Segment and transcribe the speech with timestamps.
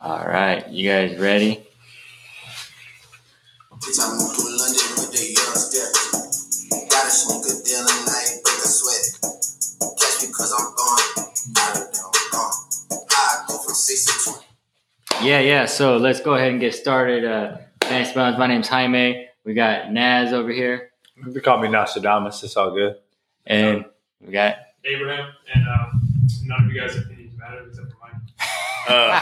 [0.00, 1.56] All right, you guys ready?
[3.72, 5.92] Bitch, I moved to London with the young step.
[6.90, 9.04] Got a sneaker deal and I ain't break a sweat.
[9.98, 11.26] Catch me cause I'm gone.
[11.58, 12.52] Out of there, I'm gone.
[13.10, 14.30] I go from 6 to
[15.20, 15.26] 20.
[15.28, 15.64] Yeah, yeah.
[15.66, 17.24] So let's go ahead and get started.
[17.24, 18.38] Uh, thanks, Bounds.
[18.38, 19.28] My name's Jaime.
[19.44, 20.90] We got Naz over here,
[21.24, 22.42] They call me Nostradamus.
[22.42, 22.96] It's all good.
[23.46, 23.84] and
[24.20, 24.56] we got.
[24.84, 26.02] Abraham, and um,
[26.44, 28.20] none of you guys' opinions matter except for mine.
[28.88, 29.20] Uh,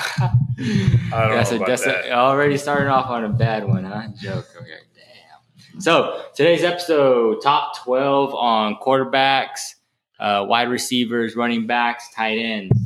[0.57, 2.12] I don't yeah, so about that.
[2.12, 4.09] already starting off on a bad one, huh?
[4.20, 4.47] Joke.
[4.56, 5.80] Okay, damn.
[5.80, 9.75] So today's episode: top twelve on quarterbacks,
[10.20, 12.78] uh, wide receivers, running backs, tight ends,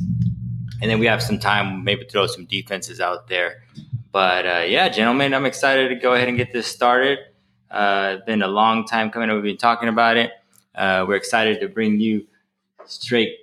[0.81, 3.63] and then we have some time maybe throw some defenses out there.
[4.11, 7.19] But uh, yeah, gentlemen, I'm excited to go ahead and get this started.
[7.69, 9.31] Uh, it's been a long time coming.
[9.31, 10.31] We've been talking about it.
[10.73, 12.25] Uh, we're excited to bring you
[12.85, 13.35] straight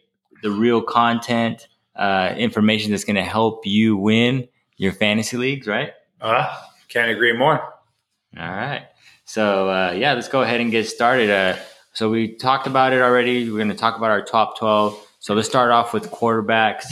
[0.42, 5.92] the real content, uh, information that's going to help you win your fantasy leagues, right?
[6.20, 6.54] Uh,
[6.88, 7.60] can't agree more.
[7.60, 8.86] All right.
[9.24, 11.30] So uh, yeah, let's go ahead and get started.
[11.30, 11.56] Uh,
[11.92, 13.50] so we talked about it already.
[13.50, 15.02] We're going to talk about our top twelve.
[15.18, 16.84] So let's start off with quarterbacks.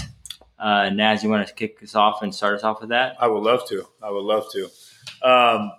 [0.59, 3.17] Uh, Naz, you want to kick us off and start us off with that?
[3.21, 3.87] I would love to.
[4.03, 5.29] I would love to.
[5.29, 5.73] Um,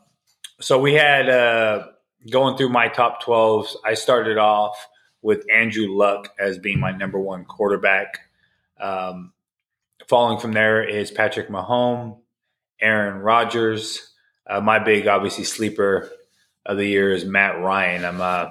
[0.61, 1.87] so we had uh,
[2.29, 3.75] going through my top 12s.
[3.83, 4.87] I started off
[5.21, 8.19] with Andrew Luck as being my number one quarterback.
[8.79, 9.33] Um,
[10.07, 12.19] following from there is Patrick Mahomes,
[12.81, 14.11] Aaron Rodgers.
[14.47, 16.09] Uh, my big, obviously, sleeper
[16.65, 18.05] of the year is Matt Ryan.
[18.05, 18.49] I'm uh,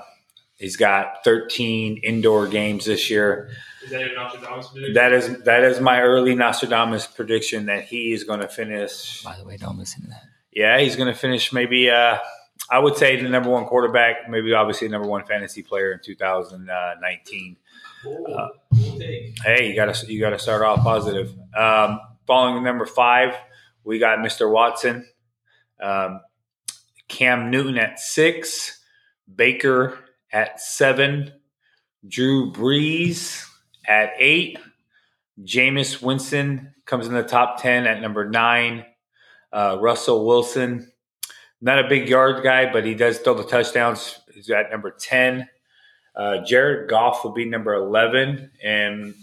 [0.57, 3.51] he's got 13 indoor games this year.
[3.85, 4.95] Is that your Nostradamus prediction?
[4.95, 9.23] That is that is my early Nostradamus prediction that he is going to finish.
[9.23, 10.23] By the way, don't listen to that.
[10.53, 11.91] Yeah, he's going to finish maybe.
[11.91, 12.19] Uh,
[12.71, 16.01] I would say the number one quarterback, maybe obviously the number one fantasy player in
[16.03, 17.57] 2019.
[18.07, 18.49] Uh.
[19.45, 21.35] Hey, you got to you got to start off positive.
[21.57, 23.35] Um, following number five,
[23.85, 24.51] we got Mr.
[24.51, 25.07] Watson,
[25.81, 26.21] um,
[27.09, 28.83] Cam Newton at six,
[29.35, 29.99] Baker
[30.33, 31.33] at seven,
[32.07, 33.47] Drew Brees
[33.87, 34.59] at eight,
[35.43, 38.85] Jameis Winston comes in the top ten at number nine,
[39.53, 40.91] uh, Russell Wilson,
[41.61, 44.19] not a big yard guy, but he does throw the touchdowns.
[44.33, 45.49] He's at number ten.
[46.17, 48.51] Uh, Jared Goff will be number 11.
[48.63, 49.15] And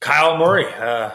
[0.00, 0.66] Kyler Murray.
[0.72, 1.10] Uh,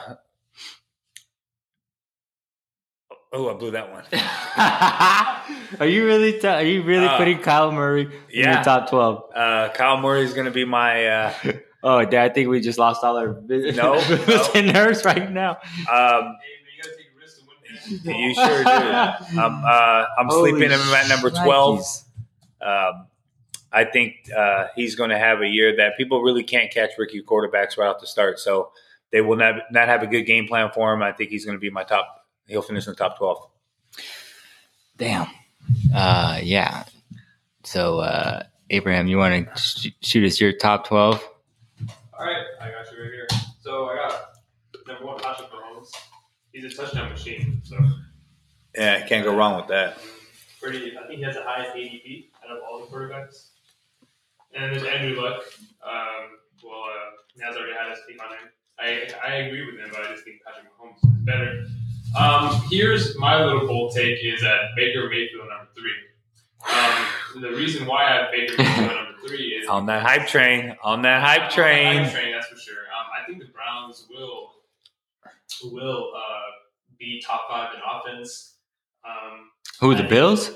[3.34, 4.04] oh, I blew that one.
[5.80, 6.40] are you really?
[6.40, 8.56] T- are you really Uh, putting Kyler Murray in yeah.
[8.56, 9.24] your top twelve?
[9.36, 11.06] Uh, Kyler Murray is going to be my.
[11.08, 11.34] Uh,
[11.84, 13.94] Oh, Dad, I think we just lost all our No, no.
[14.28, 15.52] listeners right now.
[15.52, 15.56] um,
[15.86, 18.04] you gotta take risks to win this.
[18.04, 18.70] you sure do.
[19.40, 21.80] I'm, uh, I'm Holy sleeping him at number 12.
[22.62, 23.08] Um,
[23.78, 27.22] I think uh, he's going to have a year that people really can't catch rookie
[27.22, 28.40] quarterbacks right off the start.
[28.40, 28.72] So
[29.12, 31.04] they will not, not have a good game plan for him.
[31.04, 32.26] I think he's going to be my top.
[32.48, 33.38] He'll finish in the top 12.
[34.98, 35.28] Damn.
[35.94, 36.86] Uh, yeah.
[37.66, 41.24] So, uh, Abraham, you want to sh- shoot us your top 12?
[42.18, 43.28] All right, I got you right here.
[43.62, 44.30] So I got
[44.88, 45.92] number one, Patrick Mahomes.
[46.52, 47.62] He's a touchdown machine.
[47.64, 47.78] So
[48.76, 50.00] Yeah, can't go wrong with that.
[50.60, 50.98] pretty.
[50.98, 53.50] I think he has the highest ADP out of all the quarterbacks.
[54.54, 55.44] And there's Andrew Luck.
[55.86, 58.50] Um, well, uh, Naz already had his take on him.
[58.80, 61.66] I, I agree with him, but I just think Patrick Mahomes is better.
[62.18, 65.92] Um, here's my little bold take is that Baker Mayfield number three.
[66.74, 70.76] Um, the reason why I have Baker Mayfield number three is On that hype train,
[70.84, 72.04] on that hype train.
[72.04, 72.76] Hype train, that's for sure.
[72.98, 74.52] Um, I think the Browns will
[75.72, 76.52] will uh,
[77.00, 78.56] be top five in offense.
[79.06, 80.52] Um, Who, the Bills?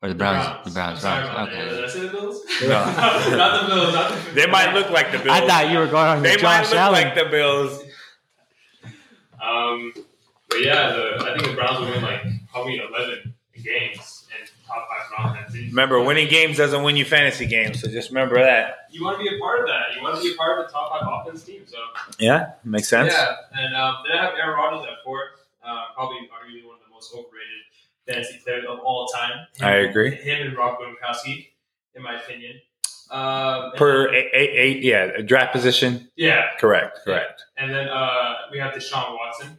[0.00, 0.46] Or the Browns?
[0.46, 0.64] Browns.
[0.64, 1.00] The Browns.
[1.00, 1.34] Sorry Browns.
[1.34, 1.48] about.
[1.48, 1.68] Okay.
[1.74, 2.42] Did I say the Bills?
[2.62, 2.68] No.
[3.36, 3.94] not the Bills.
[3.94, 5.30] Not the They might look like the Bills.
[5.30, 7.02] I thought you were going on they the might Josh look Allen.
[7.04, 7.82] like the Bills.
[9.42, 9.92] Um,
[10.48, 14.88] but yeah, the, I think the Browns will win like probably eleven games and top
[14.88, 15.54] five in offense.
[15.54, 18.88] And Remember, winning games doesn't win you fantasy games, so just remember that.
[18.90, 19.94] You want to be a part of that.
[19.96, 21.62] You want to be a part of the top five offense team.
[21.66, 21.76] So
[22.18, 23.12] Yeah, makes sense.
[23.12, 25.20] Yeah, and um, then I have Aaron Rodgers at four.
[25.62, 27.67] Uh, probably arguably one of the most overrated
[28.08, 29.32] fantasy players of all time.
[29.56, 30.14] Him, I agree.
[30.14, 31.48] Him and Rob Gronkowski,
[31.94, 32.54] in my opinion.
[33.10, 36.10] Um, Per then- eight, eight, eight, yeah, draft position.
[36.16, 37.42] yeah, Correct, correct.
[37.56, 39.58] and then uh, we have Deshaun Watson.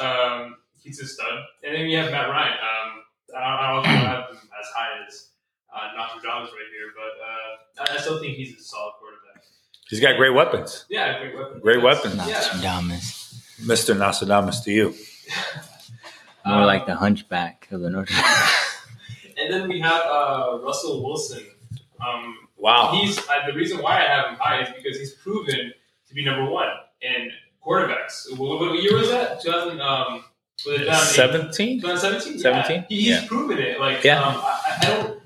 [0.00, 1.38] Um, he's a stud.
[1.64, 2.52] And then we have Matt Ryan.
[2.52, 3.02] Um,
[3.36, 5.28] I don't, I don't have him as high as
[5.72, 9.44] uh, Nostradamus right here, but uh, I I still think he's a solid quarterback.
[9.88, 10.84] He's got great weapons.
[10.88, 11.60] Yeah, great weapon.
[11.60, 12.14] Great weapons.
[12.26, 12.42] Yeah.
[13.62, 13.96] Mr.
[13.96, 14.94] Nostradamus to you.
[16.46, 18.10] More Um, like the hunchback of the North.
[19.42, 21.42] And then we have uh, Russell Wilson.
[22.06, 22.90] Um, Wow.
[22.92, 25.72] he's uh, the reason why I have him high is because he's proven
[26.08, 26.68] to be number one.
[27.00, 27.30] in
[27.66, 28.36] quarterbacks.
[28.36, 29.40] What, what year was that?
[29.40, 29.80] 2000.
[29.80, 30.24] Um,
[30.66, 30.94] was it 2008?
[31.54, 31.80] 17?
[31.80, 32.38] 2017.
[32.38, 32.76] 17?
[32.76, 32.84] Yeah.
[32.90, 33.26] He's Yeah.
[33.28, 33.80] proven it.
[33.80, 34.20] Like, Yeah.
[34.22, 35.22] um, I, I don't.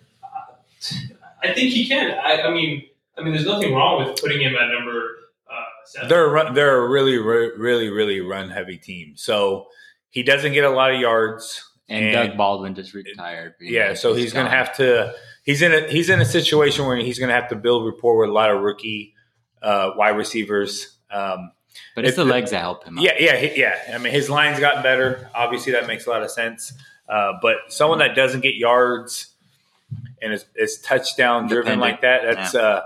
[1.43, 2.12] I think he can.
[2.12, 2.84] I, I mean,
[3.19, 5.10] I mean, there's nothing wrong with putting him at number
[5.50, 5.55] uh,
[5.87, 6.08] seven.
[6.08, 9.14] They're a run, they're a really re- really really run heavy team.
[9.17, 9.67] So
[10.14, 11.69] he doesn't get a lot of yards.
[11.88, 13.55] And, Doug Baldwin just retired.
[13.61, 15.12] Yeah, so he's going to have to.
[15.43, 18.16] He's in a he's in a situation where he's going to have to build rapport
[18.19, 19.12] with a lot of rookie
[19.61, 20.96] uh, wide receivers.
[21.11, 21.50] Um,
[21.96, 22.96] But it's it- the legs that help him.
[22.99, 23.05] out.
[23.05, 23.94] yeah, yeah, yeah.
[23.94, 25.28] I mean, his line's gotten better.
[25.34, 26.72] Obviously, that makes a lot of sense.
[27.08, 29.34] Uh, but someone that doesn't get yards
[30.22, 32.81] and is, is touchdown driven like that, that's uh,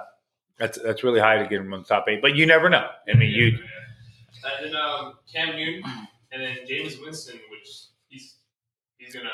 [0.58, 2.20] that's that's really high to get him on the top eight.
[2.20, 2.88] But you never know.
[3.08, 3.58] I mean, you
[4.60, 5.84] And then um, Cam Newton,
[6.32, 7.69] and then Jameis Winston, which
[8.08, 8.36] he's
[8.98, 9.30] he's gonna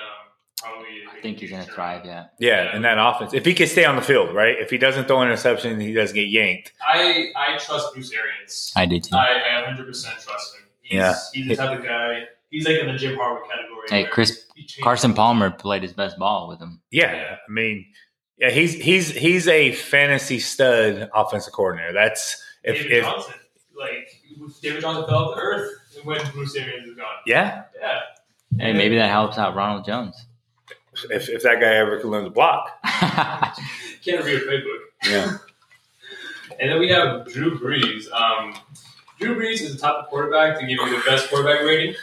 [0.62, 1.02] probably.
[1.11, 2.05] I think he's going to thrive.
[2.05, 2.26] Yeah.
[2.38, 4.56] yeah, in that offense, if he can stay on the field, right?
[4.58, 6.73] If he doesn't throw an interception, he doesn't get yanked.
[6.87, 8.73] I I trust Bruce Arians.
[8.76, 9.14] I do too.
[9.17, 10.62] I, I 100 percent trust him.
[10.82, 11.14] He's, Yeah.
[11.32, 12.23] he's the type of guy.
[12.50, 13.88] He's like in the Jim Harbaugh category.
[13.88, 16.81] Hey, Chris he Carson Palmer played his best ball with him.
[16.90, 17.85] Yeah, I mean,
[18.38, 21.93] yeah, he's he's he's a fantasy stud offensive coordinator.
[21.93, 23.35] That's if David if Johnson,
[23.76, 24.13] like
[24.62, 25.70] David Johnson fell to earth
[26.05, 27.06] when Bruce Arians is gone.
[27.26, 28.00] yeah, Yeah,
[28.58, 30.26] Hey, maybe that helps out Ronald Jones.
[31.11, 32.69] if if that guy ever can learn to block.
[32.85, 34.79] can't read a playbook.
[35.11, 35.37] Yeah.
[36.61, 38.05] And then we have Drew Brees.
[38.12, 38.55] Um,
[39.19, 41.97] Drew Brees is the top of quarterback to give you the best quarterback rating,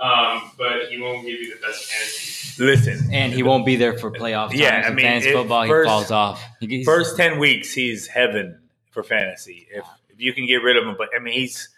[0.00, 2.62] um, but he won't give you the best fantasy.
[2.64, 4.60] Listen, and he won't be there for playoff times.
[4.60, 6.42] Yeah, I mean, fantasy football, first- he falls off.
[6.60, 8.60] He's- first ten weeks he's heaven
[8.92, 9.66] for fantasy.
[9.70, 11.68] If if you can get rid of him, but I mean he's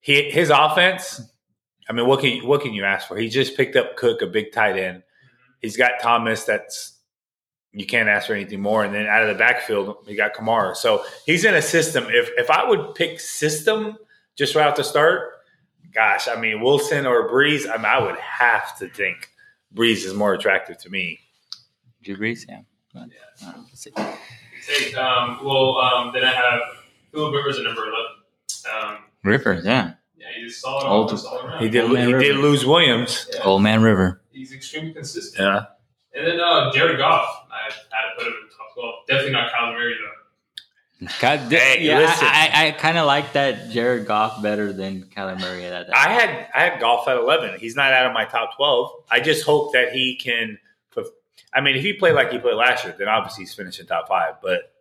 [0.00, 1.20] he his offense.
[1.88, 3.16] I mean, what can you, what can you ask for?
[3.16, 5.02] He just picked up Cook, a big tight end.
[5.60, 6.44] He's got Thomas.
[6.44, 6.98] That's
[7.72, 8.84] you can't ask for anything more.
[8.84, 10.74] And then out of the backfield, you got Kamara.
[10.74, 12.06] So he's in a system.
[12.08, 13.96] If if I would pick system
[14.34, 15.32] just right off the start,
[15.92, 19.30] gosh, I mean Wilson or Brees, I mean I would have to think
[19.74, 21.20] Brees is more attractive to me.
[22.02, 22.60] Drew Brees, yeah.
[22.94, 23.08] But,
[23.42, 23.90] let's see.
[23.94, 26.60] Hey, um, well, um, then I have
[27.16, 27.94] Philip Rivers at number 11.
[28.94, 29.92] Um, Rivers, yeah.
[30.18, 31.62] yeah, he's solid Old- all, all around.
[31.62, 33.26] He did man, he did lose Williams.
[33.32, 34.20] Yeah, Old man River.
[34.32, 35.42] he's extremely consistent.
[35.42, 35.64] Yeah.
[36.14, 38.94] And then uh, Jared Goff, I had to put him in the top 12.
[39.08, 41.08] Definitely not Kyler Murray, though.
[41.20, 42.26] God, Hey, yeah, listen.
[42.26, 45.96] I, I, I kind of like that Jared Goff better than Kyler Murray at that.
[45.96, 47.58] I had I had Goff at eleven.
[47.60, 48.90] He's not out of my top twelve.
[49.10, 50.58] I just hope that he can.
[51.52, 54.08] I mean, if he played like he played last year, then obviously he's finishing top
[54.08, 54.34] five.
[54.42, 54.72] But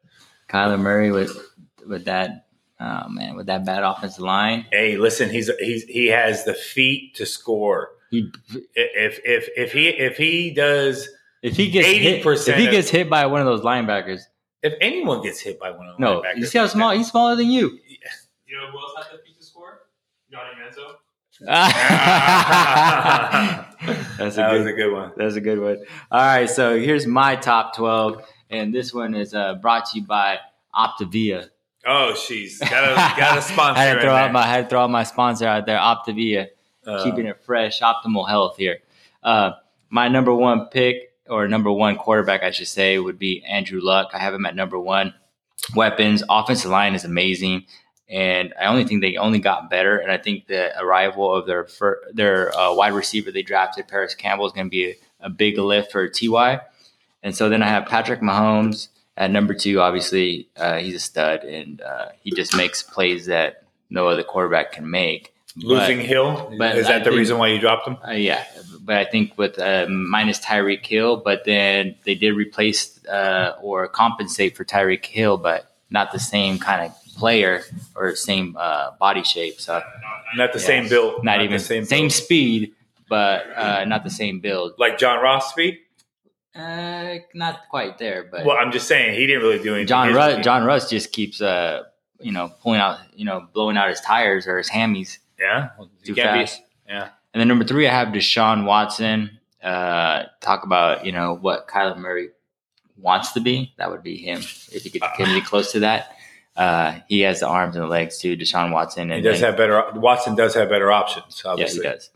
[0.50, 1.38] Kyler Murray with
[1.88, 2.48] with that
[2.80, 4.66] oh man with that bad offensive line.
[4.72, 7.90] hey, listen, he's he's he has the feet to score.
[8.12, 8.32] He
[8.74, 11.08] If if if he if he does,
[11.42, 14.22] if he gets hit, 80% if he gets hit by one of those linebackers,
[14.62, 17.10] if anyone gets hit by one of the no, linebackers, you see how small he's
[17.10, 17.80] smaller than you.
[18.48, 19.82] You know who else had the feet to score?
[20.32, 20.96] Johnny Manziel.
[24.18, 25.12] That's a that good was a good one.
[25.18, 25.84] That's a good one.
[26.10, 30.06] All right, so here's my top 12, and this one is uh, brought to you
[30.06, 30.40] by
[30.74, 31.50] Optavia.
[31.86, 33.80] Oh, she's got a got a sponsor.
[33.80, 34.24] I had to throw there.
[34.24, 36.48] out my I had to throw out my sponsor out there, Optavia,
[36.86, 38.80] Uh, keeping it fresh, optimal health here.
[39.24, 39.52] Uh,
[39.90, 44.10] my number one pick or number one quarterback, I should say, would be Andrew Luck.
[44.14, 45.14] I have him at number one.
[45.76, 47.66] Weapons, offensive line is amazing,
[48.08, 49.98] and I only think they only got better.
[49.98, 54.14] And I think the arrival of their fir- their uh, wide receiver they drafted, Parris
[54.16, 56.62] Campbell, is going to be a, a big lift for Ty.
[57.24, 59.80] And so then I have Patrick Mahomes at number two.
[59.82, 64.72] Obviously, uh, he's a stud, and uh, he just makes plays that no other quarterback
[64.74, 65.34] can make.
[65.58, 66.54] losing Hill.
[66.58, 67.98] but is I that the think- reason why you dropped him?
[68.06, 68.44] Uh, yeah,
[68.82, 73.88] but I think with uh, minus Tyreek Hill, but then they did replace uh, or
[73.88, 77.62] compensate for Tyreek Hill, but not the same kind of player
[77.96, 79.62] or same uh, body shape.
[79.62, 79.82] So
[80.36, 80.66] Not the Yeah.
[80.66, 81.24] same build.
[81.24, 82.12] not, even the same, same build.
[82.12, 82.74] speed,
[83.08, 84.74] but uh, not the same build.
[84.78, 85.78] like John Ross speed.
[86.56, 89.88] Uh, not quite there, but Well, I'm just saying he didn't really do anything.
[89.88, 91.84] John Ross, John Ross just keeps uh,
[92.22, 95.70] you know pulling out, you know, blowing out his tires or his hammies yeah,
[96.04, 96.62] too can't be- fast.
[96.88, 97.10] yeah.
[97.34, 99.40] And then number three, I have Deshaun Watson.
[99.62, 102.30] Uh, talk about you know what Kyler Murray
[102.98, 103.74] wants to be.
[103.78, 106.16] That would be him if he could get any close to that.
[106.56, 108.38] Uh, he has the arms and the legs too.
[108.38, 109.12] Deshaun Watson.
[109.12, 109.84] And He does then, have better.
[110.00, 111.42] Watson does have better options.
[111.44, 112.10] yeah, he does.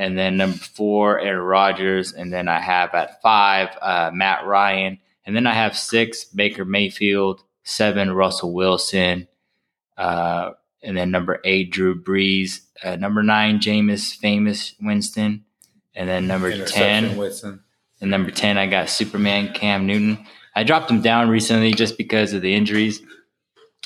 [0.00, 2.12] And then number four, Aaron Rodgers.
[2.12, 4.98] And then I have at five, uh, Matt Ryan.
[5.26, 7.42] And then I have six, Baker Mayfield.
[7.62, 9.28] Seven, Russell Wilson.
[9.96, 10.52] Uh,
[10.82, 12.60] and then number eight, Drew Brees.
[12.82, 15.44] Uh, number nine, Jameis Famous Winston.
[15.94, 17.62] And then number 10, Whitson.
[18.00, 20.26] and number 10, I got Superman Cam Newton.
[20.56, 23.02] I dropped him down recently just because of the injuries.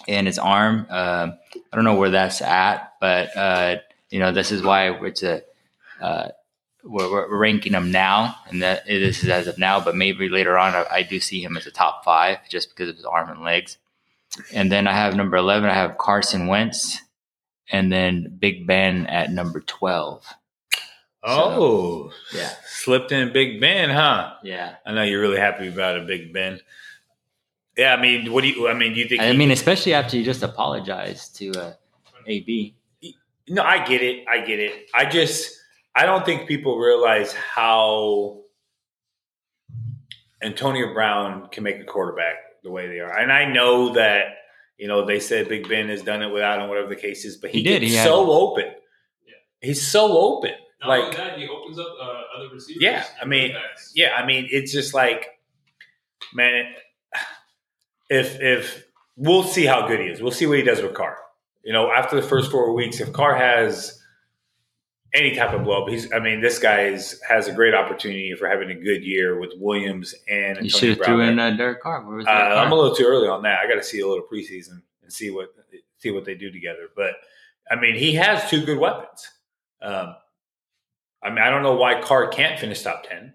[0.06, 0.87] in his arm.
[0.90, 1.30] Uh,
[1.73, 3.76] I don't know where that's at, but uh,
[4.11, 5.42] you know this is why it's a
[6.00, 6.28] uh,
[6.82, 9.80] we're, we're ranking him now, and that it is as of now.
[9.82, 12.88] But maybe later on, I, I do see him as a top five just because
[12.90, 13.78] of his arm and legs.
[14.52, 15.70] And then I have number eleven.
[15.70, 16.98] I have Carson Wentz,
[17.70, 20.26] and then Big Ben at number twelve.
[21.26, 24.34] Oh, Yeah, slipped in Big Ben, huh?
[24.42, 24.74] yeah.
[24.84, 26.60] I know you're really happy about it, Big Ben.
[27.78, 28.68] Yeah, I mean, what do you?
[28.68, 29.22] I mean, do you think?
[29.22, 31.72] I mean, especially after you just apologized to uh,
[32.26, 32.74] AB.
[33.48, 34.26] No, I get it.
[34.28, 34.90] I get it.
[34.94, 35.58] I just
[35.96, 38.40] I don't think people realize how
[40.42, 43.16] Antonio Brown can make a quarterback the way they are.
[43.16, 44.24] And I know that,
[44.76, 47.36] you know, they said Big Ben has done it without him, whatever the case is,
[47.36, 47.82] but he, He did.
[47.82, 48.64] He's He had- so open.
[49.26, 49.34] Yeah.
[49.60, 50.52] He's so open.
[50.80, 52.82] Not like only that, he opens up uh, other receivers.
[52.82, 53.92] Yeah, I mean, Backs.
[53.94, 55.28] yeah, I mean, it's just like,
[56.34, 56.74] man,
[58.10, 58.84] if if
[59.16, 61.16] we'll see how good he is, we'll see what he does with Carr.
[61.64, 63.98] You know, after the first four weeks, if Carr has
[65.14, 66.12] any type of blow up, he's.
[66.12, 69.52] I mean, this guy is, has a great opportunity for having a good year with
[69.59, 72.04] Williams and You should have threw in uh, Derek Carr.
[72.04, 72.52] Where was Uh, Carr?
[72.52, 73.61] I'm a little too early on that.
[73.61, 75.54] I got to see a little preseason and see what
[75.99, 76.88] see what they do together.
[76.97, 77.12] But
[77.71, 79.28] I mean, he has two good weapons.
[79.80, 80.16] Um,
[81.23, 83.35] I mean, I don't know why Carr can't finish top ten.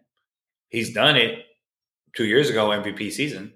[0.67, 1.45] He's done it
[2.15, 3.53] two years ago, MVP season,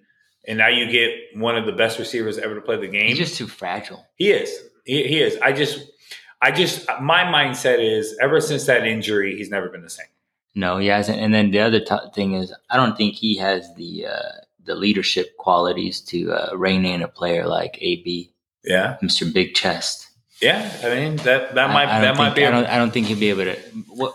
[0.48, 3.08] and now you get one of the best receivers ever to play the game.
[3.10, 4.06] He's just too fragile.
[4.16, 4.50] he is.
[4.86, 5.38] He, he is.
[5.42, 5.80] I just,
[6.44, 10.08] I just, my mindset is ever since that injury, he's never been the same.
[10.56, 11.20] No, he hasn't.
[11.20, 14.32] And then the other t- thing is, I don't think he has the uh,
[14.66, 18.32] the leadership qualities to uh, rein in a player like AB,
[18.64, 20.10] Yeah, Mister Big Chest.
[20.42, 20.70] yeah.
[20.84, 22.46] I mean that that might I, that don't might think, be.
[22.46, 22.66] I don't.
[22.68, 23.56] I don't think he'd be able to.
[23.88, 24.14] What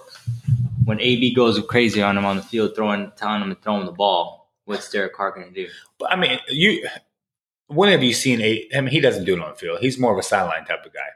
[0.84, 3.86] when AB goes crazy on him on the field, throwing, telling him to throw him
[3.86, 4.48] the ball.
[4.64, 5.68] What's Derek Carr going to do?
[5.98, 6.86] But I mean, you.
[7.66, 8.68] When have you seen a?
[8.76, 9.80] I mean, he doesn't do it on the field.
[9.80, 11.08] He's more of a sideline type of guy.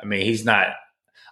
[0.00, 0.68] I mean, he's not.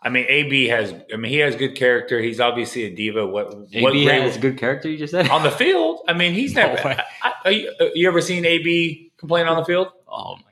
[0.03, 0.93] I mean, AB has.
[1.13, 2.21] I mean, he has good character.
[2.21, 3.27] He's obviously a diva.
[3.27, 3.57] What?
[3.57, 4.89] what AB grade- has good character.
[4.91, 5.29] You just said.
[5.31, 6.01] on the field?
[6.09, 6.89] I mean, he's No never.
[6.89, 6.99] way.
[7.23, 9.89] I, I, you, uh, you ever seen AB complain on the field?
[10.09, 10.43] oh my!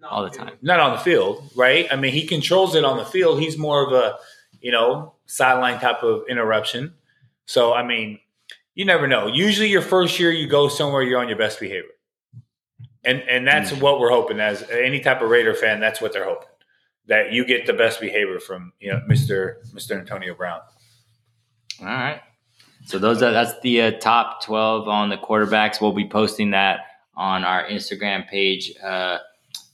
[0.00, 0.54] No, all the time.
[0.62, 1.86] Not on the field, right?
[1.90, 3.40] I mean, he controls it on the field.
[3.40, 4.16] He's more of a,
[4.60, 6.94] you know, sideline type of interruption.
[7.46, 8.18] So, I mean,
[8.74, 9.26] you never know.
[9.26, 11.90] Usually, your first year, you go somewhere, you're on your best behavior,
[13.04, 13.80] and and that's Mm.
[13.80, 15.80] what we're hoping as any type of Raider fan.
[15.80, 16.48] That's what they're hoping
[17.06, 20.60] that you get the best behavior from you know Mister Mister Antonio Brown.
[21.80, 22.20] All right.
[22.84, 25.80] So those are that's the uh, top twelve on the quarterbacks.
[25.80, 26.80] We'll be posting that
[27.14, 29.18] on our Instagram page uh,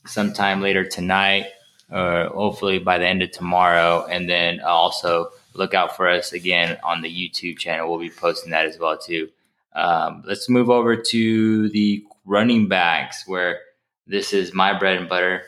[0.05, 1.45] sometime later tonight,
[1.91, 4.05] or hopefully by the end of tomorrow.
[4.05, 7.89] And then also look out for us again on the YouTube channel.
[7.89, 9.29] We'll be posting that as well too.
[9.73, 13.59] Um, let's move over to the running backs, where
[14.07, 15.43] this is my bread and butter.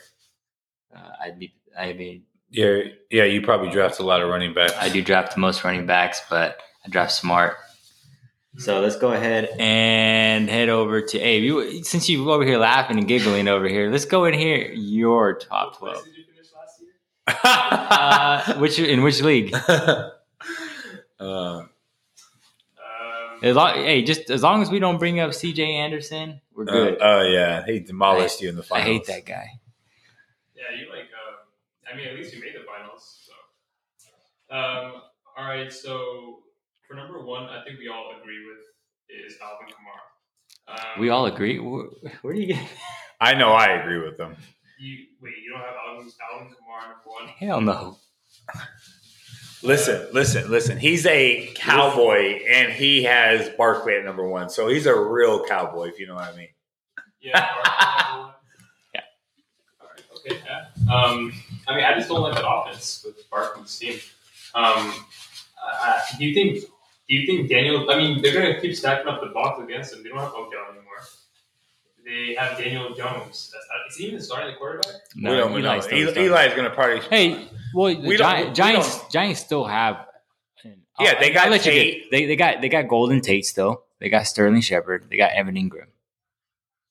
[0.96, 3.24] Uh, I be I mean Yeah, yeah.
[3.24, 4.74] You probably draft a lot of running backs.
[4.80, 7.56] I do draft the most running backs, but I draft smart.
[8.58, 11.44] So let's go ahead and head over to Abe.
[11.44, 14.72] You, since you're over here laughing and giggling over here, let's go in here.
[14.74, 16.04] Your top twelve.
[16.04, 18.54] place did you finish last year?
[18.56, 19.54] Uh, which in which league?
[19.68, 20.10] uh,
[21.20, 21.70] Um,
[23.44, 25.64] As long, hey, just as long as we don't bring up C.J.
[25.76, 27.02] Anderson, we're Oh good.
[27.02, 28.86] uh, yeah, he demolished you in the finals.
[28.86, 29.48] I hate that guy.
[30.56, 31.06] yeah, you like.
[31.92, 33.20] I mean, at least you made the finals.
[33.26, 35.02] So, um,
[35.38, 35.72] all right.
[35.72, 36.40] So
[36.88, 38.58] for number one, I think we all agree with
[39.28, 40.80] is Alvin Kamara.
[40.96, 41.60] Um, We all agree.
[41.60, 41.86] Where,
[42.22, 42.68] where do you get?
[43.22, 43.52] I know.
[43.54, 44.36] I agree with them.
[44.80, 45.34] You wait.
[45.44, 47.28] You don't have Alvin, Alvin Kamara number one.
[47.28, 47.98] Hell no.
[49.64, 50.78] Listen, listen, listen.
[50.80, 55.90] He's a cowboy, and he has Barkley at number one, so he's a real cowboy,
[55.90, 56.48] if you know what I mean.
[57.22, 57.48] Yeah.
[57.48, 58.34] Barkley number one.
[58.96, 59.02] Yeah.
[59.80, 60.04] All right.
[60.18, 60.42] Okay.
[60.44, 60.66] Yeah.
[60.90, 61.34] Um,
[61.68, 64.00] I mean, I just don't like that offense with Barkley's team.
[64.56, 64.94] Um,
[65.64, 66.66] uh, do you think?
[67.08, 67.90] Do you think Daniel?
[67.92, 70.04] I mean, they're gonna keep stacking up the box against him.
[70.04, 70.86] They don't have Odell anymore.
[72.04, 73.52] They have Daniel Jones.
[73.54, 74.96] That's not, is he even starting the quarterback?
[75.16, 75.70] No, we don't Eli's know.
[75.70, 76.26] Eli, starting.
[76.34, 77.00] Eli's going to probably.
[77.02, 80.08] Hey, well, the We don't- Gi- Giants, don't- Giants still have.
[81.00, 82.02] Yeah, they got I'll let you Tate.
[82.04, 83.84] get- they, they got they got Golden Tate still.
[84.00, 85.08] They got Sterling Shepard.
[85.10, 85.84] They got Evan Engram.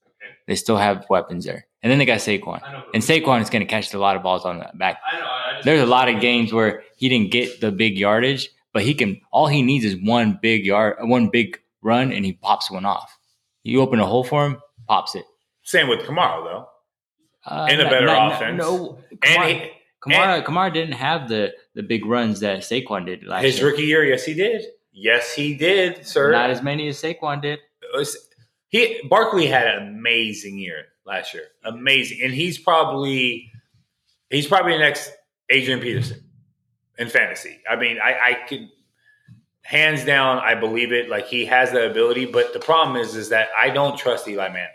[0.07, 0.33] Okay.
[0.47, 2.61] They still have weapons there, and then they got Saquon.
[2.63, 2.83] I know.
[2.95, 4.99] And Saquon is going to catch a lot of balls on the back.
[5.11, 5.25] I know.
[5.25, 8.95] I There's a lot of games where he didn't get the big yardage, but he
[8.95, 9.21] can.
[9.33, 13.17] All he needs is one big yard, one big run, and he pops one off.
[13.63, 14.59] You open a hole for him,
[14.89, 15.25] pops it.
[15.63, 16.69] Same with Kamara, though.
[17.47, 18.59] Uh, And a better not- offense.
[18.59, 19.71] No, And Kamara, he-
[20.03, 23.67] Kamara, Kamara didn't have the the big runs that Saquon did last his year.
[23.69, 24.65] rookie year, yes, he did.
[24.93, 26.33] Yes, he did, sir.
[26.33, 27.61] Not as many as Saquon did.
[27.95, 28.29] Was-
[28.69, 31.45] he Barkley had an amazing year last year.
[31.65, 33.51] Amazing, and he's probably
[34.31, 35.13] he's probably the next
[35.51, 36.23] Adrian Peterson
[36.99, 37.59] in fantasy.
[37.69, 38.69] I mean, I, I could
[39.63, 41.09] hands down, I believe it.
[41.11, 44.49] Like he has the ability, but the problem is, is that I don't trust Eli
[44.49, 44.69] Manning,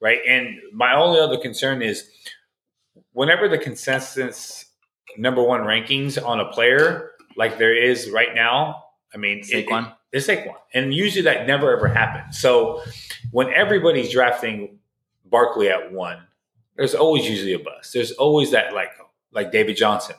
[0.00, 0.18] right?
[0.26, 2.08] And my only other concern is
[3.12, 4.66] whenever the consensus
[5.16, 9.94] number one rankings on a player, like there is right now, I mean, it- Saquon.
[10.12, 12.38] it's Saquon, and usually that never ever happens.
[12.38, 12.82] So
[13.30, 14.78] when everybody's drafting
[15.34, 16.18] Barkley at one,
[16.76, 17.92] there's always usually a bust.
[17.92, 18.90] There's always that like
[19.32, 20.14] like David Johnson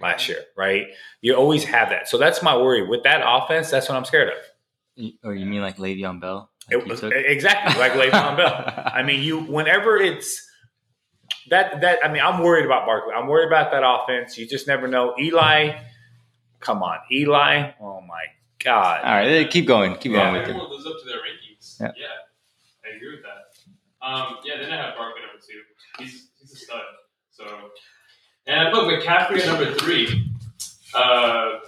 [0.00, 0.88] last year, right?
[1.20, 2.08] You always have that.
[2.08, 3.70] So that's my worry with that offense.
[3.70, 5.04] That's what I'm scared of.
[5.22, 6.50] Or you mean like Le'Veon Bell?
[6.68, 8.90] Like It was exactly like Le'Veon Bell.
[8.92, 10.44] I mean, you whenever it's
[11.50, 13.12] that that I mean, I'm worried about Barkley.
[13.14, 14.36] I'm worried about that offense.
[14.36, 15.14] You just never know.
[15.20, 15.78] Eli,
[16.58, 17.70] come on, Eli.
[17.80, 18.24] Oh my
[18.58, 19.04] God.
[19.04, 19.94] All right, eh, keep going.
[19.94, 20.48] Keep Yeah, going with it.
[20.48, 21.80] everyone lives up to their rankings.
[21.80, 21.92] Yeah.
[21.96, 22.06] Yeah,
[22.84, 23.45] I agree with that.
[24.06, 25.60] Um, yeah, then I have Barkley number two.
[25.98, 26.80] He's he's a stud.
[27.32, 27.44] So,
[28.46, 30.30] and I put McCaffrey at number three.
[30.94, 31.58] Uh,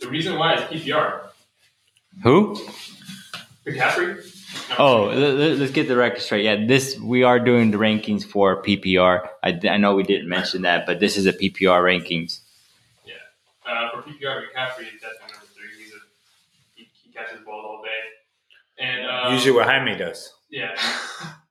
[0.00, 1.28] the reason why is PPR.
[2.22, 2.56] Who?
[3.66, 4.32] McCaffrey.
[4.70, 6.44] No, Oh, let- let- let's get the record straight.
[6.44, 9.28] Yeah, this we are doing the rankings for PPR.
[9.42, 12.40] I, I know we didn't mention that, but this is a PPR rankings.
[13.06, 13.14] Yeah,
[13.70, 15.70] uh, for PPR, McCaffrey is definitely number three.
[15.84, 15.98] He's a
[16.74, 18.84] he, he catches balls all day.
[18.84, 20.32] And um, Usually what Jaime does.
[20.50, 20.74] yeah.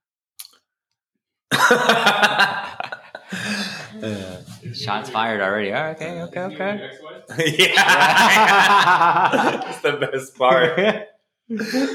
[4.74, 5.72] Shots fired already.
[5.74, 6.90] All right, okay, okay, okay.
[7.58, 9.30] yeah.
[9.66, 10.80] That's the best part.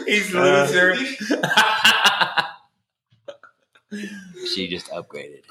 [0.07, 0.97] He's loser.
[4.55, 5.43] she just upgraded.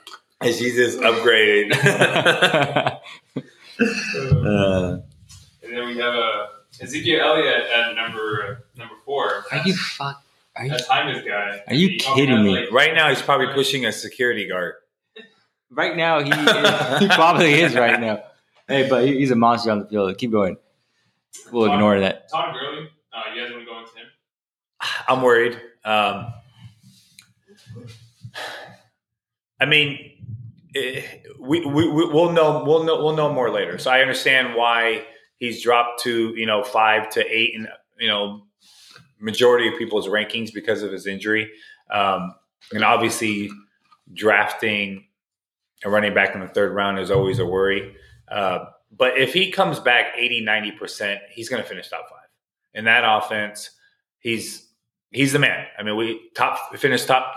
[0.41, 1.73] and she's just upgraded.
[3.81, 4.97] Uh,
[5.63, 6.47] And then we have uh,
[6.81, 9.45] Ezekiel Elliott at number number four.
[9.51, 10.23] Are you fuck?
[10.59, 11.61] Are you That's Hyman's guy.
[11.67, 12.59] Are you He kidding has, me?
[12.59, 14.73] like- right now, he's probably pushing a security guard.
[15.71, 16.19] right now?
[16.21, 18.23] He is, he probably is right now.
[18.67, 20.15] Hey, but he- he's a monster on the field.
[20.17, 20.57] Keep going.
[21.51, 22.29] We'll ignore that.
[22.29, 22.89] Todd Gurley.
[23.13, 24.07] Uh, you guys want to go into him?
[25.07, 25.59] I'm worried.
[25.85, 26.33] Um,
[29.59, 30.11] I mean,
[30.75, 31.01] eh,
[31.39, 33.77] we, we we- we'll know we'll know we'll know more later.
[33.77, 35.05] So I understand why
[35.37, 37.67] he's dropped to you know five to eight, and
[37.99, 38.43] you know
[39.19, 41.49] majority of people's rankings because of his injury,
[41.91, 42.33] um,
[42.73, 43.49] and obviously
[44.13, 45.05] drafting
[45.85, 47.95] a running back in the third round is always a worry.
[48.27, 52.27] Uh, but if he comes back 80, 90%, he's going to finish top five.
[52.73, 53.71] In that offense,
[54.19, 54.67] he's
[55.11, 55.65] he's the man.
[55.77, 57.33] I mean, we top finished top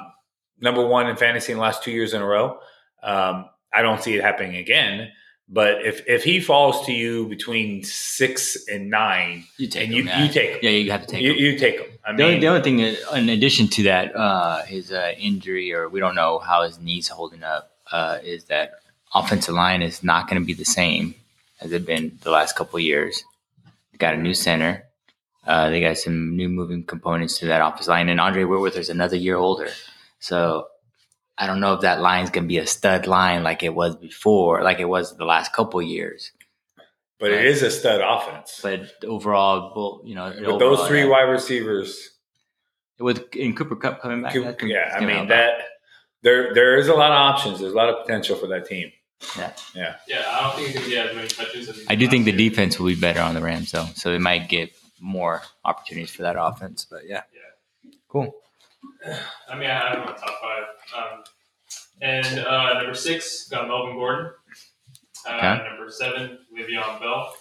[0.60, 2.58] number one in fantasy in the last two years in a row.
[3.02, 5.10] Um, I don't see it happening again.
[5.54, 9.98] But if if he falls to you between six and nine, You take and him.
[9.98, 10.24] you, yeah.
[10.24, 11.38] you take him, Yeah, you have to take you, him.
[11.38, 11.86] you take him.
[12.06, 15.72] I The only, mean, the only thing, in addition to that, uh, his uh, injury,
[15.74, 18.68] or we don't know how his knees holding up, uh, is that
[19.14, 21.14] offensive line is not going to be the same
[21.60, 23.22] as it been the last couple of years.
[23.92, 24.84] They got a new center.
[25.46, 28.88] Uh, they got some new moving components to that offensive line, and Andrew Whitworth is
[28.88, 29.68] another year older.
[30.18, 30.68] So
[31.38, 33.96] I don't know if that line's going to be a stud line like it was
[33.96, 36.32] before, like it was the last couple years.
[37.18, 38.60] but it is a stud offense.
[38.62, 41.08] But overall, well, you know, With overall, those three yeah.
[41.08, 42.10] wide receivers,
[42.98, 45.28] with in Cooper Kupp coming back, that's gonna- yeah, I mean help out.
[45.28, 45.52] that
[46.22, 47.60] there there is a lot of options.
[47.60, 48.92] There's a lot of potential for that team.
[49.38, 50.22] Yeah, yeah, yeah.
[50.28, 52.32] I don't think he's going to get as many touches as I do think the
[52.32, 52.50] year.
[52.50, 56.22] defense will be better on the Rams, though, so they might get more opportunities for
[56.22, 56.86] that offense.
[56.90, 58.34] But yeah, yeah, cool.
[59.48, 60.64] I mean, I have him on top five.
[60.96, 61.24] Um,
[62.00, 64.32] and uh, number six, got Melvin Gordon.
[65.28, 65.64] Uh, Okay.
[65.68, 67.32] Number seven, Le'Veon Bell.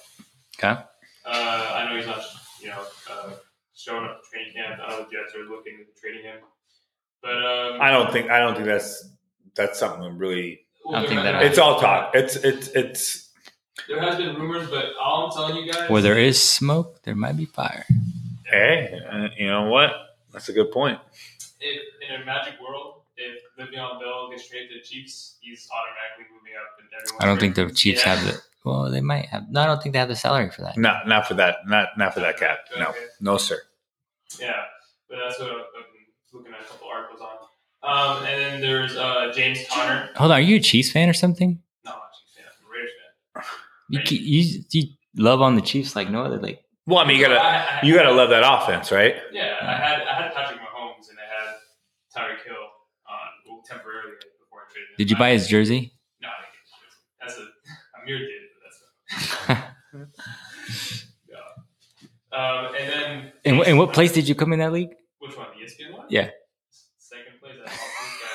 [0.58, 0.82] Okay.
[1.26, 2.22] Uh, I know he's not,
[2.62, 3.32] you know, uh,
[3.76, 4.80] showing up to training camp.
[4.86, 6.38] I know the Jets are looking at trading him.
[7.24, 9.08] But um, I don't think I don't think that's
[9.56, 10.62] that's something really.
[10.86, 12.12] well, I don't think that- It's all talk.
[12.16, 13.30] It's it's it's.
[13.88, 17.16] There has been rumors, but all I'm telling you guys, Where there is smoke, there
[17.16, 17.86] might be fire.
[18.46, 19.92] Hey, uh, you know what?
[20.34, 21.00] That's a good point.
[21.62, 26.26] If, in a magic world, if Le'Veon Bell gets traded to the Chiefs, he's automatically
[26.34, 26.78] moving up.
[26.80, 27.74] And everyone's I don't think the.
[27.74, 28.16] Chiefs Yeah.
[28.16, 28.42] have the.
[28.66, 29.50] Well, they might have.
[29.50, 30.78] No, I don't think they have the salary for that.
[30.78, 31.58] Not not for that.
[31.68, 32.60] Not not for that cap.
[32.78, 33.06] No, Okay.
[33.20, 33.60] no, sir.
[34.40, 34.54] Yeah,
[35.10, 37.38] but that's what I've been looking at a couple articles on.
[37.84, 40.10] Um, and then there's uh, James Conner.
[40.16, 41.60] Hold on, are you a Chiefs fan or something?
[41.84, 42.46] No, I'm not a Chiefs fan.
[42.46, 42.92] I'm a Raiders
[43.34, 43.44] fan.
[43.90, 46.38] You ke- you, you love on the Chiefs like no other.
[46.38, 49.16] Like Well, I mean, you gotta I- I- you gotta love that offense, right?
[49.32, 51.56] Yeah, I had I had Patrick Mahomes and I had
[52.16, 52.56] Tyreek Hill
[53.10, 53.18] on
[53.50, 54.91] well, temporarily before I traded him.
[55.02, 55.94] Did you buy his jersey?
[56.22, 57.02] No, I didn't get his jersey.
[57.20, 57.46] That's a
[57.98, 58.80] I'm your did, but that's
[59.50, 61.32] a,
[62.32, 62.38] yeah.
[62.38, 64.94] Um, and then And, wh- and what place did you come in that league?
[65.20, 65.48] Which one?
[65.58, 66.06] The ESPN one?
[66.10, 66.30] Yeah.
[67.00, 67.58] Second place.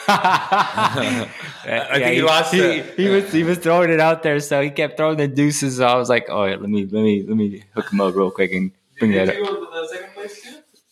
[0.08, 1.30] I lost.
[1.68, 4.60] I think he lost He, the- he was he was throwing it out there, so
[4.62, 5.76] he kept throwing the deuces.
[5.78, 8.30] So I was like, "Oh, let me let me let me hook him up real
[8.32, 9.52] quick and bring Did that you up."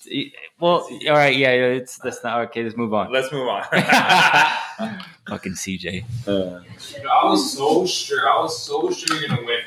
[0.05, 1.07] Go to the second place too?
[1.07, 2.63] Well, all right, yeah, yeah, it's that's not okay.
[2.65, 3.13] Let's move on.
[3.13, 3.63] Let's move on.
[5.29, 6.05] Fucking CJ.
[6.29, 8.29] I was so sure.
[8.29, 9.61] I was so sure you're gonna win,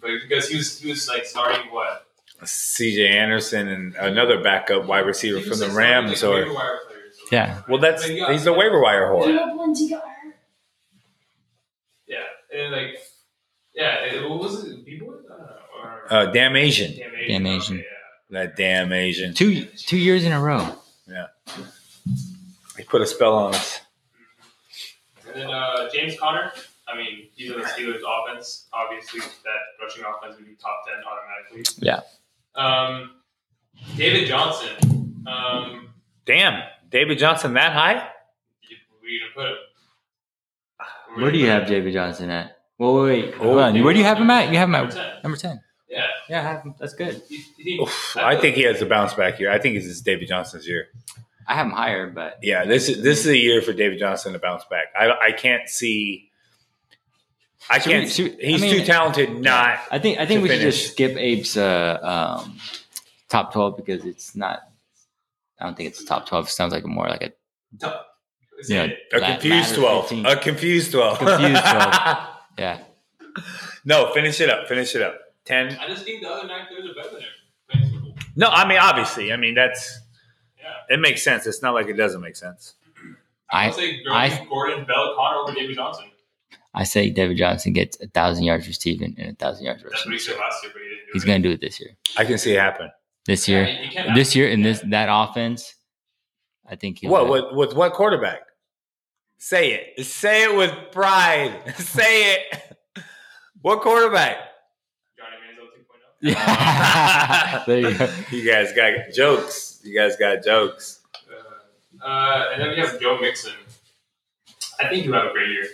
[0.00, 2.04] but because he was he was like starting what?
[2.44, 6.22] CJ Anderson and another backup wide receiver from the Rams.
[6.22, 7.62] like, Or waiver wire players, so- Yeah.
[7.68, 9.26] well, that's But got- he's the waiver wire whore.
[12.06, 12.18] Yeah,
[12.54, 12.96] and like,
[13.74, 14.84] yeah, it, what was it?
[14.84, 15.06] B-boy?
[15.06, 15.56] I don't know.
[15.82, 17.76] Or, Uh, damn Asian, damn Asian.
[17.76, 17.97] Damn okay, yeah.
[18.30, 19.34] That damn Asian.
[19.34, 20.74] Two two years in a row.
[21.06, 21.26] Yeah.
[22.76, 23.80] He put a spell on us.
[25.26, 26.52] And then uh, James Conner.
[26.86, 28.66] I mean, he's in the Steelers' offense.
[28.72, 31.86] Obviously, that rushing offense would be top ten automatically.
[31.86, 32.00] Yeah.
[32.54, 33.10] Um,
[33.96, 35.24] David Johnson.
[35.26, 35.88] Um,
[36.24, 37.94] Damn, David Johnson that high?
[37.94, 41.22] where you gonna put him?
[41.22, 42.58] Where do you have David Johnson at?
[42.78, 43.82] Well, wait, wait, hold on.
[43.82, 44.50] Where do you have him at?
[44.50, 45.22] You have him Number at ten.
[45.22, 45.60] number ten.
[46.28, 46.40] Yeah.
[46.42, 46.74] Yeah, I have him.
[46.78, 47.22] That's good.
[47.28, 49.50] You- you think- Oof, I think he has a bounce back year.
[49.50, 50.88] I think this is David Johnson's year.
[51.46, 54.34] I have him higher, but Yeah, this is this is a year for David Johnson
[54.34, 54.86] to bounce back.
[54.98, 56.30] I I can't see.
[57.70, 58.10] I Should can't.
[58.10, 59.40] should he's I mean- too talented.
[59.40, 59.80] Not.
[59.90, 61.98] I think I think to we should just skip Abe's uh,
[62.42, 62.58] um,
[63.28, 64.60] top twelve because it's not.
[65.60, 66.46] I don't think it's top twelve.
[66.46, 67.32] It sounds like more like a
[68.60, 68.84] Is Yeah.
[68.84, 70.08] it- A La- confused latter twelve.
[70.08, 70.26] 15.
[70.26, 71.18] A confused twelve.
[71.18, 72.28] Confused 12.
[72.58, 72.78] yeah.
[73.84, 74.68] no, finish it up.
[74.68, 75.18] Finish it up.
[75.48, 75.76] Ten.
[75.80, 77.18] I just think the other nine players are better
[77.72, 78.14] than him.
[78.36, 79.32] No, I mean obviously.
[79.32, 80.00] I mean that's.
[80.58, 80.94] Yeah.
[80.96, 81.46] It makes sense.
[81.46, 82.74] It's not like it doesn't make sense.
[83.50, 86.04] I I say I- Gordon Bell Conner over David Johnson.
[86.74, 89.98] I say David Johnson gets a thousand yards receiving and a thousand yards That's what
[90.00, 90.12] rushing.
[90.12, 91.90] he said last year, but he didn't do He's gonna do it this year.
[92.18, 92.90] I can see it happen.
[93.24, 95.74] This year, you- you can't this year in this that offense,
[96.68, 97.10] I think he'll.
[97.10, 98.40] What do with with what quarterback?
[99.38, 100.04] Say it.
[100.04, 101.74] Say it with pride.
[101.78, 102.76] Say it.
[103.62, 104.36] What quarterback?
[106.22, 107.58] Johnny Manziel 2.0.
[107.58, 107.64] Yeah.
[107.66, 108.10] there you go.
[108.30, 109.80] You guys got jokes.
[109.84, 111.00] You guys got jokes.
[112.02, 113.52] Uh, uh, and then we have Joe Mixon.
[114.80, 115.64] I think he'll have a great year.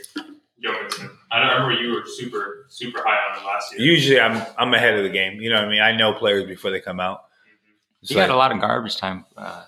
[0.63, 1.11] Joe Mixon.
[1.31, 3.87] I, don't, remember you were super, super high on him last year.
[3.87, 5.41] Usually, I'm I'm ahead of the game.
[5.41, 5.81] You know what I mean?
[5.81, 7.25] I know players before they come out.
[8.01, 9.65] It's He got like- a lot of garbage time uh,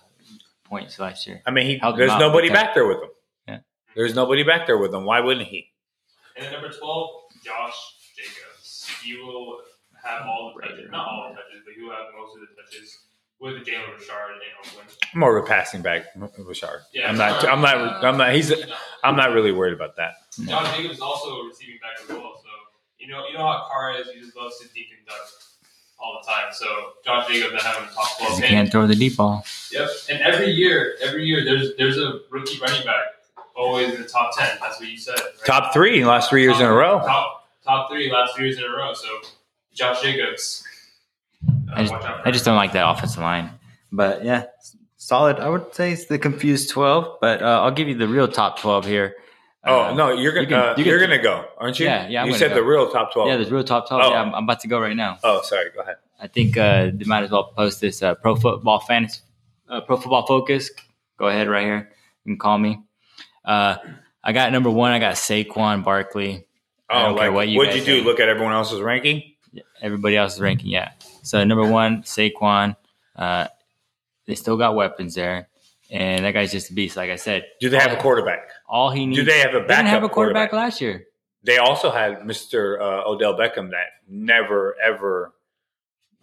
[0.65, 1.43] points last year.
[1.47, 3.09] I mean, he, Held there's nobody back there with him.
[3.49, 3.59] Yeah.
[3.95, 5.05] There's nobody back there with him.
[5.05, 5.73] Why wouldn't he?
[6.37, 7.11] And then number 12,
[7.45, 7.75] Josh
[8.15, 8.89] Jacobs.
[9.03, 9.61] He will
[10.07, 10.91] have all the touches.
[10.91, 12.99] Not all the touches, but he will have most of the touches
[13.39, 14.89] with Jalen Richard in Oakland.
[15.13, 16.07] I'm more of a passing back,
[16.39, 16.81] Richard.
[16.93, 17.47] Yeah, I'm not.
[17.47, 18.05] I'm not.
[18.05, 18.35] I'm not.
[18.35, 18.53] He's.
[19.05, 20.15] I'm not really worried about that.
[20.47, 22.41] Josh Jacobs is also a receiving back as well.
[22.43, 22.49] So
[22.99, 24.09] you know, you know how Carr is.
[24.13, 25.17] He just loves to dink and duck
[25.99, 26.53] all the time.
[26.53, 26.67] So
[27.05, 28.39] John Jacobs, I have him in the top twelve.
[28.39, 29.45] He can't throw the deep ball.
[29.71, 29.89] yep.
[30.11, 33.05] And every year, every year, there's there's a rookie running back
[33.55, 34.57] always in the top ten.
[34.61, 35.19] That's what you said.
[35.19, 35.47] Right?
[35.47, 37.01] Top three last three years in a row.
[37.01, 38.93] Top top three last three years in a row.
[38.95, 39.09] So
[39.77, 40.65] Josh Jacobs.
[41.47, 43.51] Uh, I just, watch out for I just don't like that offensive line.
[43.93, 44.45] But yeah,
[44.97, 45.39] solid.
[45.39, 48.59] I would say it's the confused twelve, but uh, I'll give you the real top
[48.59, 49.15] twelve here.
[49.65, 51.87] Oh Uh, no, you're gonna you uh, you you're gonna go, aren't you?
[51.87, 52.55] Yeah, yeah, I'm You said go.
[52.57, 53.29] the real top twelve.
[53.29, 54.03] Yeah, the real top twelve.
[54.05, 54.11] Oh.
[54.11, 55.19] Yeah, I'm, I'm about to go right now.
[55.23, 55.71] oh, sorry.
[55.75, 55.97] Go ahead.
[56.21, 59.21] I think uh, they might as well post this uh, pro football fantasy,
[59.69, 60.71] uh, pro football focus.
[61.19, 61.91] Go ahead right here.
[62.25, 62.81] You can call me.
[63.45, 63.77] Uh,
[64.25, 64.93] I got number one.
[64.93, 66.47] I got Saquon Barkley.
[66.89, 67.99] I Oh, don't care like what you what'd you do?
[68.01, 68.05] say.
[68.05, 69.23] Look at everyone else's ranking.
[69.81, 70.93] Everybody else's ranking, yeah.
[71.23, 72.77] So number one, Saquon.
[73.15, 73.47] Uh,
[74.27, 75.49] they still got weapons there,
[75.91, 76.97] and that guy's just a beast.
[76.97, 78.49] Like I said, Do they have a quarterback?
[78.69, 79.19] all he needs.
[79.21, 80.71] Do they have a They backup didn't have a quarterback, quarterback?
[80.73, 81.07] last year.
[81.45, 82.81] They also had Mr.
[82.81, 85.33] Uh, Odell Beckham that never ever.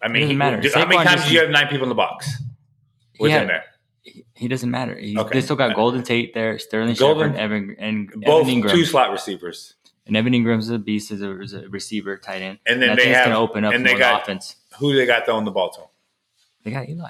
[0.02, 0.60] I mean, he- matter.
[0.60, 2.30] do- how many times do you have nine people in the box
[3.14, 3.64] He within had- there?
[4.36, 4.96] He, doesn't matter.
[4.98, 5.36] He, Okay.
[5.36, 9.12] They still got Golden Tate there, Sterling Golden- Shepard, Evan, and Both Evan two slot
[9.12, 12.60] receivers, and Evan Engram's a beast as a, as a receiver, tight end.
[12.66, 14.56] and then I they have going to open up and they got offense.
[14.80, 15.82] who they got throwing the ball to.
[16.64, 17.10] They got Eli.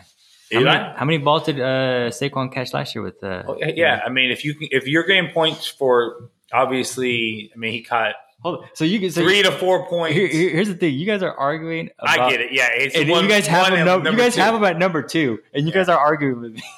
[0.51, 0.63] How Eli.
[0.77, 3.23] many, how many balls did uh, Saquon catch last year with?
[3.23, 7.57] Uh, Oh, yeah, I mean, if you can, if you're getting points for obviously, I
[7.57, 8.69] mean, he caught Hold on.
[8.73, 10.17] So you can so three to four points.
[10.17, 10.93] Here, here- here's the thing.
[10.95, 11.91] You guys are arguing.
[11.97, 12.51] About, I get it.
[12.51, 13.87] Yeah, it's And one- you guys have one him.
[13.87, 14.41] and num- you guys two.
[14.41, 15.75] have him at number two, and you Yeah.
[15.75, 16.61] guys are arguing with me.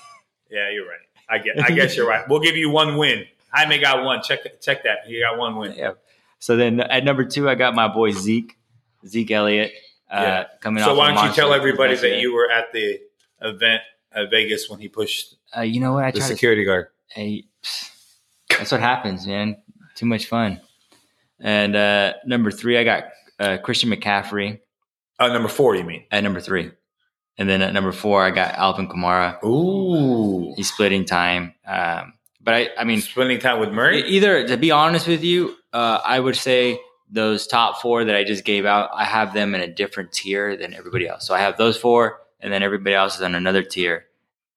[0.51, 0.99] Yeah, you're right.
[1.27, 1.59] I get.
[1.59, 2.23] I guess you're right.
[2.29, 3.25] We'll give you one win.
[3.51, 4.21] Jaime got one.
[4.21, 4.99] Check check that.
[5.07, 5.73] He got one win.
[5.75, 5.93] yeah.
[6.39, 8.57] So then at number two, I got my boy Zeke,
[9.07, 9.71] Zeke Elliott,
[10.11, 10.43] uh, Yeah.
[10.61, 10.97] coming So off.
[10.97, 12.99] why don't you tell everybody that you were at the
[13.41, 16.03] event at Vegas when he pushed Uh, you know what?
[16.03, 16.33] I the try to.
[16.33, 16.87] security guard?
[17.07, 17.45] Hey,
[18.49, 19.57] that's what happens, man.
[19.95, 20.59] Too much fun.
[21.39, 23.05] And uh, number three, I got
[23.39, 24.59] uh, Christian McCaffrey
[25.19, 26.03] Uh, number four, you mean?
[26.11, 26.71] at number three,
[27.37, 29.41] and then at number four, I got Alvin Kamara.
[29.43, 30.53] Ooh.
[30.55, 31.53] He's splitting time.
[31.67, 32.13] Um,
[32.45, 34.07] but I, I mean, spending time with Murray.
[34.07, 36.79] either to be honest with you, uh, I would say
[37.09, 40.55] those top four that I just gave out, I have them in a different tier
[40.55, 41.25] than everybody else.
[41.27, 44.05] So I have those four, and then everybody else is on another tier.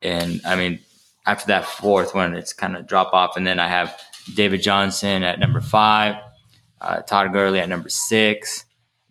[0.03, 0.81] And I mean,
[1.27, 3.39] after that fourth one, it's kind of drop off.
[3.39, 3.99] And then I have
[4.35, 6.17] David Johnson at number five,
[6.83, 8.67] uh, Todd Gurley at number six,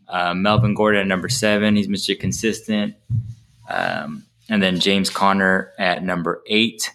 [0.07, 1.75] uh, Melvin Gordon at number seven.
[1.75, 2.17] He's Mr.
[2.17, 2.95] Consistent.
[3.67, 6.91] Um, and then James Conner at number eight.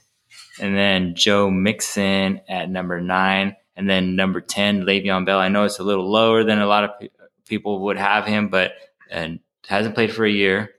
[0.63, 3.57] And then Joe Mixon at number nine.
[3.77, 5.39] And then number 10, Le'Veon Bell.
[5.39, 7.09] I know it's a little lower than a lot of pe-
[7.49, 8.73] people would have him, but
[9.11, 10.71] and hasn't played for a year.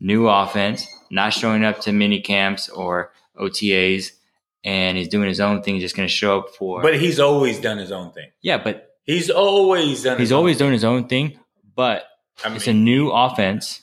[0.00, 4.12] New offense, not showing up to mini camps or OTAs,
[4.64, 5.80] and he's doing his own thing.
[5.80, 6.80] Just going to show up for.
[6.80, 8.30] But he's always done his own thing.
[8.40, 10.18] yeah, but He's always done.
[10.18, 11.38] he's his own always doing his own thing.
[11.74, 12.04] But
[12.44, 13.80] I mean, it's a new offense,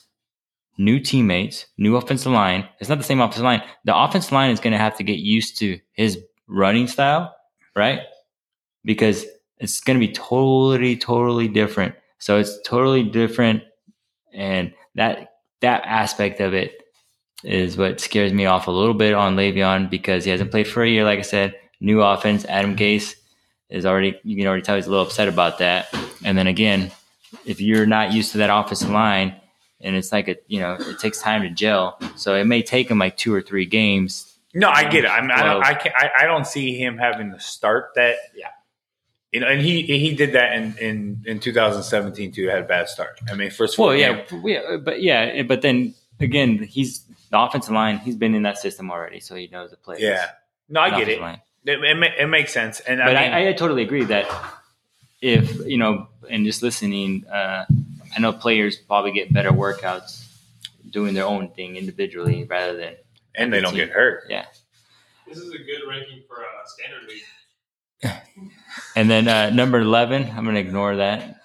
[0.78, 2.68] new teammates, new offensive line.
[2.80, 3.64] It's not the same offensive line.
[3.86, 7.36] The offensive line is going to have to get used to his running style,
[7.76, 8.02] right?
[8.84, 9.26] Because
[9.58, 11.96] it's going to be totally, totally different.
[12.20, 13.64] So it's totally different,
[14.34, 16.82] and that that aspect of it
[17.44, 20.84] is what scares me off a little bit on Le'Veon because he hasn't played for
[20.84, 21.04] a year.
[21.04, 22.46] Like I said, new offense.
[22.46, 23.16] Adam Gase
[23.70, 25.88] is already you can already tell he's a little upset about that.
[26.24, 26.92] And then again,
[27.46, 29.36] if you're not used to that offensive line,
[29.86, 32.89] and it's like a you know it takes time to gel, so it may take
[32.89, 34.36] him like two or three games.
[34.54, 35.10] no, I get it.
[35.10, 35.63] I mean, I don't.
[35.63, 38.15] I, can, I I don't see him having to start that.
[38.36, 38.50] Yeah.
[39.32, 42.48] You know, and he he did that in in in 2017 too.
[42.48, 43.19] Had a bad start.
[43.30, 43.78] I mean, first.
[43.78, 48.00] Well, yeah, yeah, but yeah, but then again, he's the offensive line.
[48.00, 50.02] He's been in that system already, so he knows the plays.
[50.02, 50.32] yeah.
[50.67, 51.21] No, I get it.
[51.21, 51.41] line.
[51.65, 52.80] It, it, it makes sense.
[52.80, 54.26] And But I, mean, I, I totally agree that
[55.21, 57.65] if you know, and just listening, uh,
[58.15, 60.25] I know players probably get better workouts
[60.89, 62.95] doing their own thing individually rather than
[63.36, 64.23] and they don't get hurt.
[64.30, 64.45] yeah.
[65.28, 67.23] This is a good ranking for a standard league.
[68.95, 71.38] And then uh, number eleven, I'm gonna ignore that.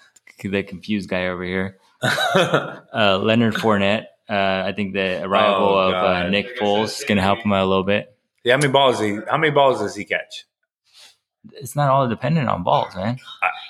[0.43, 4.05] The confused guy over here, uh, Leonard Fournette.
[4.29, 7.53] Uh, I think the arrival Oh, of uh, Nick Like Foles is gonna help him
[7.53, 8.15] out a little bit.
[8.43, 8.99] yeah, how many balls?
[8.99, 10.45] He, how many balls does he catch?
[11.53, 13.17] It's not all dependent on balls, man.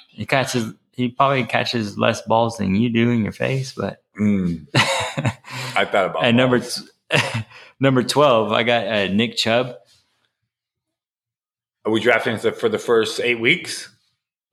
[0.09, 0.73] He catches.
[0.93, 4.03] He probably catches less balls than you do in your face, but.
[4.19, 6.13] Mm, I thought about.
[6.13, 6.23] That.
[6.25, 6.89] And number balls.
[7.79, 9.75] number twelve, I got uh, Nick Chubb.
[11.85, 13.89] Are we drafting for for the first eight weeks?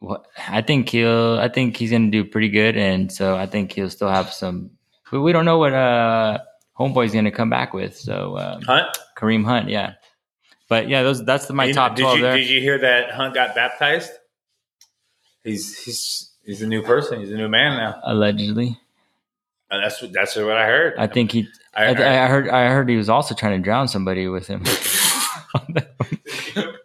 [0.01, 1.39] Well, I think he'll.
[1.39, 4.33] I think he's going to do pretty good, and so I think he'll still have
[4.33, 4.71] some.
[5.11, 6.39] But we don't know what uh,
[6.79, 7.97] Homeboy's going to come back with.
[7.97, 8.87] So um, Hunt.
[9.17, 9.95] Kareem Hunt, yeah.
[10.69, 12.37] But yeah, those that's my You- top did twelve you, there.
[12.37, 14.11] Did you hear that Hunt got baptized?
[15.45, 17.21] He's he's he's a new person.
[17.21, 18.01] He's a new man now.
[18.05, 18.81] Allegedly,
[19.71, 20.95] And that's what that's what I heard.
[20.99, 21.47] I think he.
[21.75, 22.49] I, I, heard- I heard.
[22.49, 24.65] I heard he was also trying to drown somebody with him.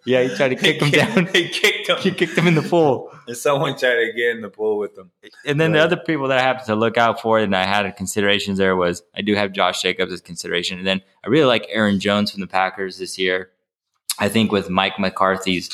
[0.06, 1.26] yeah, he tried to kick him down.
[1.34, 1.98] He kicked him.
[1.98, 3.10] He kicked him in the pool.
[3.28, 5.12] And someone tried to get in the pool with him.
[5.46, 7.90] And then the other people that I have to look out for and I had
[7.96, 10.78] considerations there was I do have Josh Jacobs as consideration.
[10.78, 13.50] And then I really like Aaron Jones from the Packers this year.
[14.20, 15.70] I think with Mike McCarthy's,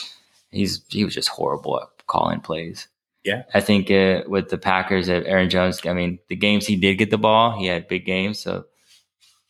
[0.52, 2.88] he's he was just horrible at calling plays.
[3.24, 3.44] Yeah.
[3.54, 6.96] I think uh, with the Packers, uh, Aaron Jones, I mean, the games he did
[6.96, 8.40] get the ball, he had big games.
[8.40, 8.66] So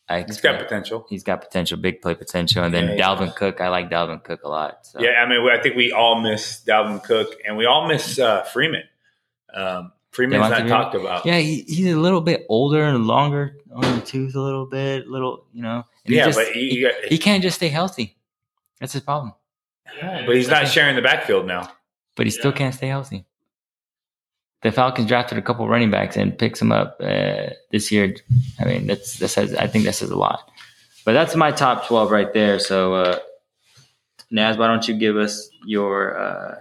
[0.08, 1.06] I He's got potential.
[1.08, 2.64] he's got potential, big play potential.
[2.64, 4.84] And then Yeah, Dalvin Cook, I like Dalvin Cook a lot.
[4.86, 5.00] So.
[5.00, 8.42] Yeah, I mean, I think we all miss Dalvin Cook, and we all miss uh,
[8.42, 8.82] Freeman.
[9.54, 10.68] Um, Freeman's not Freeman?
[10.68, 11.24] talked about.
[11.24, 15.06] Yeah, he, he's a little bit older and longer on the tooth, a little bit,
[15.06, 15.84] little, you know.
[16.04, 18.16] And Yeah, he just, but he, he, he can't just stay healthy.
[18.80, 19.34] That's his problem.
[19.96, 21.70] Yeah, but he's not sharing the backfield now.
[22.16, 23.26] But he still can't stay healthy.
[24.62, 28.14] The Falcons drafted a couple running backs and picks them up uh, this year.
[28.58, 30.50] I mean, that's that says I think that says a lot.
[31.04, 32.58] But that's my top twelve right there.
[32.58, 33.18] So, uh,
[34.30, 36.54] Naz, why don't you give us your uh,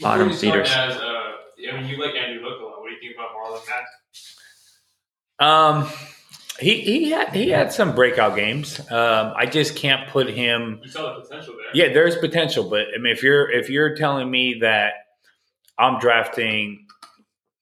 [0.00, 0.70] bottom Before you feeders?
[0.70, 2.80] start, Naz, uh, I mean, you like Andrew Luck a lot.
[2.80, 3.86] What do you think about Marlon Mack?
[5.38, 5.90] Um,
[6.60, 8.80] he he had he had some breakout games.
[8.90, 10.80] Um, I just can't put him.
[10.82, 11.86] You saw the potential there.
[11.86, 14.92] Yeah, there's potential, but I mean, if you're if you're telling me that
[15.78, 16.86] I'm drafting,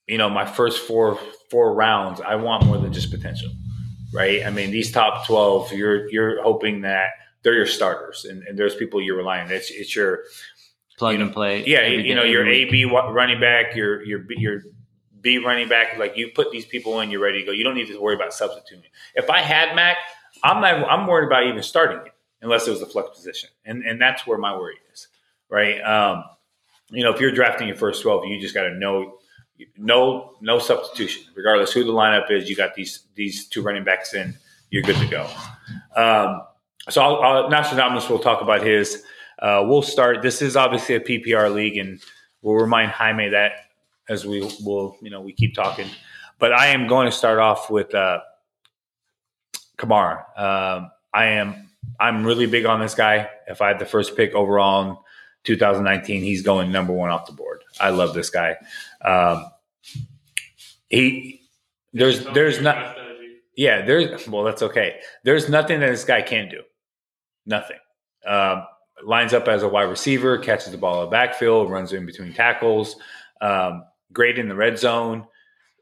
[0.07, 1.19] you know, my first four
[1.51, 3.51] four rounds, I want more than just potential,
[4.13, 4.45] right?
[4.45, 7.11] I mean, these top twelve, you're you're hoping that
[7.43, 9.47] they're your starters, and, and there's people you're relying.
[9.47, 9.53] on.
[9.53, 10.21] It's it's your
[10.97, 11.65] Plug you know, and play.
[11.67, 12.65] yeah, you know, your A.
[12.71, 14.63] B running back, your your B- your
[15.21, 15.99] B running back.
[15.99, 17.51] Like you put these people in, you're ready to go.
[17.53, 18.91] You don't need to worry about substituting.
[19.17, 19.97] If I had Mack,
[20.45, 20.89] I'm not.
[20.89, 24.25] I'm worried about even starting it unless it was a flex position, and and that's
[24.27, 25.09] where my worry is,
[25.51, 25.81] right?
[25.81, 26.25] Um,
[26.91, 29.19] you know, if you're drafting your first twelve, you just got to know.
[29.77, 31.33] No, no substitution.
[31.37, 34.35] Regardless who the lineup is, you got these these two running backs in.
[34.71, 35.31] You're good to go.
[35.95, 36.43] Um,
[36.89, 39.05] so I'll, I'll, Nostradamus will talk about his.
[39.39, 40.23] Uh, we'll start.
[40.23, 42.01] This is obviously a PPR league, and
[42.43, 43.53] we'll remind Jaime that
[44.09, 45.89] as we will, you know, we keep talking.
[46.39, 48.21] But I am going to start off with uh,
[49.79, 50.39] Kamara.
[50.39, 51.71] Um, I am.
[52.01, 53.31] I'm really big on this guy.
[53.47, 55.04] If I had the first pick overall
[55.45, 57.63] 2019, he's going number one off the board.
[57.81, 58.57] I love this guy.
[59.05, 59.47] Um,
[60.89, 61.41] he
[61.93, 62.97] there's there's not
[63.57, 65.01] yeah, there's well, that's okay.
[65.23, 66.63] There's nothing that this guy can't do.
[67.47, 67.79] Nothing.
[68.27, 68.67] Um,
[69.05, 72.33] lines up as a wide receiver, catches the ball in the backfield, runs in between
[72.33, 72.97] tackles,
[73.41, 75.27] um, great in the red zone,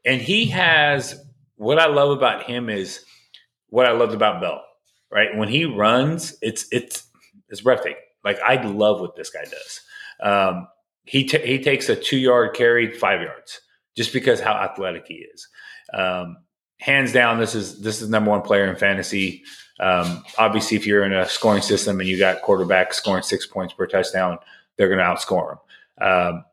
[0.05, 1.19] and he has
[1.55, 3.03] what I love about him is
[3.67, 4.63] what I loved about Bell.
[5.11, 7.07] Right when he runs, it's it's
[7.49, 8.01] it's breathtaking.
[8.23, 9.81] Like I love what this guy does.
[10.21, 10.67] Um,
[11.05, 13.61] he ta he takes a two yard carry, five yards,
[13.95, 15.47] just because how athletic he is.
[15.93, 16.37] Um,
[16.79, 19.43] hands down, this is this is number one player in fantasy.
[19.79, 23.73] Um, obviously, if you're in a scoring system and you got quarterbacks scoring six points
[23.73, 24.37] per touchdown,
[24.77, 25.57] they're going to outscore
[25.99, 26.07] them.
[26.07, 26.45] Um,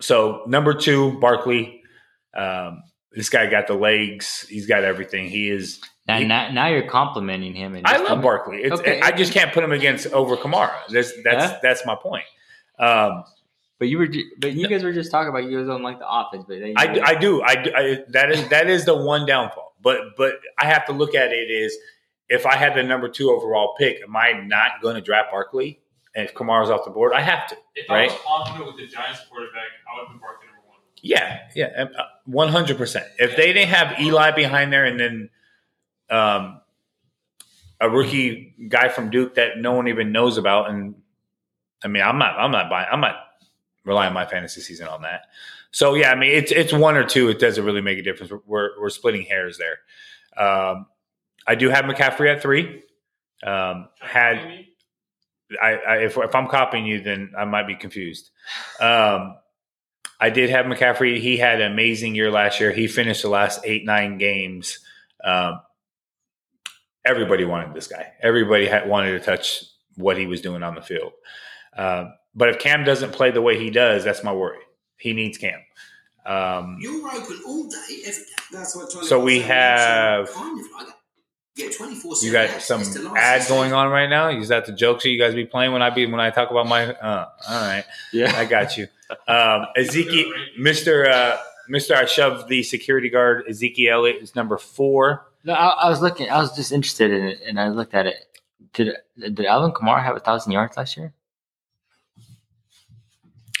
[0.00, 1.82] so number two, Barkley.
[2.36, 4.46] Um, this guy got the legs.
[4.48, 5.28] He's got everything.
[5.28, 5.80] He is.
[6.06, 7.74] Now, he- now, now you're complimenting him.
[7.74, 8.62] And I just- love Barkley.
[8.62, 9.00] It's, Okay.
[9.00, 10.72] I just can't put him against over Kamara.
[10.88, 11.58] That's that's Huh?
[11.62, 12.24] that's my point.
[12.78, 13.24] Um,
[13.78, 16.08] But you were, but you guys were just talking about you guys don't like the
[16.08, 17.42] offense, but then you I, I do.
[17.42, 19.74] I, do- I that is that is the one downfall.
[19.82, 21.76] But but I have to look at it is
[22.28, 25.80] if I had the number two overall pick, am I not going to draft Barkley?
[26.14, 27.56] And if Kamara's off the board, I have to.
[27.74, 29.62] If I was confident with the Giants quarterback,
[29.92, 30.78] I would put Barkley number one.
[31.00, 33.06] Yeah, yeah, uh, one hundred percent.
[33.18, 35.30] If they didn't have Eli behind there, and then
[36.12, 36.60] um,
[37.80, 40.94] a rookie guy from Duke that no one even knows about, and
[41.82, 43.16] I mean, I'm not, I'm not buying, I'm not
[43.84, 45.22] relying my fantasy season on that.
[45.72, 47.30] So yeah, I mean, it's it's one or two.
[47.30, 48.30] It doesn't really make a difference.
[48.46, 49.78] We're we're, splitting hairs there.
[50.36, 50.86] Um,
[51.46, 52.82] I do have McCaffrey at three.
[53.42, 54.66] Um, had
[55.60, 58.30] I, I if, if I'm copying you, then I might be confused.
[58.80, 59.36] Um,
[60.20, 61.18] I did have McCaffrey.
[61.18, 62.70] He had an amazing year last year.
[62.70, 64.78] He finished the last eight nine games.
[65.24, 65.60] Um,
[67.04, 68.12] everybody wanted this guy.
[68.22, 69.64] Everybody had wanted to touch
[69.96, 71.12] what he was doing on the field.
[71.76, 74.58] Um, but if Cam doesn't play the way he does, that's my worry.
[74.96, 75.60] He needs Cam.
[76.24, 78.28] Um, You're open all day, every day.
[78.52, 80.30] That's what So we have-
[81.54, 82.80] Get 24 you got some
[83.14, 84.30] ad going on right now.
[84.30, 86.50] Is that the jokes that you guys be playing when I be when I talk
[86.50, 86.94] about my?
[86.94, 87.84] Uh, all right.
[88.10, 88.32] yeah.
[88.34, 88.88] I got you.
[89.28, 91.36] Um, Ezekiel, Mister, uh,
[91.68, 93.44] Mister, I shoved the security guard.
[93.50, 95.26] Ezekiel Elliott is number four.
[95.44, 96.30] No, I, I was looking.
[96.30, 98.16] I was just interested in it, and I looked at it.
[98.74, 101.12] Did did Alvin Kamara have a thousand yards last year?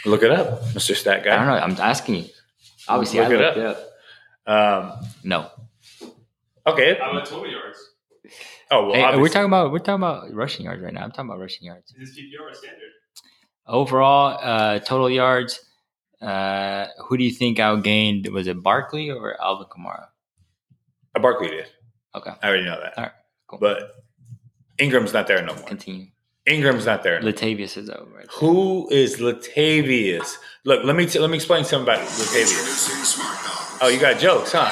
[0.04, 1.34] Look it up, Mister Stat Guy.
[1.34, 1.54] I don't know.
[1.54, 2.24] I'm asking you.
[2.88, 3.56] Obviously, Look I it up.
[3.56, 3.64] it
[4.46, 4.92] up.
[4.94, 5.50] Um, No.
[6.66, 6.98] okay.
[7.00, 7.78] How about total yards?
[8.70, 11.02] Oh well, Hey, we're talking about we're talking about rushing yards right now.
[11.04, 11.92] I'm talking about rushing yards.
[11.98, 12.80] Is PPR standard?
[13.66, 15.60] Overall, uh, total yards.
[16.20, 18.28] Uh, who do you think outgained?
[18.30, 20.06] Was it Barkley or Alvin Kamara?
[21.20, 21.66] Barkley did.
[22.14, 22.96] Okay, I already know that.
[22.96, 23.12] All right,
[23.46, 23.58] cool.
[23.58, 24.04] But
[24.78, 25.64] Ingram's not there no more.
[25.64, 26.06] continue.
[26.44, 27.20] Ingram's not there.
[27.20, 28.10] Latavius is over.
[28.10, 28.26] Right.
[28.32, 30.36] Who is Latavius?
[30.64, 33.78] Look, let me t- let me explain something about Latavius.
[33.80, 34.68] Oh, you got jokes, huh?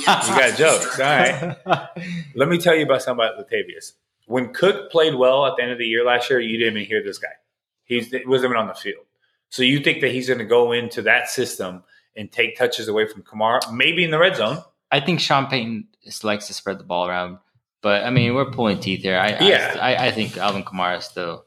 [0.00, 0.04] You
[0.40, 0.98] got jokes.
[0.98, 1.56] All right.
[2.34, 3.92] Let me tell you about something about Latavius.
[4.26, 6.88] When Cook played well at the end of the year last year, you didn't even
[6.88, 7.28] hear this guy.
[7.84, 9.04] He wasn't even on the field.
[9.50, 11.84] So you think that he's going to go into that system
[12.16, 14.58] and take touches away from Kamara, maybe in the red zone?
[14.90, 15.88] I think Sean Payton
[16.22, 17.38] likes to spread the ball around,
[17.82, 19.18] but I mean we're pulling teeth here.
[19.18, 19.76] I Yeah.
[19.80, 21.44] I, I, think Alvin Kamara is still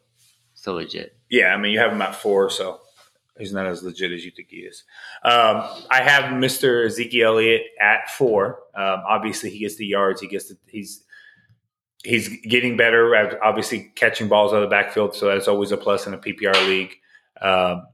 [0.53, 1.17] still legit.
[1.29, 2.81] Yeah, I mean, you have him at four, so
[3.37, 4.83] he's not as legit as you think he is.
[5.23, 6.85] Um, I have Mr.
[6.85, 8.59] Ezekiel Elliott at four.
[8.75, 10.21] Um, obviously, he gets the yards.
[10.21, 11.03] He gets the, he's
[12.03, 15.77] he's getting better at obviously catching balls out of the backfield, so that's always a
[15.77, 16.95] plus in a PPR league.
[17.41, 17.87] Um,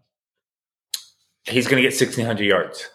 [1.45, 2.89] he's going to get sixteen hundred yards,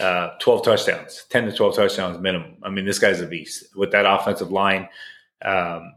[0.00, 2.56] uh, twelve touchdowns, ten to twelve touchdowns minimum.
[2.62, 4.88] I mean, this guy's a beast with that offensive line.
[5.44, 5.92] Um,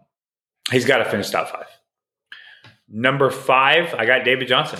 [0.72, 1.68] he's got to finish top five.
[2.88, 4.80] Number five, I got David Johnson.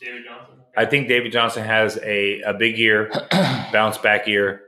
[0.00, 0.54] David Johnson.
[0.76, 3.10] I think David Johnson has a, a big year,
[3.72, 4.62] bounce back year.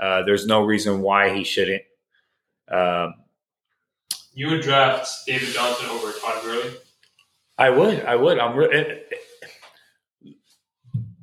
[0.00, 1.82] Uh, there's no reason why he shouldn't.
[2.70, 3.14] Um,
[4.34, 6.70] You would draft David Johnson over Todd Gurley.
[7.58, 8.04] I would.
[8.04, 8.38] I would.
[8.38, 9.02] I'm re-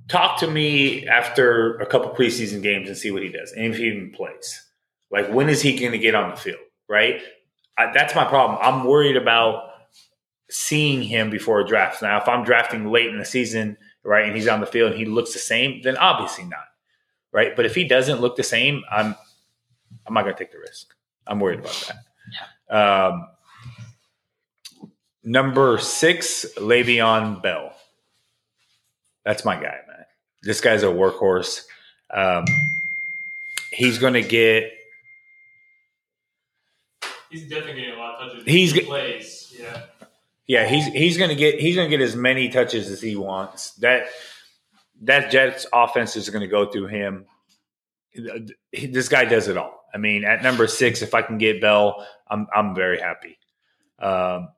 [0.08, 3.78] talk to me after a couple preseason games and see what he does, and if
[3.78, 4.62] he even plays.
[5.12, 6.60] Like, when is he going to get on the field?
[6.90, 7.22] Right.
[7.78, 8.60] I, that's my problem.
[8.62, 9.70] I'm worried about
[10.50, 12.02] seeing him before a draft.
[12.02, 15.00] Now, if I'm drafting late in the season, right, and he's on the field and
[15.00, 16.66] he looks the same, then obviously not.
[17.32, 17.56] Right.
[17.56, 19.16] But if he doesn't look the same, I'm
[20.08, 20.94] I'm not going to take the risk.
[21.28, 21.92] I'm worried about
[22.70, 22.76] that.
[22.76, 23.28] Um,
[25.28, 27.74] Number six, Le'Veon Bell.
[29.26, 29.80] That's my guy.
[30.46, 31.64] This guy's a workhorse.
[32.14, 32.46] Um,
[33.72, 34.72] he's going to get.
[37.30, 38.46] He's definitely getting a lot of touches.
[38.46, 39.54] He's he plays.
[39.60, 39.82] Yeah.
[40.48, 43.16] Yeah, he's he's going to get he's going to get as many touches as he
[43.16, 43.72] wants.
[43.76, 44.08] That
[45.02, 47.26] that Jets offense is going to go through him.
[48.72, 49.84] This guy does it all.
[49.94, 53.40] I mean, at number six, if I can get Bell, I'm I'm very happy.
[53.98, 54.50] Um,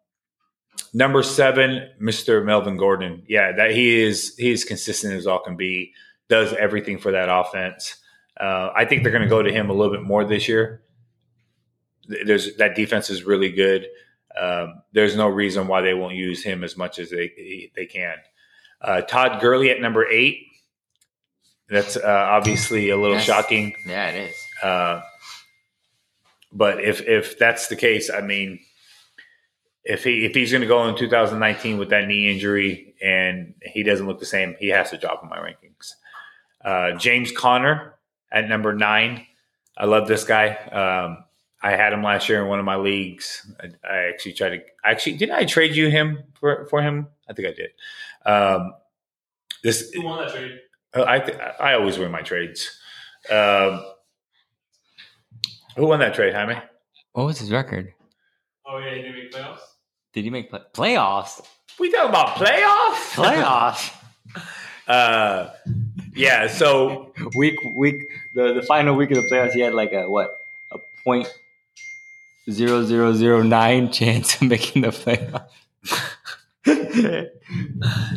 [0.94, 2.44] number seven, Mr.
[2.44, 3.24] Melvin Gordon.
[3.28, 5.94] Yeah, that he is he is consistent as all can be.
[6.30, 7.96] Does everything for that offense.
[8.40, 10.84] Uh, I think they're going to go to him a little bit more this year.
[12.08, 13.88] There's that defense is really good.
[14.40, 18.18] Um, there's no reason why they won't use him as much as they they can.
[18.82, 20.44] Uh, Todd Gurley at number eight.
[21.70, 22.02] That's uh,
[22.32, 23.26] obviously a little Yes.
[23.26, 23.74] shocking.
[23.86, 24.36] Yeah, it is.
[24.64, 25.02] Uh,
[26.52, 28.60] but if if that's the case, I mean,
[29.88, 33.84] if he if he's going to go in 2019 with that knee injury and he
[33.84, 35.94] doesn't look the same, he has to drop in my rankings.
[36.64, 37.96] Uh, James Conner
[38.30, 39.26] at number nine.
[39.78, 40.56] I love this guy.
[40.56, 41.24] Um,
[41.62, 43.50] I had him last year in one of my leagues.
[43.62, 44.60] I, I actually tried to.
[44.84, 47.08] Actually, didn't I trade you him for for him?
[47.30, 47.70] I think I did.
[48.26, 48.74] Um,
[49.64, 50.60] this Who won that trade?
[50.94, 52.78] I th- I always win my trades.
[53.32, 53.86] Um,
[55.78, 56.56] who won that trade, Jaime?
[57.14, 57.94] What was his record?
[58.66, 59.60] Oh yeah, he didn't make playoffs.
[60.14, 61.42] Did he make play- playoffs?
[61.80, 63.14] We talking about playoffs?
[63.14, 63.94] Playoffs.
[64.88, 65.52] Uh,
[66.16, 66.48] yeah.
[66.48, 70.38] So week week the the final week of the playoffs, he had like a what
[70.72, 71.28] a point
[72.50, 75.50] zero zero zero nine chance of making the playoffs.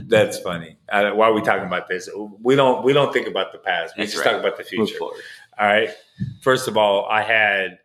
[0.08, 0.76] that's funny.
[0.88, 2.08] Uh, why are we talking about this?
[2.40, 3.96] We don't we don't think about the past.
[3.96, 4.32] We That's just right.
[4.32, 4.94] talk about the future.
[5.00, 5.10] All
[5.58, 5.90] right.
[6.42, 7.78] First of all, I had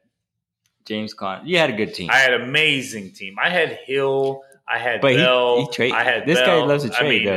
[0.86, 2.10] James Conner, you had a good team.
[2.12, 3.38] I had amazing team.
[3.42, 4.44] I had Hill.
[4.68, 5.62] I had but he, Bell.
[5.62, 5.92] he trade.
[5.94, 6.62] I had this Bell.
[6.62, 7.32] guy loves to I trade mean, though.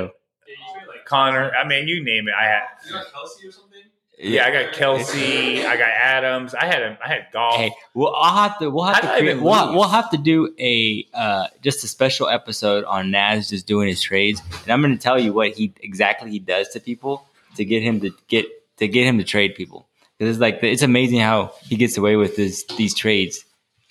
[0.46, 1.52] Yeah, you trade like Conner.
[1.52, 2.34] I mean, you name it.
[2.38, 2.62] I had.
[2.86, 3.78] You got Kelce or something?
[4.20, 5.64] Yeah, I got Kelce.
[5.64, 6.52] I got Adams.
[6.52, 7.54] I had a, I had golf.
[7.54, 8.68] Hey, well, I'll have to.
[8.68, 9.40] We'll have How to create.
[9.40, 13.86] We'll, we'll have to do a uh, just a special episode on Naz just doing
[13.86, 17.26] his trades, and I'm going to tell you what he exactly he does to people
[17.56, 18.46] to get him to get
[18.78, 19.86] to get him to trade people.
[20.18, 23.44] Because it's like it's amazing how he gets away with this these trades.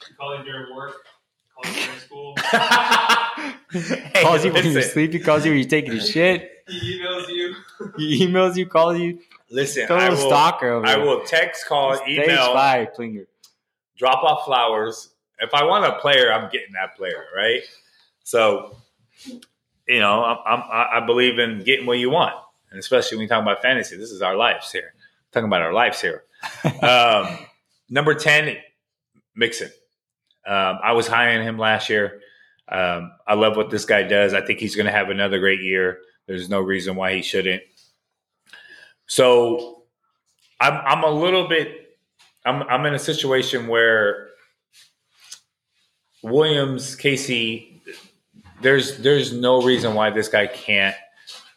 [0.10, 0.96] You call him during work.
[1.56, 2.36] Call him during school.
[3.72, 5.22] Hey, calls you when you're listen, sleeping.
[5.24, 6.52] Calls you when you're taking a shit.
[6.68, 7.56] He emails you.
[7.98, 8.66] He emails you.
[8.66, 9.20] Calls you.
[9.50, 9.88] listen.
[9.88, 11.06] Total I will, stalker over I there.
[11.06, 13.26] will text, call, Stage email, five, Klinger.
[13.98, 15.10] drop off flowers.
[15.40, 17.62] If I want a player, I'm getting that player, right?
[18.24, 18.76] So,
[19.88, 22.36] you know, I'm, I'm, I I believe in getting what you want,
[22.72, 23.96] and especially when you talk about fantasy.
[23.98, 24.94] This is our lives here.
[25.32, 26.24] Talking about our lives here.
[26.82, 27.38] um,
[27.90, 28.58] number ten,
[29.36, 29.70] Mixon.
[30.46, 32.22] Um, I was high on him last year.
[32.70, 34.34] Um, I love what this guy does.
[34.34, 36.00] I think he's going to have another great year.
[36.28, 37.64] There's no reason why he shouldn't.
[39.08, 39.84] So,
[40.60, 41.98] I'm I'm a little bit.
[42.46, 44.30] I'm I'm in a situation where
[46.24, 47.82] Williams, Casey,
[48.62, 50.96] there's there's no reason why this guy can't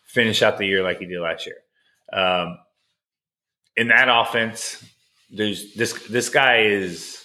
[0.05, 1.57] finish out the year like he did last year.
[2.13, 2.59] Um,
[3.81, 4.85] in that offense,
[5.31, 7.25] there's this this guy is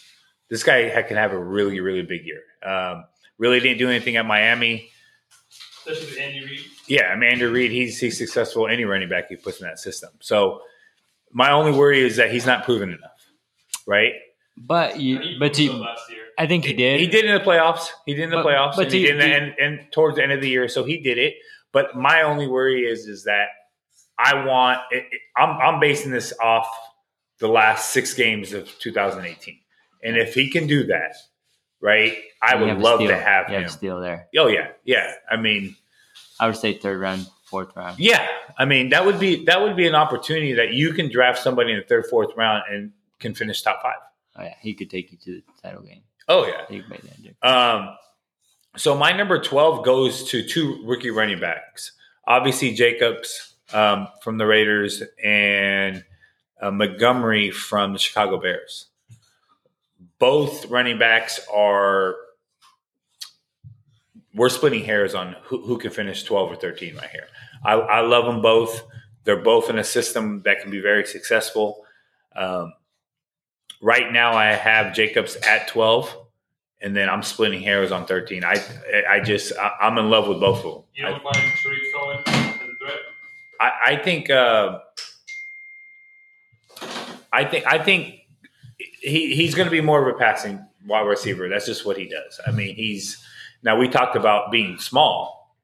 [0.50, 2.42] this guy can have a really really big year.
[2.66, 3.06] Um,
[3.38, 4.90] really didn't do anything at Miami.
[5.88, 6.62] Especially with Andy Reid.
[6.88, 9.80] Yeah, I mean Andrew Reid, he's he's successful any running back he puts in that
[9.80, 10.12] system.
[10.22, 10.62] So
[11.32, 13.22] my only worry is that he's not proven enough,
[13.86, 14.14] right?
[14.58, 15.86] But you, but proved it you.
[16.40, 17.00] I think he did.
[17.00, 17.88] He did in the playoffs.
[18.06, 19.92] He did in the But- playoffs, but and he to- did in the, and, and
[19.92, 20.68] towards the end of the year.
[20.70, 21.34] So he did it.
[21.74, 23.48] But my only worry is is that
[24.18, 24.80] I want.
[24.92, 26.68] It, it- I'm I'm basing this off
[27.40, 29.60] the last six games of 2018,
[30.04, 31.16] and if he can do that,
[31.82, 33.64] right, I You would love to have You him.
[33.64, 34.28] have steal there.
[34.38, 35.14] Oh yeah, yeah.
[35.30, 35.76] I mean,
[36.40, 38.00] I would say third round, fourth round.
[38.00, 38.26] yeah.
[38.58, 41.72] I mean that would be that would be an opportunity that you can draft somebody
[41.74, 43.96] in the third, fourth round and can finish top five.
[44.38, 46.04] Oh yeah, he could take you to the title game.
[46.30, 46.62] Oh yeah.
[46.70, 47.38] He could make that difference.
[47.44, 47.96] Um,
[48.78, 51.92] so my number 12 goes to two rookie running backs.
[52.28, 56.04] Obviously, Jacobs um, from the Raiders and
[56.62, 58.88] uh, Montgomery from the Chicago Bears.
[60.20, 62.16] Both running backs are.
[64.34, 67.28] We're splitting hairs on who, who can finish 12 or 13 right here.
[67.64, 68.84] I, I love them both.
[69.24, 71.86] They're both in a system that can be very successful.
[72.36, 72.74] Um,
[73.82, 76.26] right now, I have Jacobs at 12
[76.82, 78.44] and then I'm splitting hairs on 13.
[78.44, 78.62] I
[79.10, 80.84] I just I, I'm in love with both of them.
[80.94, 82.35] You don't find Tarik Cohen as a threat?
[83.60, 84.80] I, I think uh,
[87.32, 88.16] I think I think
[89.02, 91.50] he, he's going to be more of a passing wide receiver.
[91.50, 92.40] That's just what he does.
[92.46, 93.24] I mean, he's
[93.64, 95.56] Now we talked about being small,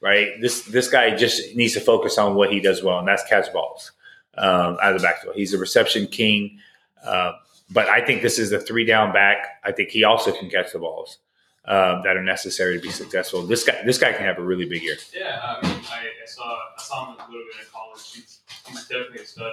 [0.00, 0.40] right?
[0.40, 3.52] This this guy just needs to focus on what he does well, and that's catch
[3.52, 3.92] balls
[4.36, 5.34] um, out of the backfield.
[5.36, 6.58] He's a reception king,
[7.04, 7.32] uh,
[7.70, 9.38] but I think this is a three down back.
[9.64, 11.18] I think he also can catch the balls
[11.64, 13.42] um, that are necessary to be successful.
[13.46, 14.96] This guy this guy can have a really big year.
[15.14, 18.12] Yeah, I mean, I, I saw I saw him a little bit in college.
[18.14, 19.52] He's, he's definitely a stud.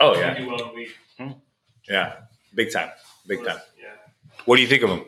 [0.00, 1.34] Oh He yeah, do well in the league.
[1.88, 2.12] yeah,
[2.54, 2.90] big time,
[3.26, 3.58] big time.
[3.80, 3.88] Yeah.
[4.46, 5.04] What do you think of him?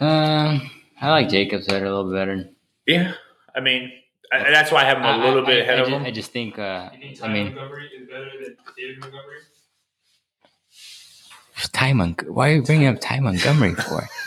[0.00, 0.70] Um,
[1.00, 2.48] I like Jacobs better, a little bit better.
[2.86, 3.12] Yeah,
[3.54, 3.92] I mean
[4.32, 5.94] I, that's why I have him a little I- bit I- ahead I of ju-
[5.94, 6.04] him.
[6.04, 9.38] I just think, uh, You think I mean, Montgomery is better than David Montgomery?
[11.72, 14.08] Ty Mon- Why are you bringing up Ty Montgomery for?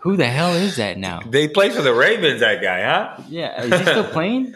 [0.00, 1.20] Who the hell is that now?
[1.24, 3.22] They play for the Ravens, that guy, huh?
[3.28, 4.54] Yeah, is he still playing?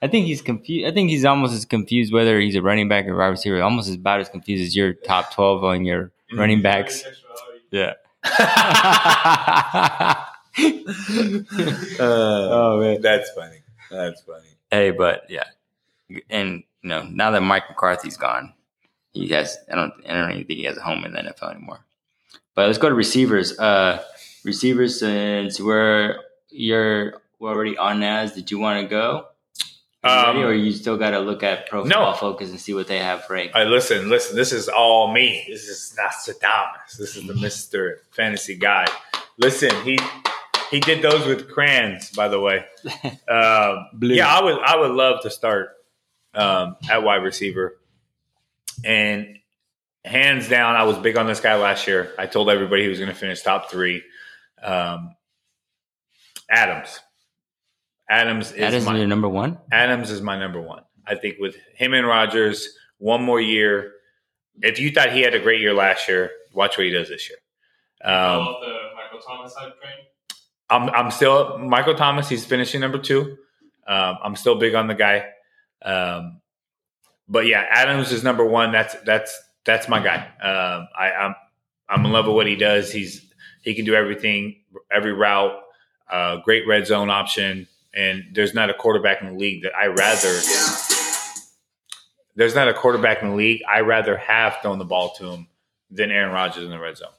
[0.00, 0.88] I think he's confused.
[0.88, 3.62] I think he's almost as confused whether he's a running back or wide receiver.
[3.62, 6.40] Almost as about as confused as your top twelve on your Mm-hmm.
[6.40, 7.04] running backs.
[7.70, 7.92] Yeah.
[12.00, 13.00] oh man.
[13.02, 13.58] that's funny.
[13.90, 14.48] That's funny.
[14.70, 15.44] Hey, but yeah,
[16.30, 18.54] and you know now that Mike McCarthy's gone,
[19.12, 19.58] he has.
[19.70, 19.92] I don't.
[20.08, 21.80] I don't even think he has a home in the NFL anymore.
[22.54, 23.58] But let's go to receivers.
[23.58, 24.02] Uh,
[24.44, 26.16] receivers, since we're
[26.50, 28.32] you're already on Nas.
[28.32, 29.26] Did you want to go?
[30.04, 32.12] Um, ready, or you still got to look at Pro no.
[32.14, 33.54] Focus and see what they have ranked?
[33.54, 34.34] Right, listen, listen.
[34.34, 35.44] This is all me.
[35.48, 36.96] This is not Nostradamus.
[36.98, 38.86] This is the Mister Fantasy guy.
[39.38, 39.98] Listen, he
[40.70, 42.64] he did those with crayons, by the way.
[43.28, 44.14] Um, Blue.
[44.14, 45.70] yeah, I would I would love to start
[46.34, 47.78] um, at wide receiver,
[48.84, 49.38] and
[50.04, 52.12] hands down, I was big on this guy last year.
[52.18, 54.02] I told everybody he was going to finish top three.
[54.62, 55.16] Um,
[56.48, 57.00] Adams,
[58.08, 59.58] Adams is that is my your number one.
[59.70, 60.82] Adams is my number one.
[61.06, 63.92] I think with him and Rodgers, one more year.
[64.60, 67.28] If you thought he had a great year last year, watch what he does this
[67.28, 67.38] year.
[68.04, 69.94] I Um, the Michael Thomas side train.
[70.70, 72.28] I'm I'm still Michael Thomas.
[72.28, 73.36] He's finishing number two.
[73.86, 75.26] Um, I'm still big on the guy.
[75.84, 76.40] Um,
[77.28, 78.72] but yeah, Adams is number one.
[78.72, 80.18] That's that's that's my guy.
[80.40, 81.34] Um, I, I'm
[81.88, 82.92] I'm in love with what he does.
[82.92, 83.31] He's
[83.62, 84.56] he can do everything,
[84.92, 85.58] every route.
[86.10, 89.86] Uh, great red zone option, and there's not a quarterback in the league that I
[89.86, 90.40] rather.
[92.34, 95.48] There's not a quarterback in the league I rather have thrown the ball to him
[95.90, 97.12] than Aaron Rodgers in the red zone.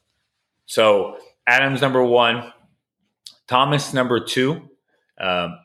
[0.66, 1.18] So
[1.48, 2.52] Adams number one,
[3.48, 4.70] Thomas number two.
[5.20, 5.60] Um,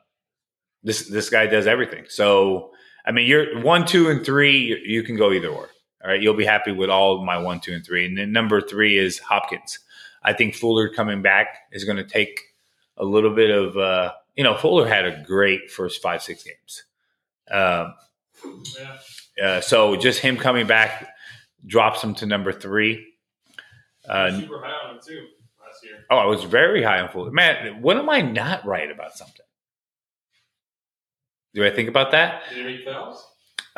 [0.82, 2.04] this this guy does everything.
[2.08, 2.72] So
[3.06, 4.58] I mean, you're one, two, and three.
[4.58, 5.68] You, you can go either or.
[6.04, 8.06] All right, you'll be happy with all my one, two, and three.
[8.06, 9.80] And then number three is Hopkins.
[10.28, 12.40] I think Fuller coming back is going to take
[12.96, 13.76] a little bit of.
[13.76, 16.84] Uh, you know, Fuller had a great first five, six games.
[17.50, 17.94] Um,
[18.78, 18.96] Yeah.
[19.44, 21.08] uh, so just him coming back
[21.66, 23.04] drops him to number three.
[24.08, 25.26] Uh, super high on him too
[25.60, 26.04] last year.
[26.10, 27.30] oh, I was very high on Fuller.
[27.30, 29.44] Man, when am I not right about something?
[31.54, 32.42] Do I think about that?
[32.50, 33.18] Did he make playoffs?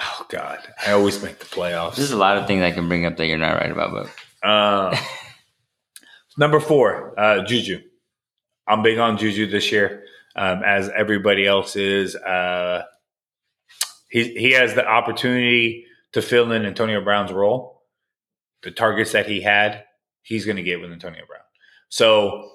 [0.02, 1.96] Oh God, I always make the playoffs.
[1.96, 4.46] There's a lot of things I can bring up that you're not right about, but
[4.48, 4.96] Uh,
[6.36, 7.80] number four, uh, Juju.
[8.66, 10.04] I'm big on Juju this year,
[10.36, 12.14] um, as everybody else is.
[12.14, 12.84] Uh,
[14.08, 17.82] he he has the opportunity to fill in Antonio Brown's role.
[18.62, 19.84] The targets that he had,
[20.22, 21.42] he's going to get with Antonio Brown.
[21.88, 22.50] So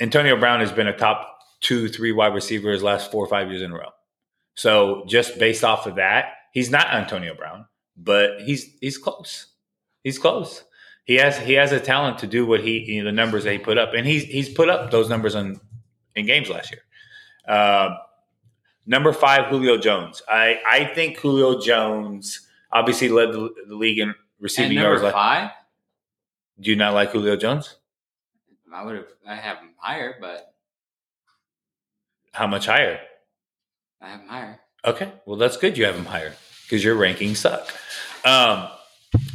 [0.00, 3.50] Antonio Brown has been a top two, three wide receiver his last four or five
[3.50, 3.90] years in a row.
[4.54, 7.66] So just based off of that, he's not Antonio Brown,
[7.96, 9.46] but he's he's close.
[10.02, 10.64] He's close
[11.10, 13.52] he has he has a talent to do what he you know, the numbers that
[13.52, 15.60] he put up, and he's he's put up those numbers in
[16.14, 16.82] in games last year.
[17.48, 17.96] Uh,
[18.86, 20.22] number five, Julio Jones.
[20.28, 25.12] I I think Julio Jones obviously led the, the league in and receiving number yards.
[25.12, 25.50] five,
[26.60, 27.74] Do you not like Julio Jones?
[28.72, 30.54] I would have I have him higher, but
[32.32, 33.00] How much higher?
[34.00, 34.60] I have him higher.
[34.84, 35.76] Okay, well that's good.
[35.76, 37.68] You have him higher because your rankings suck.
[38.24, 38.68] Um,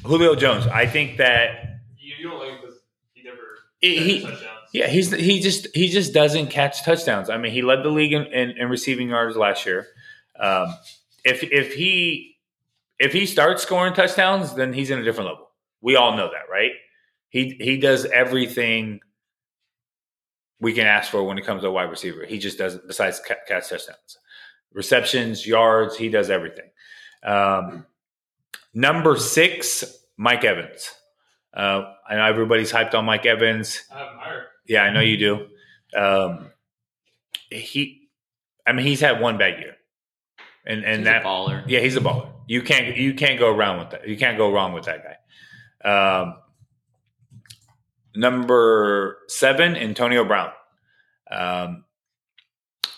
[0.03, 0.67] Julio Jones.
[0.67, 2.78] I think that You, you don't like him because
[3.13, 3.38] he never
[3.86, 4.51] He- had he- touchdowns.
[4.73, 7.29] Yeah, he's he just he just doesn't catch touchdowns.
[7.29, 9.88] I mean, he led the league in, in, in receiving yards last year.
[10.38, 10.75] Um,
[11.23, 12.36] if if he
[12.99, 15.49] if he starts scoring touchdowns, then he's in a different level.
[15.79, 16.71] We all know that, right?
[17.29, 18.99] He he does everything
[20.59, 22.25] we can ask for when it comes to a wide receiver.
[22.25, 24.17] He just doesn't besides catch touchdowns,
[24.73, 25.95] receptions, yards.
[25.95, 26.69] He does everything.
[27.23, 27.86] Um,
[28.73, 29.86] number six,
[30.17, 30.89] Mike Evans.
[31.56, 33.84] Uh, I know everybody's hyped on Mike Evans.
[33.91, 34.10] I have.
[34.68, 35.47] Yeah, I know you do.
[35.97, 36.51] Um,
[37.49, 38.10] he,
[38.68, 39.76] I mean, he's had one bad year,
[40.66, 41.64] and and He's that a baller.
[41.68, 42.30] yeah, he's a baller.
[42.47, 44.08] You can't you can't go around with that.
[44.08, 46.20] You can't go wrong with that guy.
[46.22, 46.36] Um,
[48.16, 50.51] number seven, Antonio Brown.
[51.30, 51.86] Um,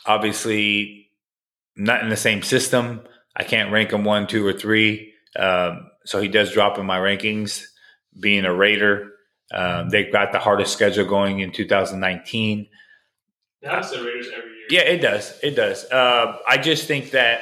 [0.06, 1.10] obviously,
[1.76, 3.02] not in the same system.
[3.36, 5.14] I can't rank him one, two, or three.
[5.38, 7.64] Um, so he does drop in my rankings.
[8.20, 9.12] Being a Raider,
[9.54, 12.68] um, they've got the hardest schedule going in 2019.
[13.62, 14.66] It happens the Raiders every year.
[14.70, 15.40] Yeah, it does.
[15.44, 15.86] It does.
[15.86, 17.42] Uh, I just think that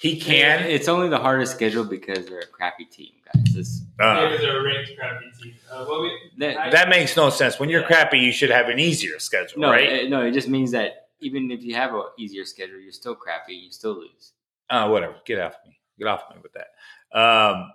[0.00, 0.64] he can.
[0.64, 3.56] It's only the hardest schedule because they're a crappy team, guys.
[3.56, 5.54] It's, Uh, because they're a ranked crappy team.
[5.70, 7.58] Uh, well, we, that, I- that makes no sense.
[7.58, 7.86] When you're Yeah.
[7.86, 9.88] crappy, you should have an easier schedule, no, right?
[9.90, 13.14] it, no, it just means that even if you have an easier schedule, you're still
[13.14, 13.54] crappy.
[13.54, 14.32] You still lose.
[14.68, 15.14] uh, whatever.
[15.24, 15.78] Get off me.
[15.98, 17.18] Get off me with that.
[17.18, 17.72] Um,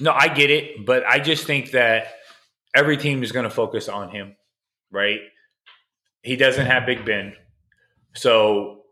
[0.00, 2.08] no, I get it, but I just think that
[2.74, 4.36] every team is going to focus on him,
[4.90, 5.20] right?
[6.22, 7.34] He doesn't have Big Ben,
[8.14, 8.82] so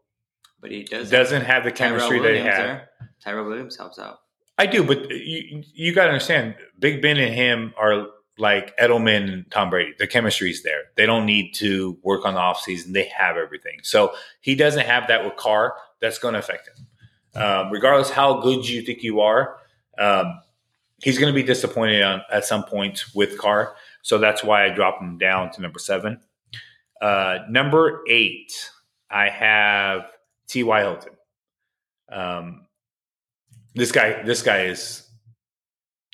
[0.60, 1.10] But he does.
[1.10, 2.88] doesn't have the chemistry that he there.
[3.22, 4.18] Tyrell Williams helps out.
[4.56, 8.06] I do, but you you got to understand, Big Ben and him are
[8.38, 9.94] like Edelman and Tom Brady.
[9.98, 10.82] The chemistry's there.
[10.96, 12.92] They don't need to work on the offseason.
[12.92, 13.80] They have everything.
[13.82, 15.74] So he doesn't have that with Carr.
[16.00, 17.42] That's going to affect him.
[17.42, 19.56] Um, regardless how good you think you are,
[19.98, 20.40] um,
[21.04, 23.76] he's going to be disappointed on, at some point with Carr.
[24.02, 26.18] So that's why I dropped him down to number seven.
[27.00, 28.70] Uh, number eight,
[29.10, 30.06] I have
[30.48, 30.80] T.Y.
[30.80, 31.12] Hilton.
[32.10, 32.66] Um,
[33.74, 35.06] this guy, this guy is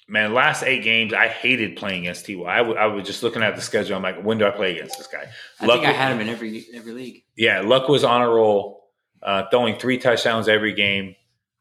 [0.08, 0.34] man.
[0.34, 2.42] Last eight games, I hated playing against Ty.
[2.46, 3.96] I, w- I was just looking at the schedule.
[3.96, 5.28] I'm like, when do I play against this guy?
[5.60, 7.24] I Luck- think I had him in every every league.
[7.36, 8.90] Yeah, Luck was on a roll,
[9.22, 11.14] uh, throwing three touchdowns every game.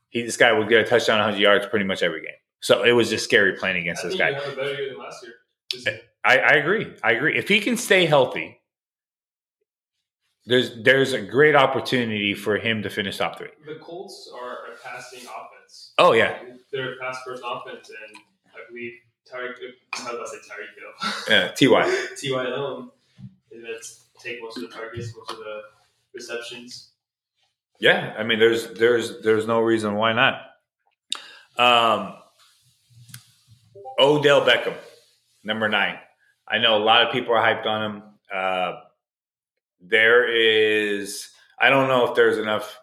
[0.09, 2.31] He, this guy would get a touchdown, 100 yards pretty much every game.
[2.61, 4.29] So it was just scary playing I against this think guy.
[4.29, 5.93] you have a better year than last year.
[5.93, 6.93] Eh, I, I agree.
[7.03, 7.37] I agree.
[7.37, 8.59] If he can stay healthy,
[10.45, 13.49] there's there's a great opportunity for him to finish top three.
[13.65, 15.93] The Colts are a passing offense.
[15.97, 16.39] Oh yeah,
[16.71, 18.17] They're a pass first offense, and
[18.53, 18.93] I believe
[19.31, 21.69] Tyreek, uh, I was about to say Tyreek Hill?
[21.69, 21.81] yeah.
[21.83, 22.07] Ty.
[22.21, 22.89] Ty alone
[23.51, 23.65] going
[24.21, 25.61] take most of the targets, most of the
[26.13, 26.89] receptions.
[27.79, 30.41] Yeah, I mean, there's there's there's no reason why not.
[31.57, 32.15] Um,
[33.99, 34.75] Odell Beckham,
[35.43, 35.97] number nine.
[36.47, 38.03] I know a lot of people are hyped on him.
[38.33, 38.79] Uh,
[39.81, 41.29] there is,
[41.59, 42.79] I don't know if there's enough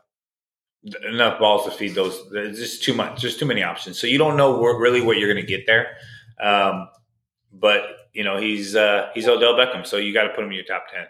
[1.08, 2.30] enough balls to feed those.
[2.30, 3.22] There's just too much.
[3.22, 3.98] There's too many options.
[3.98, 5.96] So you don't know where, really what you're going to get there.
[6.40, 6.88] Um,
[7.52, 10.56] but you know he's uh, he's Odell Beckham, so you got to put him in
[10.56, 11.06] your top ten.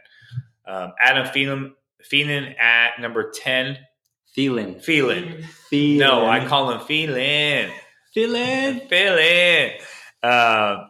[0.66, 1.72] Um, Adam Thielen,
[2.10, 3.78] Thielen at number ten.
[4.34, 4.76] Feeling.
[4.76, 5.44] Thielen.
[5.70, 5.98] Feeling.
[5.98, 7.70] No, I call him Thielen.
[8.12, 8.80] feeling.
[8.88, 9.80] Thielen.
[10.26, 10.88] Uh,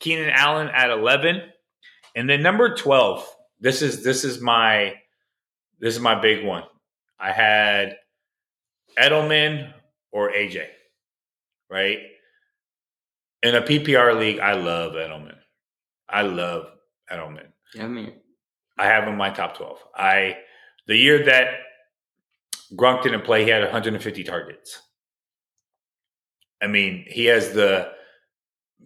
[0.00, 1.42] Keenan Allen at eleven,
[2.16, 3.28] and then number twelve.
[3.60, 4.94] This is this is my
[5.80, 6.62] this is my big one.
[7.18, 7.96] I had
[8.98, 9.74] Edelman
[10.12, 10.66] or AJ,
[11.68, 11.98] right?
[13.42, 15.36] In a PPR league, I love Edelman.
[16.08, 16.70] I love
[17.12, 17.48] Edelman.
[17.78, 18.14] I mean,
[18.78, 19.76] I have him in my top 12.
[19.94, 20.38] I
[20.86, 21.48] the year that
[22.74, 24.80] Gronk didn't play, he had 150 targets.
[26.62, 27.97] I mean, he has the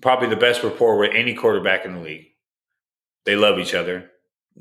[0.01, 2.26] probably the best rapport with any quarterback in the league.
[3.24, 4.11] They love each other.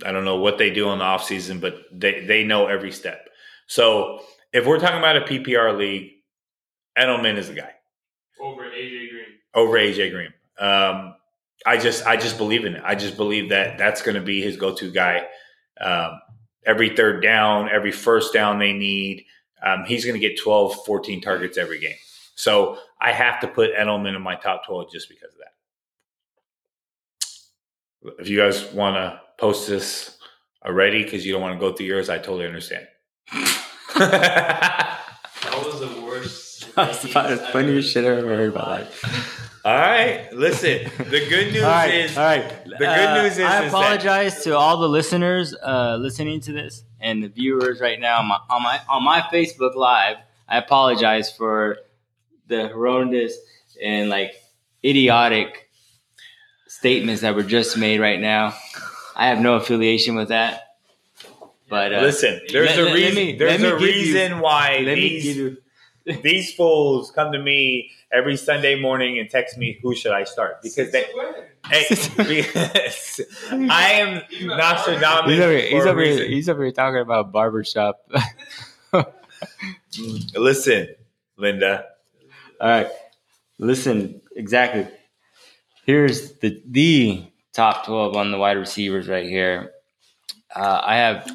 [0.06, 3.28] I don't know what they do in the offseason, but they, they know every step.
[3.68, 4.22] So
[4.54, 6.12] if we're talking about a PPR league,
[6.98, 7.72] Edelman is the guy
[8.42, 9.26] Over AJ Green.
[9.56, 10.34] over AJ Green.
[10.60, 11.16] Um,
[11.66, 12.84] I just I just believe in it.
[12.86, 15.26] I just believe that that's going to be his go to guy.
[15.80, 16.20] Um,
[16.66, 19.26] every third down, every first down they need,
[19.64, 21.96] um, he's going to get 12, 14 targets every game.
[22.36, 25.48] So I have to put Edelman in my top 12 just because of that.
[28.22, 30.18] If you guys want to post this
[30.66, 32.88] already because you don't want to go through yours, I totally understand.
[35.44, 36.74] That was the worst.
[36.76, 39.38] That's about the funniest shit I've ever heard about life.
[39.66, 40.90] All right, listen.
[40.98, 42.64] The good news all right, is all right.
[42.66, 46.52] the good news is- I is that- apologize to all the listeners uh, listening to
[46.52, 50.18] this and the viewers right now on my, on my on my Facebook Live.
[50.50, 51.78] I apologize for
[52.52, 53.36] the horrendous
[53.84, 54.34] and like
[54.86, 55.70] idiotic
[56.68, 58.54] statements that were just made right now.
[59.16, 60.62] I have no affiliation with that.
[61.70, 63.16] But uh, Listen, there's let- a let- let reason.
[63.16, 65.58] me- there's a give you- reason why let me give these you
[66.24, 70.62] these fools come to me every Sunday morning and text me, "Who should I start?"
[70.64, 71.06] Because they,
[71.70, 71.86] hey,
[72.18, 73.22] because
[73.52, 75.32] I am Nostradamus.
[75.32, 78.02] He's over, he's, over here, he's over here talking about barbershop.
[80.36, 80.88] Listen,
[81.38, 81.86] Linda.
[82.62, 82.88] All right.
[83.58, 84.88] Listen, exactly.
[85.86, 89.72] Here's the the top 12 on the wide receivers right here.
[90.56, 91.28] Uh, I have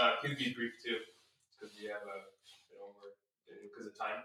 [0.00, 0.96] Uh, could be brief too,
[1.60, 3.12] because you have a over
[3.62, 4.22] because of time.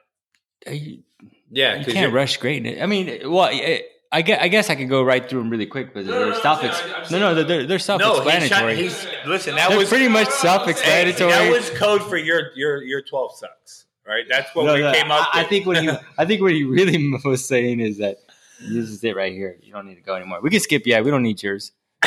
[0.67, 1.03] uh, you,
[1.51, 2.79] Yeah, you 'cause can't you're- rush greatness.
[2.81, 5.65] I mean, well, it, I guess, I guess I could go right through them really
[5.65, 6.63] quick because No, no, they're no, self.
[6.63, 8.47] I'm saying- I'm No, no, they're they're, they're No, he's, self-explanatory.
[8.49, 9.55] trying, he's listen.
[9.55, 11.31] That they're was pretty much hey, self-explanatory.
[11.31, 14.26] that was code for your your your twelve sucks, right?
[14.30, 15.45] That's what No, we no, came up I, with.
[15.45, 18.18] I think what he I think what he really was saying is that
[18.62, 19.58] this is it right here.
[19.62, 20.39] You don't need to go anymore.
[20.41, 20.84] We can skip.
[20.86, 21.74] Yeah, we don't need yours.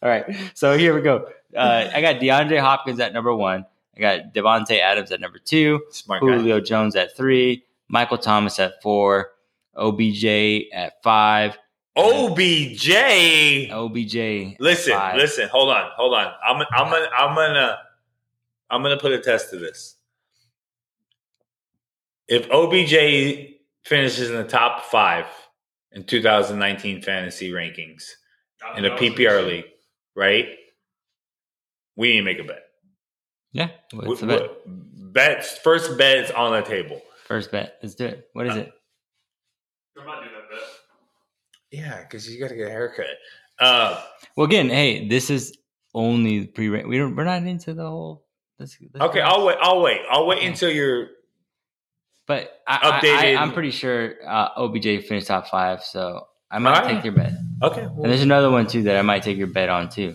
[0.00, 0.24] All right.
[0.54, 1.28] So here we go.
[1.56, 3.64] Uh, I got DeAndre Hopkins at number one.
[3.96, 5.80] I got Davante Adams at number two.
[5.90, 6.28] Smart guy.
[6.28, 7.64] Julio Jones at three.
[7.88, 9.30] Michael Thomas at four.
[9.74, 10.24] OBJ
[10.72, 11.56] at five.
[11.96, 12.90] OBJ.
[13.72, 14.56] OBJ.
[14.60, 15.48] Listen, listen.
[15.48, 16.32] Hold on, hold on.
[16.46, 17.78] I'm I'm gonna I'm gonna
[18.70, 19.96] I'm gonna put a test to this.
[22.28, 23.54] If OBJ
[23.84, 25.26] finishes in the top five
[25.92, 28.04] in 2019 fantasy rankings
[28.76, 29.64] in a PPR league,
[30.14, 30.46] right?
[31.96, 32.62] We need to make a bet.
[33.52, 33.68] Yeah.
[33.94, 34.50] What's the bet?
[34.66, 37.00] Bets first bet is on the table.
[37.26, 37.78] First bet.
[37.82, 38.28] Let's do it.
[38.34, 38.72] What is it?
[39.98, 40.68] I'm not doing that bet.
[41.70, 43.06] Yeah, because you got to get a haircut.
[43.58, 44.00] Uh,
[44.36, 45.56] Well, again, hey, this is
[45.94, 46.68] only pre.
[46.68, 47.16] We don't.
[47.16, 48.26] We're not into the whole.
[48.58, 49.24] Let's, let's okay, go.
[49.24, 49.56] I'll wait.
[49.60, 50.00] I'll wait.
[50.10, 50.46] I'll wait Okay.
[50.46, 51.08] until you're
[52.28, 53.36] But I, Updated.
[53.36, 56.96] I, I'm pretty sure uh, OBJ finished top five, so I might Alright.
[56.96, 57.32] take your bet.
[57.62, 57.80] okay.
[57.82, 60.14] And there's another one too that I might take your bet on too.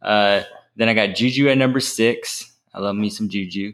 [0.00, 0.42] Uh,
[0.76, 2.52] then I got Juju at number six.
[2.72, 3.72] I love me some Juju.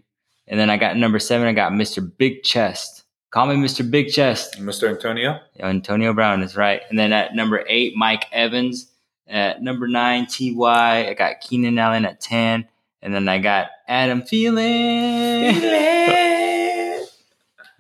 [0.49, 1.47] And then I got number seven.
[1.47, 2.11] I got Mr.
[2.16, 3.05] Big Chest.
[3.31, 3.89] Call me Mr.
[3.89, 4.55] Big Chest.
[4.59, 4.89] Mr.
[4.89, 5.39] Antonio.
[5.61, 6.81] Antonio Brown is right.
[6.89, 8.91] And then at number eight, Mike Evans.
[9.26, 11.09] At number nine, Ty.
[11.11, 12.66] I got Keenan Allen at ten.
[13.03, 16.14] And then I got Adam Thielen.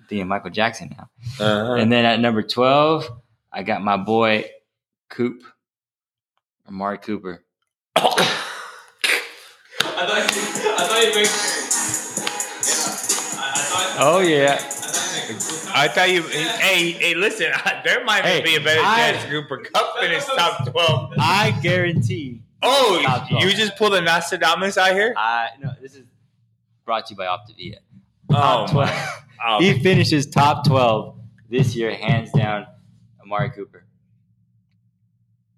[0.08, 1.10] Thinking Michael Jackson now.
[1.44, 1.74] Uh-huh.
[1.74, 3.08] And then at number 12,
[3.52, 4.44] I got my boy
[5.10, 5.42] Coop,
[6.66, 7.44] Amari Cooper.
[7.96, 8.00] I
[10.06, 10.42] thought you,
[10.72, 11.28] I thought you meant.
[13.38, 13.96] I, I thought.
[14.00, 14.54] Oh, yeah.
[14.54, 15.70] I thought you meant.
[15.74, 16.22] I thought you.
[16.22, 17.52] Hey, hey, listen.
[17.84, 21.12] There might Hey, be a better I- chance Cooper Kupp finished top twelve.
[21.18, 22.42] I guarantee.
[22.62, 23.00] Oh,
[23.30, 25.14] you just pulled a Nostradamus out here.
[25.16, 26.04] I no, this is
[26.84, 27.26] brought to you by
[28.30, 28.34] Optavia.
[28.36, 28.90] Oh, Top 12.
[29.46, 31.16] Oh, He finishes top 12
[31.48, 32.66] this year, hands down.
[33.22, 33.84] Amari Cooper.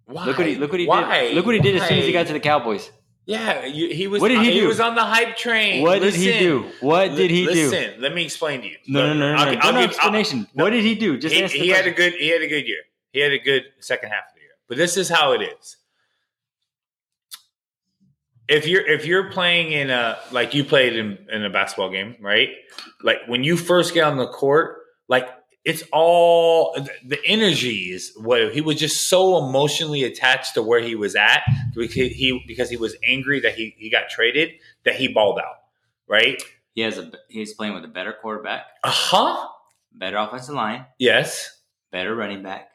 [0.07, 0.25] why?
[0.27, 1.21] Look what he look what he Why?
[1.23, 1.35] did.
[1.35, 2.91] Look what he did as soon as he got to the Cowboys.
[3.27, 4.21] Yeah, you, he was.
[4.21, 4.61] What did he do?
[4.63, 5.83] He was on the hype train.
[5.83, 6.67] What did he do?
[6.81, 7.51] What did he do?
[7.71, 8.77] Listen, let me explain to you.
[8.89, 9.59] No, no, no, no, I'll no.
[9.63, 10.49] I'll no give- explanation.
[10.55, 10.65] no.
[10.65, 11.17] what did he do?
[11.19, 12.83] Just he, he had a good he had a good year.
[13.13, 14.51] He had a good second half of the year.
[14.69, 15.77] But this is how it is.
[18.51, 22.17] If you're if you're playing in a like you played in, in a basketball game,
[22.21, 22.49] right?
[23.03, 24.77] Like when you first get on the court,
[25.09, 25.29] like
[25.65, 26.75] it's all
[27.07, 31.43] the energy is what he was just so emotionally attached to where he was at
[31.75, 34.51] because he because he was angry that he, he got traded
[34.85, 35.57] that he balled out,
[36.09, 36.43] right?
[36.75, 39.49] He has a he's playing with a better quarterback, Uh huh.
[39.93, 41.57] better offensive line, Yes.
[41.93, 42.71] better running back.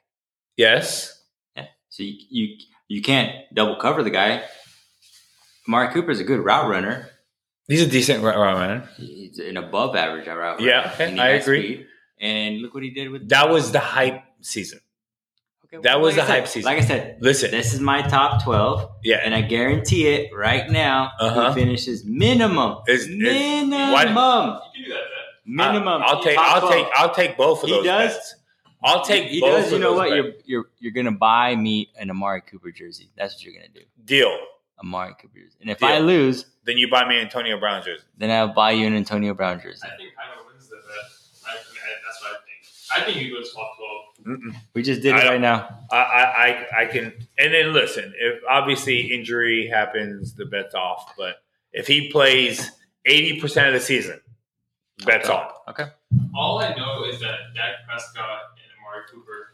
[0.58, 1.22] Yes.
[1.56, 1.66] Yeah.
[1.90, 2.56] So you you
[2.88, 4.44] you can't double cover the guy.
[5.68, 7.10] Amari Cooper is a good route runner.
[7.68, 8.88] He's a decent route runner.
[8.98, 10.62] He's an above average route runner.
[10.62, 11.74] Yeah, okay, And I agree.
[11.76, 11.88] speed.
[12.20, 14.80] And look what he did with That was the hype season.
[15.66, 16.72] Okay, that was like the said- hype season.
[16.72, 20.70] Like I said, Listen, this is my top twelve, yeah, and I guarantee it right
[20.70, 21.12] now.
[21.20, 21.52] Uh-huh.
[21.54, 24.04] He finishes minimum, Is- is- minimum, why-
[24.76, 25.02] You can do that
[25.46, 26.02] minimum.
[26.06, 26.74] I'll take, I'll 12.
[26.74, 27.82] take, I'll take both of those.
[27.82, 28.10] He those.
[28.10, 28.14] does?
[28.14, 28.36] bets.
[28.84, 29.52] I'll take He both.
[29.64, 29.66] does.
[29.68, 30.10] Of You know what?
[30.12, 30.16] bets.
[30.16, 33.10] You're you're you're gonna buy me an Amari Cooper jersey.
[33.18, 33.82] That's what you're gonna do.
[34.06, 34.38] deal.
[34.80, 35.58] Amari Cooper jersey.
[35.62, 35.90] And if Deal.
[35.90, 38.04] I lose, Then you buy me Antonio Brown jersey.
[38.18, 39.82] then I'll buy you an Antonio Brown jersey.
[39.86, 41.48] I think Hyman wins the bet.
[41.48, 41.58] I, I
[42.06, 42.52] that's what I think.
[42.96, 44.38] I think he goes top twelve.
[44.40, 44.56] Mm-mm.
[44.74, 45.86] We just did I it right now.
[45.92, 47.14] I, I, I, I can.
[47.38, 51.14] And then listen, if obviously injury happens, the bet's off.
[51.18, 51.36] But
[51.74, 52.72] if he plays
[53.06, 54.20] eighty percent of the season,
[55.06, 55.38] bet's Okay.
[55.38, 55.52] on.
[55.70, 55.86] Okay.
[56.36, 59.54] All I know is that Dak Prescott and Amari Cooper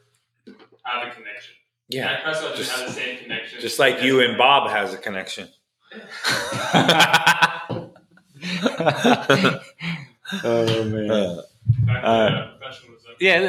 [0.84, 1.56] have a connection.
[2.00, 3.62] Dak Prescott just, Just- has the same connection.
[3.62, 5.48] Just like you and Bob has a connection.
[10.44, 11.12] oh man.
[11.12, 11.42] Uh,
[11.86, 13.12] Back to Uh, professionalism.
[13.20, 13.40] Yeah.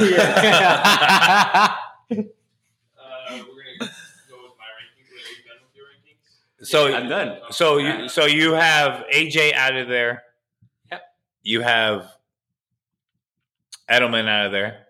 [0.00, 1.76] yeah.
[2.10, 3.44] Uh, we're gonna
[3.78, 5.10] go with my rankings.
[5.12, 6.66] Are you done with your rankings?
[6.66, 7.38] so I'm done.
[7.50, 10.22] So you so you have AJ out of there.
[10.90, 11.02] Yep.
[11.42, 12.10] You have
[13.88, 14.86] Edelman out of there.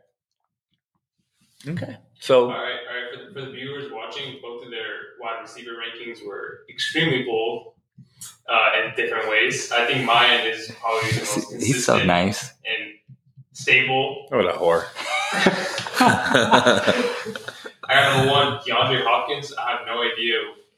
[1.68, 1.96] Okay.
[2.20, 2.78] So All right, all right.
[3.12, 7.72] For the, for the viewers watching, both of their wide receiver rankings were extremely bold
[8.48, 9.72] uh, in different ways.
[9.72, 12.52] I think mine is probably the most He's so nice.
[12.66, 12.92] and
[13.52, 14.26] stable.
[14.28, 14.84] what a whore.
[16.02, 19.52] I got number one, DeAndre Hopkins.
[19.54, 20.36] I have no idea.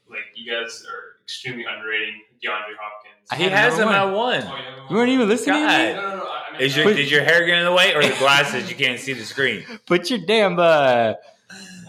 [0.09, 2.15] Like you guys are extremely underrating
[2.45, 3.37] DeAndre Hopkins.
[3.37, 4.43] He has him him at at one.
[4.43, 5.63] Oh, you You weren't even listening.
[5.63, 5.79] God.
[5.79, 5.95] to me?
[5.95, 6.23] No, no, no.
[6.25, 6.97] I, I mean, Is your Wait.
[6.97, 8.69] did your hair get in the way or the glasses?
[8.69, 9.65] you can't see the screen.
[9.87, 11.15] Put your damn uh,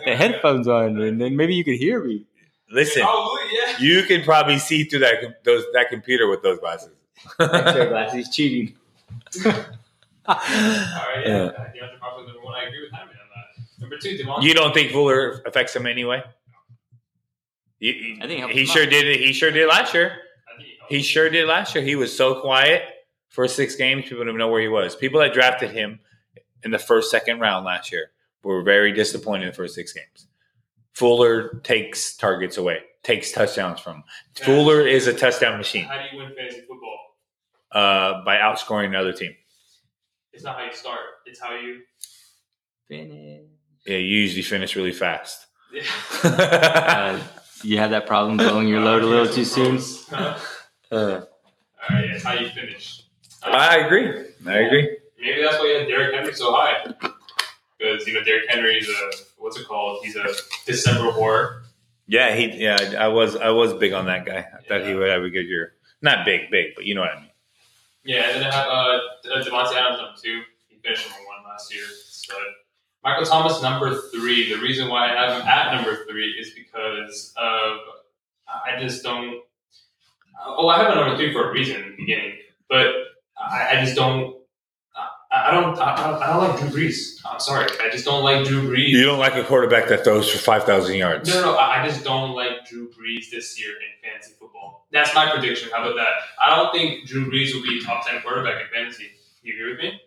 [0.06, 2.26] the headphones on, and then maybe you could hear me.
[2.72, 3.38] Listen, Oh,
[3.80, 6.90] you can probably see through that those that computer with those glasses.
[7.40, 8.14] X-ray glasses.
[8.16, 8.76] He's cheating.
[9.46, 9.64] All right,
[10.28, 11.26] yeah.
[11.26, 11.52] Yeah.
[11.52, 12.56] DeAndre Hopkins number one.
[12.56, 13.82] I agree with Hyman on that.
[13.82, 14.44] Number two, Davante.
[14.44, 16.24] You don't think Fuller affects him anyway?
[17.80, 18.90] You- you- I think it he sure out.
[18.90, 19.06] did.
[19.08, 19.20] it.
[19.20, 20.14] He sure did last year.
[20.60, 21.84] I He sure did last year.
[21.84, 22.84] He was so quiet
[23.30, 24.04] for six games.
[24.04, 24.96] People didn't even know where he was.
[24.96, 26.00] People that drafted him
[26.64, 28.12] in the first, second round last year
[28.44, 30.28] were very disappointed in the first six games.
[30.94, 33.96] Fuller takes targets away, takes touchdowns from.
[33.98, 34.04] him.
[34.36, 36.98] Fuller is a touchdown machine How do you win fantasy football?
[37.72, 39.34] uh, by outscoring another team.
[40.32, 41.00] It's not how you start.
[41.26, 41.82] It's how you.
[42.88, 43.42] Finish.
[43.86, 45.48] Yeah, you usually finish really fast.
[45.74, 45.84] Yeah.
[46.24, 47.20] Uh,
[47.64, 49.80] you have that problem blowing your load a little too soon.
[50.10, 50.38] Huh?
[50.92, 53.02] Uh, All right, yeah, it's how you finish.
[53.42, 54.06] Uh, I agree.
[54.46, 54.98] I agree.
[55.20, 56.86] Maybe that's why you had Derrick Henry so high.
[57.84, 60.04] Because you know Derrick Henry is a what's it called?
[60.04, 60.26] He's a
[60.66, 61.64] December whore.
[62.08, 62.48] Yeah, he.
[62.64, 63.36] Yeah, I was.
[63.36, 64.48] I was big on that guy.
[64.58, 65.74] I thought he would have a good year.
[66.02, 67.30] Not big, big, but you know what I mean.
[68.06, 69.00] Yeah, and then I have uh,
[69.44, 70.42] Davante Adams number two.
[70.68, 71.84] He finished number one last year.
[71.88, 72.38] Stud.
[73.04, 74.54] Michael Thomas number three.
[74.54, 77.78] The reason why I have him at number three is because of
[78.48, 79.42] I just don't.
[80.46, 82.38] Oh, I have him number three for a reason in the beginning,
[82.70, 82.88] but
[83.38, 84.33] I, I just don't.
[85.34, 85.78] I, I don't.
[85.80, 87.20] I, I don't- I don't like Drew Brees.
[87.26, 87.68] I'm sorry.
[87.82, 88.90] I just don't like Drew Brees.
[88.90, 91.28] You don't like a quarterback that throws for five thousand yards.
[91.28, 94.88] No, no, I I just don't like Drew Brees this year in fantasy football.
[94.92, 95.70] That's my prediction.
[95.74, 96.08] How about that?
[96.46, 99.08] I don't think Drew Brees will be a top ten quarterback in fantasy.
[99.42, 99.88] You agree with me?
[99.88, 99.98] Agree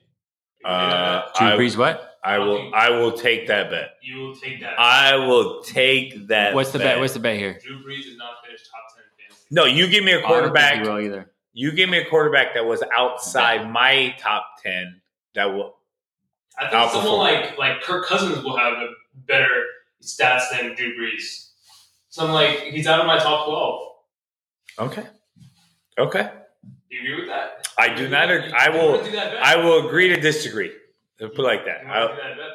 [0.65, 1.23] Uh.
[1.37, 2.13] Drew I, Brees, what?
[2.23, 2.73] I will.
[2.75, 3.91] I will take that bet.
[4.03, 4.79] you will take that.
[4.81, 6.55] I will take that.
[6.55, 6.99] What's the bet?
[7.01, 7.59] What's the bet here?
[7.65, 9.45] Drew Brees did not finish top ten fantasy.
[9.51, 10.83] No, you give me a I don't think quarterback.
[10.83, 11.31] he will either.
[11.53, 15.01] You give me a quarterback that was outside my top ten.
[15.37, 15.77] That will.
[16.59, 16.93] I think Outperform.
[16.93, 18.89] someone like like Kirk Cousins will have a
[19.27, 19.65] better
[20.03, 21.51] stats than Drew Brees.
[22.09, 23.83] So I'm like, he's out of my top twelve.
[24.79, 25.07] Okay.
[25.99, 26.31] Okay.
[26.91, 27.69] Do you agree with that?
[27.79, 28.31] I do not.
[28.31, 29.03] ag- I will.
[29.05, 29.37] do that?
[29.43, 30.73] I will agree to disagree.
[31.19, 31.83] Put it like that.
[31.85, 32.47] You I, that bet.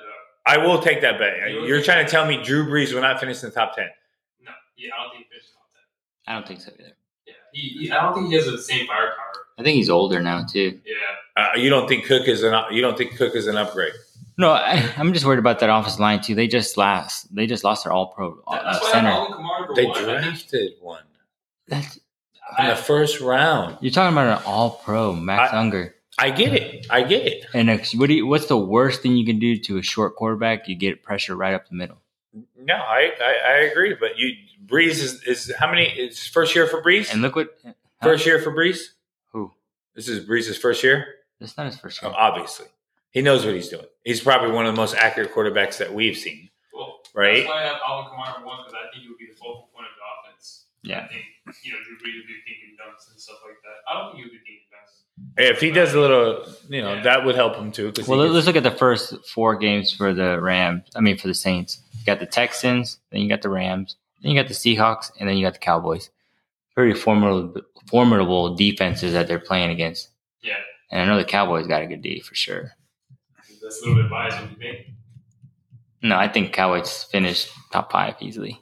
[0.46, 1.50] I will take that bet.
[1.52, 3.76] You will You're trying to tell me Drew Brees will not finish in the top
[3.76, 3.88] ten.
[4.44, 5.84] No, yeah, I don't think he finished top ten.
[6.28, 6.94] I don't think so either.
[7.28, 9.41] Yeah, he, he, I don't think he has the same firepower.
[9.62, 10.80] I think he's older now too.
[10.86, 12.53] Yeah, Uh, you don't think Cook is an?
[12.72, 13.93] You don't think Cook is an upgrade?
[14.38, 16.34] No, I, I'm just worried about that offensive line too.
[16.36, 17.34] They just last.
[17.36, 19.09] They just lost their All Pro uh, that's center.
[19.09, 20.03] have Alvin Kamara number They one.
[20.03, 21.03] Drafted one
[21.68, 21.99] That's,
[22.59, 23.78] in the first round.
[23.82, 25.95] you're talking about an All Pro, Max I- Unger.
[26.20, 26.86] I get it.
[26.89, 27.45] I get it.
[27.53, 30.16] And ex- what do you, what's the worst thing you can do to a short
[30.18, 30.68] quarterback?
[30.68, 31.97] You get pressure right up the middle.
[32.59, 33.95] No, I, I, I agree.
[33.99, 34.34] But you
[34.66, 35.86] Brees is, is how many?
[35.86, 37.12] It's first year for Brees.
[37.12, 37.57] And look what
[38.03, 38.89] First year for Brees.
[39.94, 40.00] Who?
[40.02, 41.06] This is Brees's first year.
[41.39, 42.16] That's not his first Oh, year.
[42.18, 42.68] obviously,
[43.12, 43.86] he knows what he's doing.
[44.04, 46.50] He's probably one of the most accurate quarterbacks that we've seen.
[46.74, 47.38] well, Right?
[47.44, 49.70] That's why I have Alvin Kamara one because I think he would be the focal
[49.74, 50.66] point of the offense.
[50.84, 50.98] Yeah.
[50.98, 51.08] I Yeah.
[51.08, 51.26] think
[51.64, 53.92] you know Drew Brees would be thinking dunks and stuff like that.
[53.92, 55.52] I don't think he would be thinking dunks.
[55.52, 57.02] If he does a little, you know, Yeah.
[57.04, 57.92] that would help him too.
[58.08, 60.84] Well, let's look at the first four games for the Rams.
[60.96, 61.82] I mean, for the Saints.
[62.00, 65.28] You got the Texans, then you got the Rams, then you got the Seahawks, and
[65.30, 66.10] then you got the Cowboys.
[66.76, 70.10] Very formidable, formidable defenses that they're playing against.
[70.44, 70.56] Yeah,
[70.92, 72.72] And I know the Cowboys got a good D for sure.
[73.62, 74.40] that's a little bit biased.
[74.40, 74.88] What do you think?
[76.02, 78.60] No, I think Cowboys finished top five easily.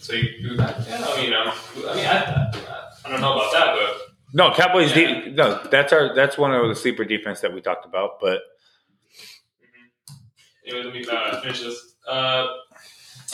[0.00, 0.86] So you do that?
[0.88, 1.52] Yeah, I mean, you know,
[1.90, 4.00] I mean, I, I, I don't know about that, but
[4.32, 4.96] no Cowboys.
[4.96, 5.20] Yeah.
[5.20, 8.12] De- no, that's our that's one of the sleeper defense that we talked about.
[8.20, 8.40] But
[10.66, 11.94] anyway, let me uh, finish this.
[12.08, 12.46] Uh,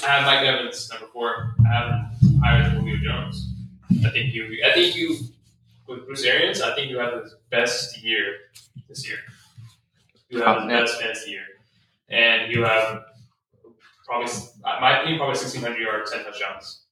[0.02, 1.54] I have Mike Evans number four.
[1.64, 1.88] I have
[2.20, 3.53] him higher than Julio Jones.
[4.04, 4.62] I think you.
[4.64, 5.16] I think you
[5.86, 6.60] with Bruce Arians.
[6.60, 8.36] I think you have the best year
[8.88, 9.18] this year.
[10.28, 11.44] You have the best fantasy year,
[12.08, 13.04] and you have
[14.06, 14.32] probably,
[14.64, 16.84] uh, my opinion, probably sixteen hundred yards, ten touchdowns,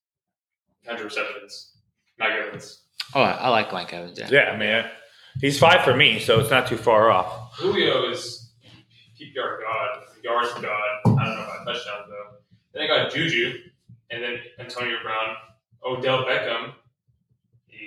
[0.87, 1.73] hundred receptions.
[2.19, 2.83] Mike Evans.
[3.15, 4.19] Oh, I, I like Mike Evans.
[4.19, 4.29] Yeah.
[4.31, 4.85] yeah, I mean,
[5.41, 7.55] he's five for me, so it's not too far off.
[7.57, 8.53] Julio is
[9.21, 10.63] PPR god, yards god.
[10.63, 12.37] I don't know about touchdowns though.
[12.73, 13.59] Then I got Juju,
[14.11, 15.37] and then Antonio Brown,
[15.85, 16.75] Odell Beckham.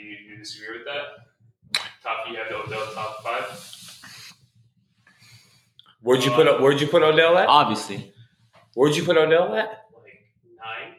[0.03, 1.81] You, you disagree with that?
[2.03, 3.71] Top, you have the Odell top five.
[6.01, 7.47] Where'd you put Where'd you put Odell at?
[7.47, 8.13] Obviously.
[8.75, 9.85] Where'd you put Odell at?
[9.93, 10.29] Like
[10.59, 10.95] nine.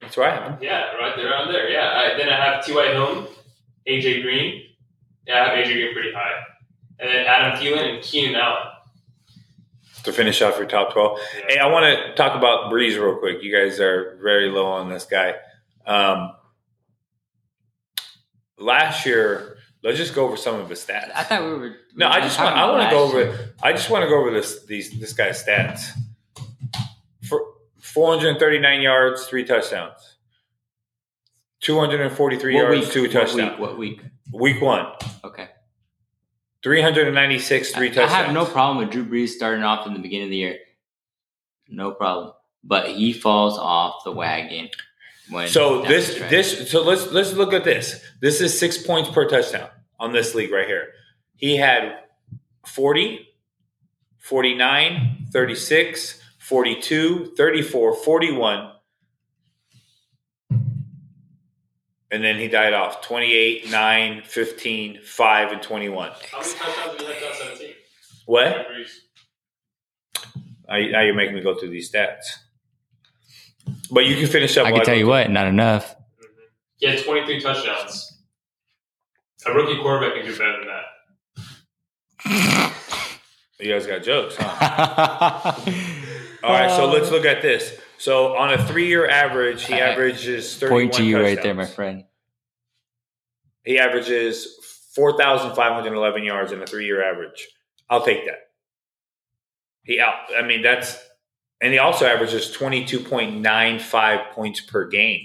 [0.00, 0.58] That's right.
[0.62, 1.68] Yeah, right there, around there.
[1.70, 2.12] Yeah.
[2.14, 2.92] I, then I have T.Y.
[2.92, 3.26] Hilton,
[3.88, 4.62] AJ Green.
[5.26, 6.42] Yeah, I have AJ Green pretty high,
[7.00, 8.68] and then Adam Thielen and Keenan Allen.
[10.04, 11.18] to finish off your top 12.
[11.48, 13.42] Hey, I want to talk about Brees real quick.
[13.42, 15.34] You guys are very low on this guy.
[15.86, 16.32] Um,
[18.58, 21.10] last year, let's just go over some of his stats.
[21.14, 21.76] I thought we were.
[21.96, 23.54] No, I we just want I want to go over year.
[23.62, 25.90] I just want to go over this these this guy's stats.
[27.22, 27.40] For
[27.80, 30.16] 439 yards, three touchdowns.
[31.60, 32.92] 243 What yards, week?
[32.92, 33.50] two What touchdowns.
[33.52, 33.58] week?
[33.58, 34.00] What week?
[34.32, 34.86] Week 1,
[35.24, 35.48] Okay.
[36.62, 40.24] 396 three I, I have no problem with Drew Brees starting off in the beginning
[40.24, 40.58] of the year.
[41.68, 42.32] No problem.
[42.64, 44.70] But he falls off the wagon
[45.30, 48.00] when So this this so let's let's look at this.
[48.20, 49.68] This is 6 points per touchdown
[49.98, 50.88] on this league right here.
[51.36, 51.98] He had
[52.66, 53.26] 40,
[54.18, 58.70] 49, 36, 42, 34, 41
[62.10, 66.10] and then he died off 28, 9, 15, 5 and 21.
[66.30, 67.70] How many touchdowns did he have to 17?
[68.26, 68.68] What?
[68.68, 68.90] Brees.
[70.68, 72.43] Now you- now you're making me go through these stats.
[73.90, 74.66] But you can finish up.
[74.66, 75.94] I can tell you what, not enough.
[75.94, 76.26] Mhm.
[76.78, 78.10] He had 23 touchdowns.
[79.46, 80.84] A rookie quarterback can do better than that.
[83.60, 85.52] You guys got jokes, huh?
[86.42, 87.78] All right, so let's look at this.
[87.98, 91.64] So on a three-year average, he I- averages thirty-one Point to you right there, my
[91.66, 92.04] friend.
[93.64, 94.58] He averages
[94.94, 97.48] four thousand five hundred eleven yards in a three-year average.
[97.88, 98.40] I'll take that.
[99.84, 100.14] He out.
[100.36, 100.98] I mean, that's
[101.60, 105.20] and he also averages twenty-two point nine five points per game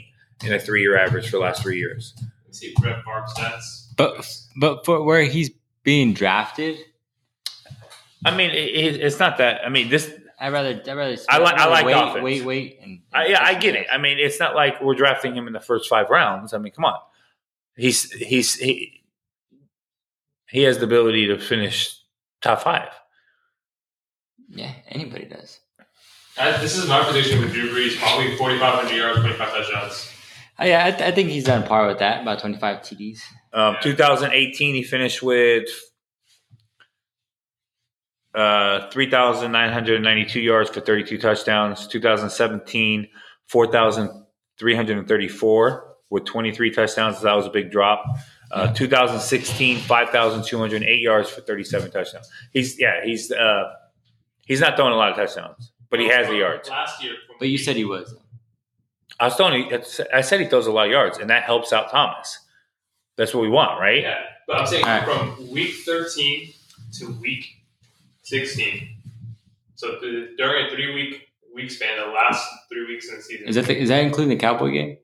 [0.45, 2.13] in a three-year average for the last three years.
[2.45, 3.88] Let's see Brett Favre stats.
[3.97, 4.25] But
[4.59, 5.51] but for where he's
[5.84, 6.77] being drafted,
[8.25, 8.55] I mean, it,
[8.95, 9.65] it- it's not that.
[9.65, 10.13] I mean, this.
[10.41, 12.23] I'd rather I'd rather I like- I like wait, offense.
[12.23, 13.88] wait, wait, and, I, yeah, I get it.
[13.91, 16.53] I mean, it's not like we're drafting him in the first five rounds.
[16.53, 16.97] I mean, come on.
[17.75, 19.03] He's he's he
[20.47, 21.93] he has the ability to finish
[22.41, 22.88] top five.
[24.47, 25.59] Yeah, anybody does.
[26.39, 27.97] Uh, this is my position with Drew Brees.
[27.99, 30.09] Probably 4,500 yards, 25 touchdowns.
[30.57, 32.21] Oh, yeah, I, th- I think he's on par with that.
[32.21, 33.19] About twenty five TDs.
[33.53, 33.79] Um, Yeah.
[33.81, 35.69] 2018, he finished with
[38.35, 41.87] uh, 3,992 yards for 32 touchdowns.
[41.87, 43.07] 2017,
[43.47, 47.21] 4,334 with 23 touchdowns.
[47.21, 48.03] That was a big drop.
[48.51, 52.29] Uh, 2016, 5,208 yards for 37 touchdowns.
[52.51, 53.63] He's yeah, he's uh,
[54.45, 56.69] he's not throwing a lot of touchdowns, but he has the yards.
[56.69, 57.13] Last year.
[57.27, 58.13] from But you said he was.
[59.19, 59.81] I was telling you,
[60.13, 62.39] I said he throws a lot of yards, and that helps out Thomas.
[63.17, 64.01] That's what we want, right?
[64.01, 64.17] Yeah,
[64.47, 65.03] but I'm saying All right.
[65.35, 66.53] from week 13
[66.99, 67.45] to week
[68.23, 68.95] 16.
[69.75, 73.47] So th- during a three week week span, the last three weeks in the season.
[73.47, 74.97] Is that the, is that including the Cowboy game?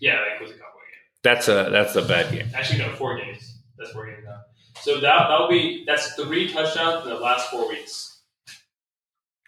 [0.00, 1.22] yeah, that includes a couple of games.
[1.22, 2.48] That's a that's a bad game.
[2.54, 3.58] Actually, no, four games.
[3.78, 4.40] That's four games now.
[4.82, 8.17] So that that'll be that's three touchdowns in the last four weeks.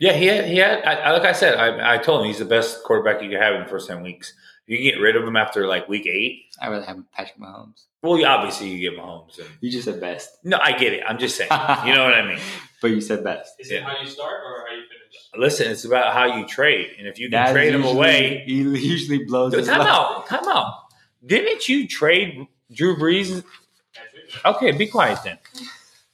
[0.00, 2.38] Yeah, he had, he had I, I- like I said, I, I told him he's
[2.38, 4.32] the best quarterback you can have in the first 10 weeks.
[4.66, 6.46] You can get rid of him after like week eight.
[6.60, 7.84] I'd rather have Patrick Mahomes.
[8.02, 9.38] Well, yeah, obviously you get Mahomes.
[9.38, 10.30] And, You just said best.
[10.42, 11.02] no, I get it.
[11.06, 11.50] I'm just saying.
[11.86, 12.40] You know what I mean?
[12.82, 13.52] But you said best.
[13.58, 13.78] Is Yeah.
[13.78, 15.28] it how you start or how you finish?
[15.36, 16.92] Listen, it's about how you trade.
[16.98, 18.42] And if you can That trade him usually- away.
[18.46, 20.26] He usually blows his Time out.
[20.28, 20.72] Time out.
[21.26, 23.44] Didn't you trade Drew Brees?
[24.46, 25.36] Okay, be quiet then.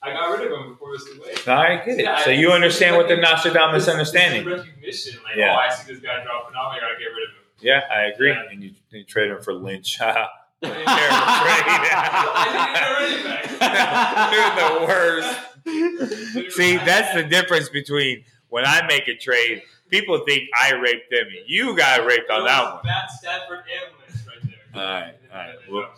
[0.07, 1.47] I got rid of him before it was too late.
[1.47, 2.01] No, I get it.
[2.05, 4.45] Yeah, So I- you understand what the it's like- Nostradamus This- understanding.
[4.45, 5.21] This recognition.
[5.25, 5.55] Like, Yeah.
[5.55, 6.73] oh, I see this guy dropping off.
[6.77, 7.43] I gotta get rid of him.
[7.61, 8.31] Yeah, I agree.
[8.31, 8.43] Yeah.
[8.51, 9.97] And you, you trade him for Lynch.
[9.99, 10.29] Terrible
[10.63, 10.65] I
[13.07, 13.57] trade.
[14.33, 16.55] You're the worst.
[16.57, 21.27] See, that's the difference between when I make a trade, people think I raped them.
[21.47, 22.81] You got raped on that one.
[22.85, 24.43] Matt Stafford and Lynch right
[24.73, 24.83] there.
[24.83, 25.55] All right, all right.
[25.69, 25.89] We'll-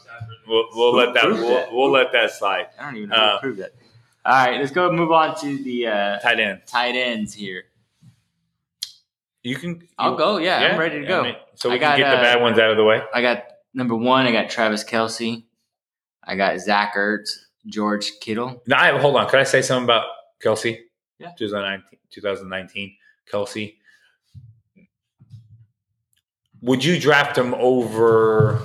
[0.46, 2.68] We'll, we'll let that we'll, we'll let that slide.
[2.80, 3.72] I don't even know Uh, how to prove that.
[4.28, 6.60] All right, let's go move on to the uh, Tight end.
[6.66, 7.64] tight ends here.
[9.42, 9.88] You can.
[9.98, 10.36] I'll go.
[10.36, 11.22] Yeah, I'm ready to I go.
[11.22, 13.00] mean, so we I can got, get the uh, bad ones out of the way.
[13.14, 14.26] I got number one.
[14.26, 15.44] I got Travis Kelce.
[16.22, 17.30] I got Zach Ertz,
[17.68, 18.62] George Kittle.
[18.66, 19.30] No, I, hold on.
[19.30, 20.04] Can I say something about
[20.44, 20.78] Kelce?
[21.18, 21.30] Yeah.
[21.38, 22.96] 2019, 2019
[23.32, 23.76] Kelce.
[26.60, 28.60] Would you draft him over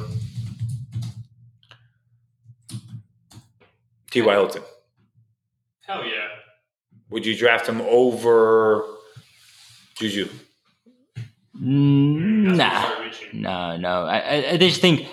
[4.12, 4.34] T.Y.
[4.34, 4.64] Hilton?
[5.94, 6.28] Hell yeah.
[7.10, 8.84] Would you draft him over
[9.96, 10.28] Juju?
[11.62, 13.42] Mm, Nah, you start reaching.
[13.42, 14.06] no, no.
[14.06, 15.08] I, I, I just think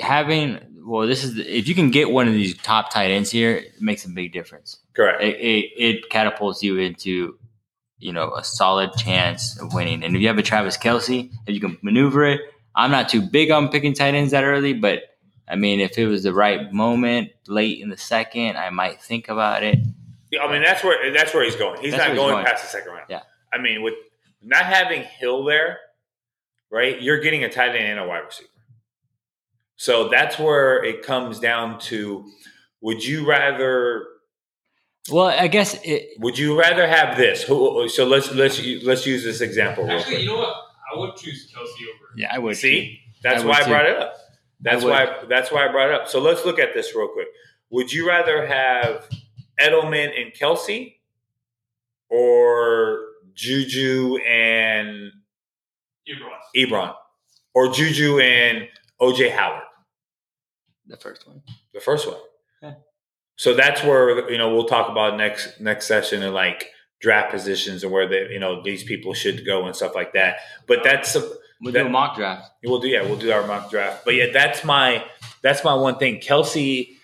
[0.00, 3.56] having well, this is if you can get one of these top tight ends here,
[3.56, 4.78] it makes a big difference.
[4.96, 5.22] Correct.
[5.22, 7.38] It, it, it catapults you into
[7.98, 10.02] you know a solid chance of winning.
[10.02, 12.40] And if you have a Travis Kelce, if you can maneuver it,
[12.74, 15.02] I'm not too big on picking tight ends that early, but
[15.46, 19.28] I mean, if it was the right moment, late in the second, I might think
[19.28, 19.78] about it.
[20.30, 21.80] Yeah, I mean, that's where that's where he's going.
[21.80, 22.44] He's That's not where he's going, going.
[22.46, 23.06] past the second round.
[23.08, 23.22] Yeah.
[23.52, 23.94] I mean, with
[24.42, 25.78] not having Hill there,
[26.70, 27.00] right?
[27.00, 28.48] You're getting a tight end and a wide receiver.
[29.76, 32.26] So that's where it comes down to:
[32.82, 34.06] Would you rather?
[35.10, 37.42] Well, I guess it, Would you rather have this?
[37.42, 40.24] Who, so let's let's let's use this example real Actually, quick.
[40.24, 40.54] you know what?
[40.94, 42.12] I would choose Kelce over.
[42.16, 43.70] yeah, I would See, that's I would why I too.
[43.70, 44.14] brought it up.
[44.60, 46.08] That's why that's why I brought it up.
[46.08, 47.28] So let's look at this real quick.
[47.70, 49.08] Would you rather have
[49.60, 50.94] Edelman and Kelce,
[52.08, 53.00] or
[53.34, 55.12] Juju and
[56.08, 56.38] Ebron.
[56.56, 56.94] Ebron,
[57.54, 58.68] or Juju and
[59.00, 59.62] OJ Howard?
[60.86, 61.42] the first one.
[61.74, 62.16] The first one.
[62.62, 62.74] Yeah.
[63.36, 67.84] So that's where you know we'll talk about next next session and like draft positions
[67.84, 70.38] and where the you know these people should go and stuff like that.
[70.66, 71.16] But that's
[71.60, 72.50] We'll That- do a mock draft.
[72.64, 74.04] We'll do yeah, we'll do our mock draft.
[74.04, 75.04] But yeah, that's my
[75.42, 76.20] that's my one thing.
[76.20, 76.96] Kelce,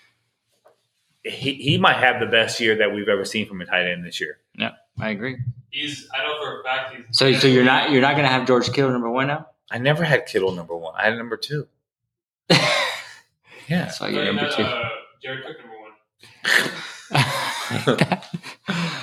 [1.25, 4.05] he he might have the best year that we've ever seen from a tight end
[4.05, 4.37] this year.
[4.57, 5.37] Yeah, I agree.
[5.71, 6.07] He's.
[6.13, 7.05] I know for a fact he's.
[7.17, 9.47] So, so you're not you're not gonna have George Kittle number one now.
[9.71, 10.93] I never had Kittle number one.
[10.95, 11.67] I had number two.
[13.67, 13.87] Yeah.
[13.89, 14.63] So But you're number had, two.
[14.63, 14.89] Uh,
[15.21, 15.75] Jared Cook number
[17.97, 18.21] one.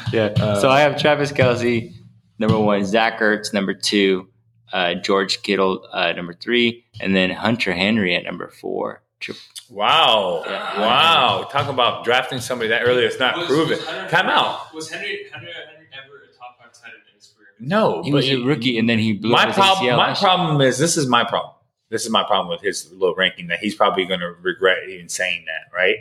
[0.12, 0.60] yeah.
[0.60, 1.92] so I have Travis Kelce
[2.38, 4.28] number one, Zach Ertz number two,
[4.72, 9.02] uh, George Kittle uh, number three, and then Hunter Henry at number four.
[9.22, 9.34] Tri-
[9.70, 10.42] Wow.
[10.44, 10.80] Yeah.
[10.80, 11.48] Wow.
[11.50, 13.04] Talk about drafting somebody that early.
[13.04, 13.78] It's not Was- proven.
[13.78, 14.74] was Hunter Time Henry- out.
[14.74, 17.48] Was Henry Henry Henry ever a top five tight end in his career?
[17.58, 19.86] No, He was a rookie, and then he blew my up his problem.
[19.86, 20.28] ACL My last year.
[20.28, 21.54] problem is this is my problem.
[21.88, 25.08] This is my problem with his low ranking that he's probably going to regret even
[25.08, 25.74] saying that.
[25.74, 25.96] Right.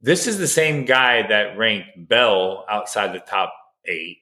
[0.00, 3.52] This is the same guy that ranked Bell outside the top
[3.86, 4.18] eight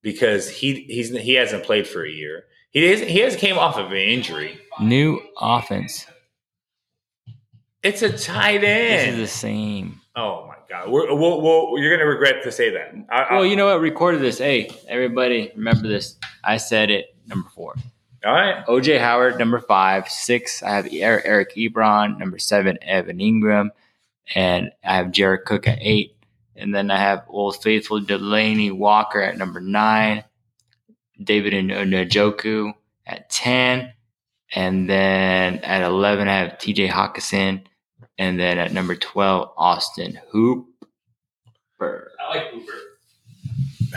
[0.00, 2.44] because he he's he hasn't played for a year.
[2.70, 4.58] He is, he has came off of an injury.
[4.80, 6.06] New offense.
[7.82, 9.08] It's a tight end.
[9.10, 10.00] This is the same.
[10.14, 12.94] oh my god, We're, we'll, we'll, you're going to regret to say that.
[13.10, 13.80] I, I- Well, you know what?
[13.80, 14.38] Recorded this.
[14.38, 16.16] Hey, everybody, remember this.
[16.44, 17.14] I said it.
[17.26, 17.74] Number four.
[18.24, 18.64] all right.
[18.66, 20.08] OJ Howard, number five.
[20.08, 22.18] Six, I have Er- Eric Ebron.
[22.18, 23.70] Number seven, Evan Engram.
[24.34, 26.16] And I have Jared Cook at eight.
[26.54, 30.22] And then I have Old Faithful Delanie Walker at number nine.
[31.22, 32.72] David Njoku
[33.06, 33.92] at 10.
[34.54, 37.62] And then at 11, I have TJ Hockenson.
[38.22, 40.68] And then at number 12, Austin Hooper.
[41.80, 42.72] I like Hooper.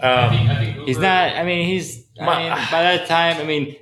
[0.00, 3.08] I Um, think, I think Hooper, He's not, I mean, he's, I mean, by that
[3.08, 3.74] time, I mean,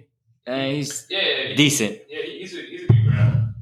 [0.47, 1.55] uh, he's Yeah, yeah, yeah.
[1.55, 1.99] decent.
[2.09, 3.53] Yeah, he's a he's a good grab.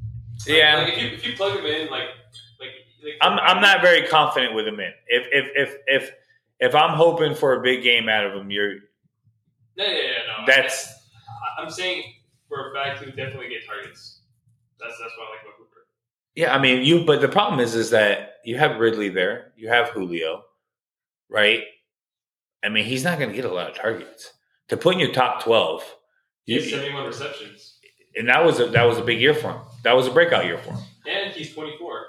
[0.47, 0.75] Like, yeah.
[0.77, 2.07] Like if you if you plug him in, like
[2.61, 2.69] like.
[3.03, 4.93] like I'm I'm not very confident with him in.
[5.07, 6.11] If if if if
[6.61, 8.75] if I'm hoping for a big game out of him, you're
[9.77, 10.45] No, yeah, yeah, no.
[10.47, 12.03] that's I- I'm saying
[12.47, 14.18] for a fact he would definitely get targets.
[14.79, 15.85] That's that's what I like about Hooper.
[16.35, 16.55] yeah.
[16.55, 17.03] I mean, you.
[17.05, 20.43] But the problem is, is that you have Ridley there, you have Julio,
[21.29, 21.63] right?
[22.63, 24.33] I mean, he's not going to get a lot of targets
[24.69, 25.83] to put in your top twelve.
[26.45, 27.75] He has You, 71 receptions,
[28.15, 29.61] and that was a that was a big year for him.
[29.83, 30.81] That was a breakout year for him.
[31.07, 32.05] and he's 24.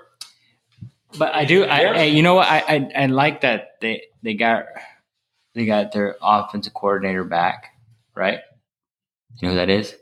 [1.18, 1.64] But I do.
[1.64, 2.48] I, I you know what?
[2.48, 4.66] I, I I like that they they got
[5.54, 7.74] they got their offensive coordinator back,
[8.14, 8.38] right?
[9.40, 9.96] You know who that is?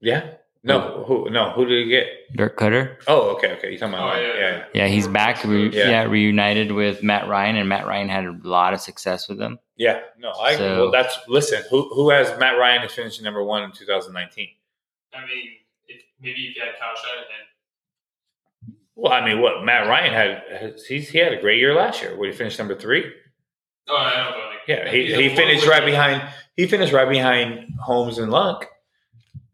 [0.00, 0.32] Yeah.
[0.68, 1.04] No.
[1.06, 1.30] Who?
[1.30, 1.50] No.
[1.50, 2.06] Who did he get?
[2.36, 2.96] Dirk Koetter.
[3.08, 3.52] Oh, okay.
[3.54, 3.72] Okay.
[3.72, 4.16] You talking about?
[4.16, 4.26] Oh, yeah.
[4.26, 4.56] yeah, yeah.
[4.56, 4.64] yeah.
[4.74, 5.42] Yeah, he's back.
[5.44, 5.90] Re, Yeah.
[5.90, 6.02] yeah.
[6.04, 9.58] reunited with Matt Ryan, and Matt Ryan had a lot of success with him.
[9.76, 10.56] Yeah, no, I.
[10.56, 11.62] So- well, that's listen.
[11.70, 14.48] Who who has Matt Ryan as finishing number one in 2019?
[15.14, 15.28] I mean,
[15.86, 20.74] if, maybe if you had Kyle Shanahan, Well, I mean, what Matt Ryan had?
[20.88, 22.16] He's he had a great year last year.
[22.16, 23.04] Where he finished number three.
[23.88, 26.22] oh, I don't know, but like Yeah, he, he finished right behind.
[26.56, 28.66] He finished right behind Holmes and Luck.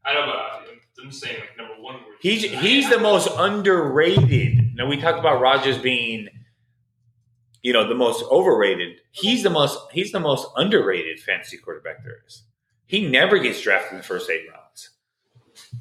[0.07, 0.54] I don't know, but
[1.05, 1.97] I'm, I'm saying like number one.
[2.21, 4.75] He's he's the most underrated.
[4.75, 6.29] Now we talked about Rodgers being,
[7.63, 8.97] you know, the most overrated.
[9.13, 12.43] He's the most he's the most underrated fantasy quarterback there is.
[12.87, 14.91] He never gets drafted in the first eight rounds.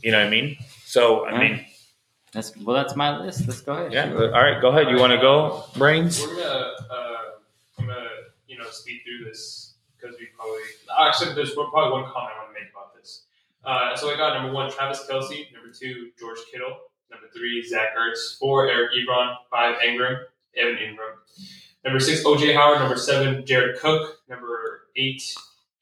[0.01, 0.57] You know what I mean?
[0.85, 1.65] So I mean,
[2.33, 2.75] That's well.
[2.75, 3.47] That's my list.
[3.47, 3.93] Let's go ahead.
[3.93, 4.13] yeah.
[4.13, 4.89] All right, go ahead.
[4.89, 6.21] You want to go, brains?
[6.21, 7.17] We're gonna, uh,
[7.79, 8.07] I'm gonna,
[8.47, 10.59] you know, speed through this because we probably
[10.99, 12.92] actually there's probably one comment I want to make about this.
[13.63, 16.77] Uh, so I got number one Travis Kelce, number two George Kittle,
[17.11, 20.17] number three Zach Ertz, four Eric Ebron, five Engram,
[20.57, 21.15] Evan Engram,
[21.85, 25.21] number six OJ Howard, number seven Jared Cook, number eight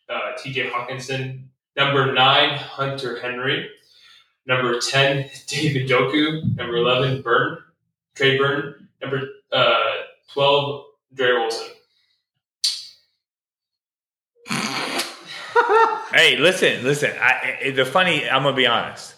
[0.09, 0.69] uh, T.J.
[0.69, 1.43] Hockenson,
[1.75, 3.69] number nine Hunter Henry,
[4.45, 7.57] number ten David Njoku, number eleven Burn,
[8.15, 8.87] Trey Burn.
[9.01, 9.21] number
[9.51, 9.91] uh,
[10.33, 11.67] 12, Dre Wilson.
[16.13, 17.11] Hey, listen, listen.
[17.19, 19.15] I, the funny, I'm gonna be honest.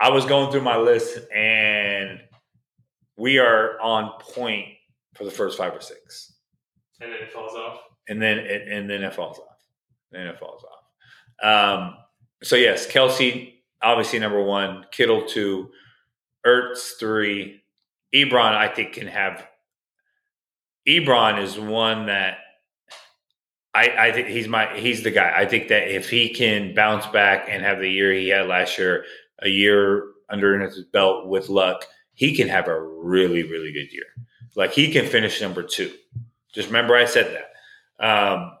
[0.00, 2.20] I was going through my list, and
[3.16, 4.68] we are on point
[5.14, 6.32] for the first five or six,
[7.00, 7.80] and then it falls off.
[8.08, 9.58] and then it, and then it falls off.
[10.10, 11.78] Then it falls off.
[11.80, 11.94] Um,
[12.42, 15.70] so yes, Kelce obviously number one, Kittle two,
[16.46, 17.62] Ertz three,
[18.14, 19.46] Ebron I think can have.
[20.88, 22.38] Ebron is one that
[23.78, 25.32] I, I think he's my he's the guy.
[25.36, 28.76] I think that if he can bounce back and have the year he had last
[28.76, 29.04] year,
[29.38, 31.84] a year under his belt with luck,
[32.14, 34.06] he can have a really really good year.
[34.56, 35.92] Like he can finish number two.
[36.52, 37.40] Just remember I said
[38.00, 38.04] that.
[38.04, 38.52] Um,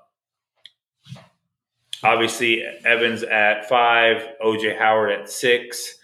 [2.04, 5.98] obviously Evans at five, OJ Howard at six,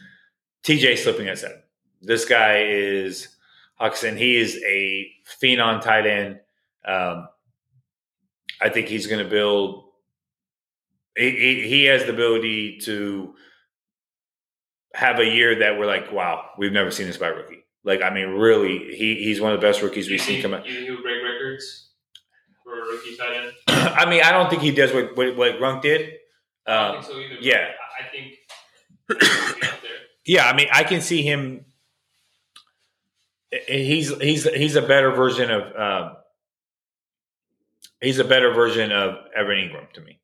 [0.64, 1.62] TJ slipping at seven.
[2.02, 3.28] This guy is
[3.80, 4.16] Hockenson.
[4.18, 5.08] He is a
[5.40, 6.40] phenom tight end.
[6.84, 7.28] Um,
[8.64, 9.84] I think he's going to build.
[11.16, 13.34] He, he, has the ability to
[14.94, 17.64] have a year that we're like, wow, we've never seen this by rookie.
[17.84, 20.66] Like, I mean, really, he, he's one of the best rookies we've seen come out.
[20.66, 21.90] you think he'll break records
[22.64, 23.52] for a rookie tight end?
[23.68, 26.14] I mean, I don't think he does what what, what Gronk did.
[26.66, 27.36] I don't Um, think so either.
[27.40, 27.68] yeah.
[28.00, 28.32] I I think
[29.08, 29.90] he'll be up there.
[30.26, 31.66] yeah, I mean, I can see him.
[33.68, 36.16] He's he's he's a better version of um,
[38.04, 40.18] he's a better version of Evan Engram to me.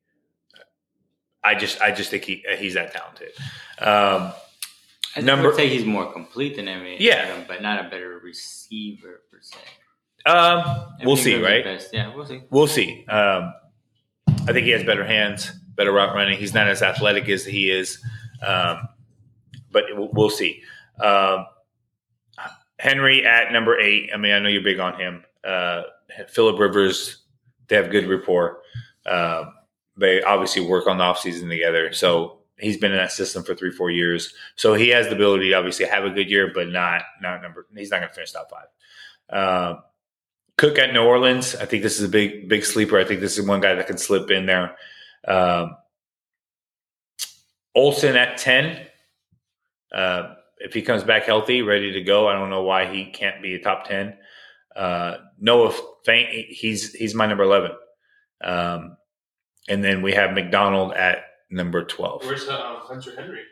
[1.43, 3.31] I just I just think he he's that talented.
[3.79, 4.33] Um,
[5.17, 7.27] I Number- would say he's more complete than Evan Yeah.
[7.27, 9.57] Engram, but not a better receiver per se.
[10.27, 11.89] um, we'll see, Engram's right?
[11.93, 12.43] Yeah, we'll see.
[12.51, 13.05] We'll see.
[13.09, 13.55] Um,
[14.29, 16.39] I think he has better hands, better route running.
[16.39, 18.05] He's not as athletic as he is,
[18.47, 18.87] um,
[19.73, 20.63] but we'll, we'll see.
[21.01, 21.47] Um,
[22.79, 24.11] Henry at number eight.
[24.15, 25.25] I mean, I know you're big on him.
[25.45, 25.83] Uh,
[26.29, 27.20] Philip Rivers,
[27.71, 28.59] they have good rapport.
[29.07, 29.55] Um,
[29.97, 31.93] they obviously work on the offseason together.
[31.93, 34.35] So he's been in that system for three, four years.
[34.57, 37.67] So he has the ability to obviously have a good year, but not not number.
[37.75, 38.67] He's not going to finish top five.
[39.31, 39.83] Um,
[40.59, 41.57] Cook at New Orleans.
[41.57, 42.99] I think this is a big big sleeper.
[42.99, 44.77] I think this is one guy that can slip in there.
[45.27, 45.77] Um,
[47.75, 48.87] Olsen at ten.
[49.93, 53.41] Uh, if he comes back healthy, ready to go, I don't know why he can't
[53.43, 54.19] be a top ten.
[54.75, 55.73] Uh, Noah
[56.07, 57.73] Fant, he's he's my number eleven.
[58.43, 58.97] Um,
[59.69, 61.19] and then we have McDonald at
[61.51, 62.25] number twelve.
[62.25, 63.43] Where's uh, Hunter Henry?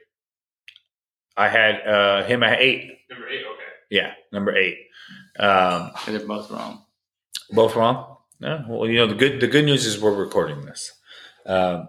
[1.36, 2.90] I had uh, him at eight.
[3.10, 3.40] Number eight.
[3.40, 3.62] Okay.
[3.90, 4.78] Yeah, number eight.
[5.38, 6.84] Um, But they're both wrong.
[7.50, 8.16] both wrong.
[8.40, 10.92] No, well, you know the good the good news is we're recording this.
[11.46, 11.88] Um,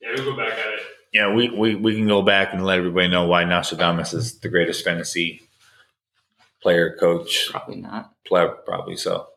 [0.00, 0.80] Yeah, we'll go back at it.
[1.12, 4.38] you know, we, we, we can go back and let everybody know why Nostradamus is
[4.40, 5.45] the greatest fantasy
[6.66, 8.10] player, coach, Probably not.
[8.24, 9.28] player, probably so.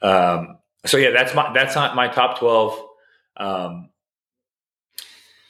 [0.00, 2.80] Um, so yeah, that's my that's not my top twelve.
[3.36, 3.88] Um,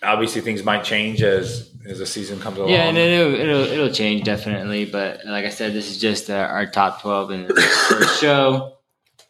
[0.02, 2.70] obviously, things might change as as the season comes along.
[2.70, 4.86] Yeah, and it'll, it'll it'll change definitely.
[4.86, 7.54] But like I said, this is just uh, our top twelve in the
[7.90, 8.78] first show.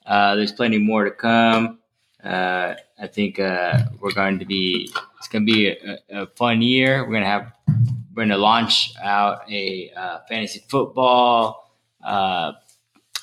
[0.07, 1.81] Uh, there's plenty more to come.
[2.23, 4.89] Uh, I think uh, we're going to be.
[5.19, 7.01] It's going to be a, a fun year.
[7.03, 7.53] We're going to have.
[8.15, 11.68] We're going to launch out a uh, fantasy football
[12.05, 12.53] uh,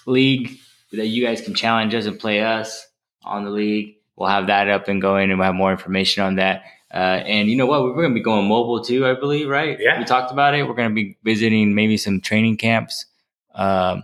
[0.06, 0.57] league
[0.91, 2.85] that you guys can challenge us and play us
[3.23, 3.95] on the league.
[4.15, 6.64] We'll have that up and going, and we'll have more information on that.
[6.93, 7.84] Uh, and you know what?
[7.84, 9.77] We're going to be going mobile too, I believe, right?
[9.80, 9.99] Yeah.
[9.99, 10.65] We talked about it.
[10.65, 13.06] We're going to be visiting maybe some training camps
[13.53, 14.03] um,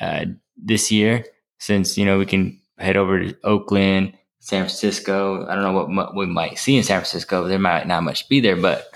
[0.00, 0.26] uh,
[0.56, 1.24] this year,
[1.58, 5.46] since you know we can head over to Oakland, San Francisco.
[5.48, 7.48] I don't know what mu- we might see in San Francisco.
[7.48, 8.86] There might not much be there, but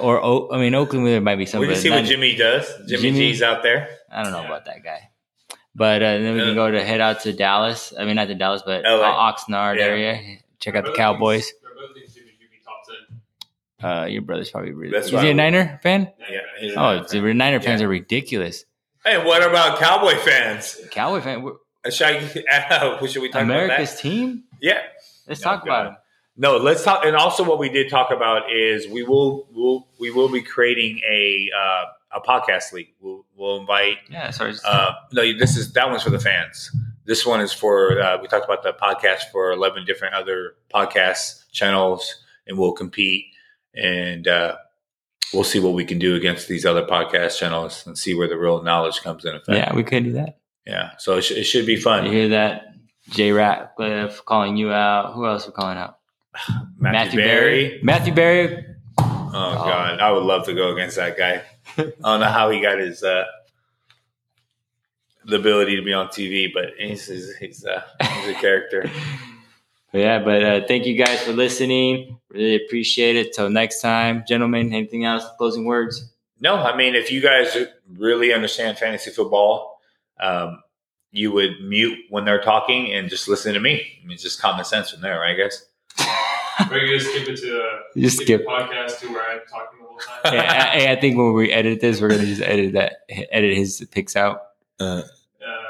[0.00, 1.60] or O- I mean Oakland, there might be some.
[1.60, 2.66] we can see what Jimmy does.
[2.88, 3.88] Jimmy, Jimmy- G's out there.
[4.10, 4.46] I don't know Yeah.
[4.46, 5.10] about that guy.
[5.74, 7.92] But uh, then we can go to head out to Dallas.
[7.98, 9.32] I mean, not to Dallas, but LA.
[9.32, 9.84] Oxnard Yeah.
[9.84, 10.38] area.
[10.58, 11.46] Check out the Cowboys.
[11.46, 12.82] thinks- My brother thinks Jimmy should be top
[13.80, 14.02] ten.
[14.02, 14.92] Uh, your brother's probably really.
[14.92, 16.12] That's is why he I a would- Niner fan?
[16.28, 16.38] Yeah.
[16.58, 17.36] he's a Oh, Niner the fan.
[17.38, 17.86] Niner fans Yeah.
[17.86, 18.64] are ridiculous.
[19.04, 20.78] Hey, what about Cowboy fans?
[20.90, 22.06] Cowboy fan, we're- Uh, Should,
[22.50, 24.44] I, should we talk about America's team.
[24.60, 24.82] Yeah.
[25.26, 25.96] Let's Oh, talk about them.
[26.36, 27.04] No, let's talk.
[27.06, 31.00] And also, what we did talk about is we will we'll, we will be creating
[31.10, 32.94] a uh, a podcast league.
[33.00, 33.98] We'll, we'll invite.
[34.10, 34.54] Yeah, sorry.
[34.64, 36.70] Uh, no, this is that one's for the fans.
[37.04, 41.50] This one is for uh, we talked about the podcast for eleven different other podcast
[41.52, 42.14] channels,
[42.46, 43.24] and we'll compete
[43.74, 44.56] and uh,
[45.32, 48.36] we'll see what we can do against these other podcast channels and see where the
[48.36, 49.48] real knowledge comes in effect.
[49.56, 50.38] yeah, we could do that.
[50.66, 50.90] yeah.
[50.98, 52.04] So it, sh- it should be fun.
[52.06, 52.66] You hear that?
[53.10, 55.14] Jay Ratcliffe calling you out.
[55.14, 55.98] Who else are calling out?
[56.78, 57.80] Matthew, Berry.
[57.82, 58.64] Matthew Berry.
[59.32, 61.42] Oh, God, I would love to go against that guy.
[61.78, 63.24] I don't know how he got his uh,
[65.24, 68.90] the ability to be on TV, but he's he's, he's, uh, he's a character.
[69.92, 72.16] Yeah, but uh, thank you guys for listening.
[72.28, 73.32] Really appreciate it.
[73.32, 74.72] Till next time, gentlemen.
[74.72, 75.24] Anything else?
[75.36, 76.12] Closing words?
[76.40, 77.56] No, I mean if you guys
[77.98, 79.80] really understand fantasy football,
[80.20, 80.62] um,
[81.10, 83.98] you would mute when they're talking and just listen to me.
[84.00, 85.66] I mean, it's just common sense from there, right, guys?
[86.70, 88.46] We're gonna skip it to uh, Just skip skip.
[88.46, 90.34] podcast to where I'm talking the whole time.
[90.34, 92.96] Yeah, I, I think when we edit this, we're gonna just edit that,
[93.30, 94.42] edit his picks out.
[94.78, 95.02] Uh, Uh,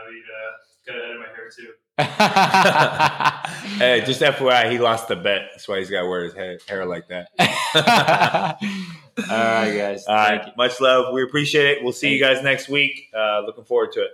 [0.09, 0.51] we uh,
[0.87, 1.73] gotta edit my hair too.
[3.79, 5.49] hey, just FYI, he lost the bet.
[5.53, 7.29] That's why he's got to wear his hair, hair like that.
[9.31, 10.07] All right, guys.
[10.07, 10.57] All Thank right.
[10.57, 11.13] Much love.
[11.13, 11.83] We appreciate it.
[11.83, 13.11] We'll see you guys next week.
[13.15, 14.11] Uh, looking forward to it.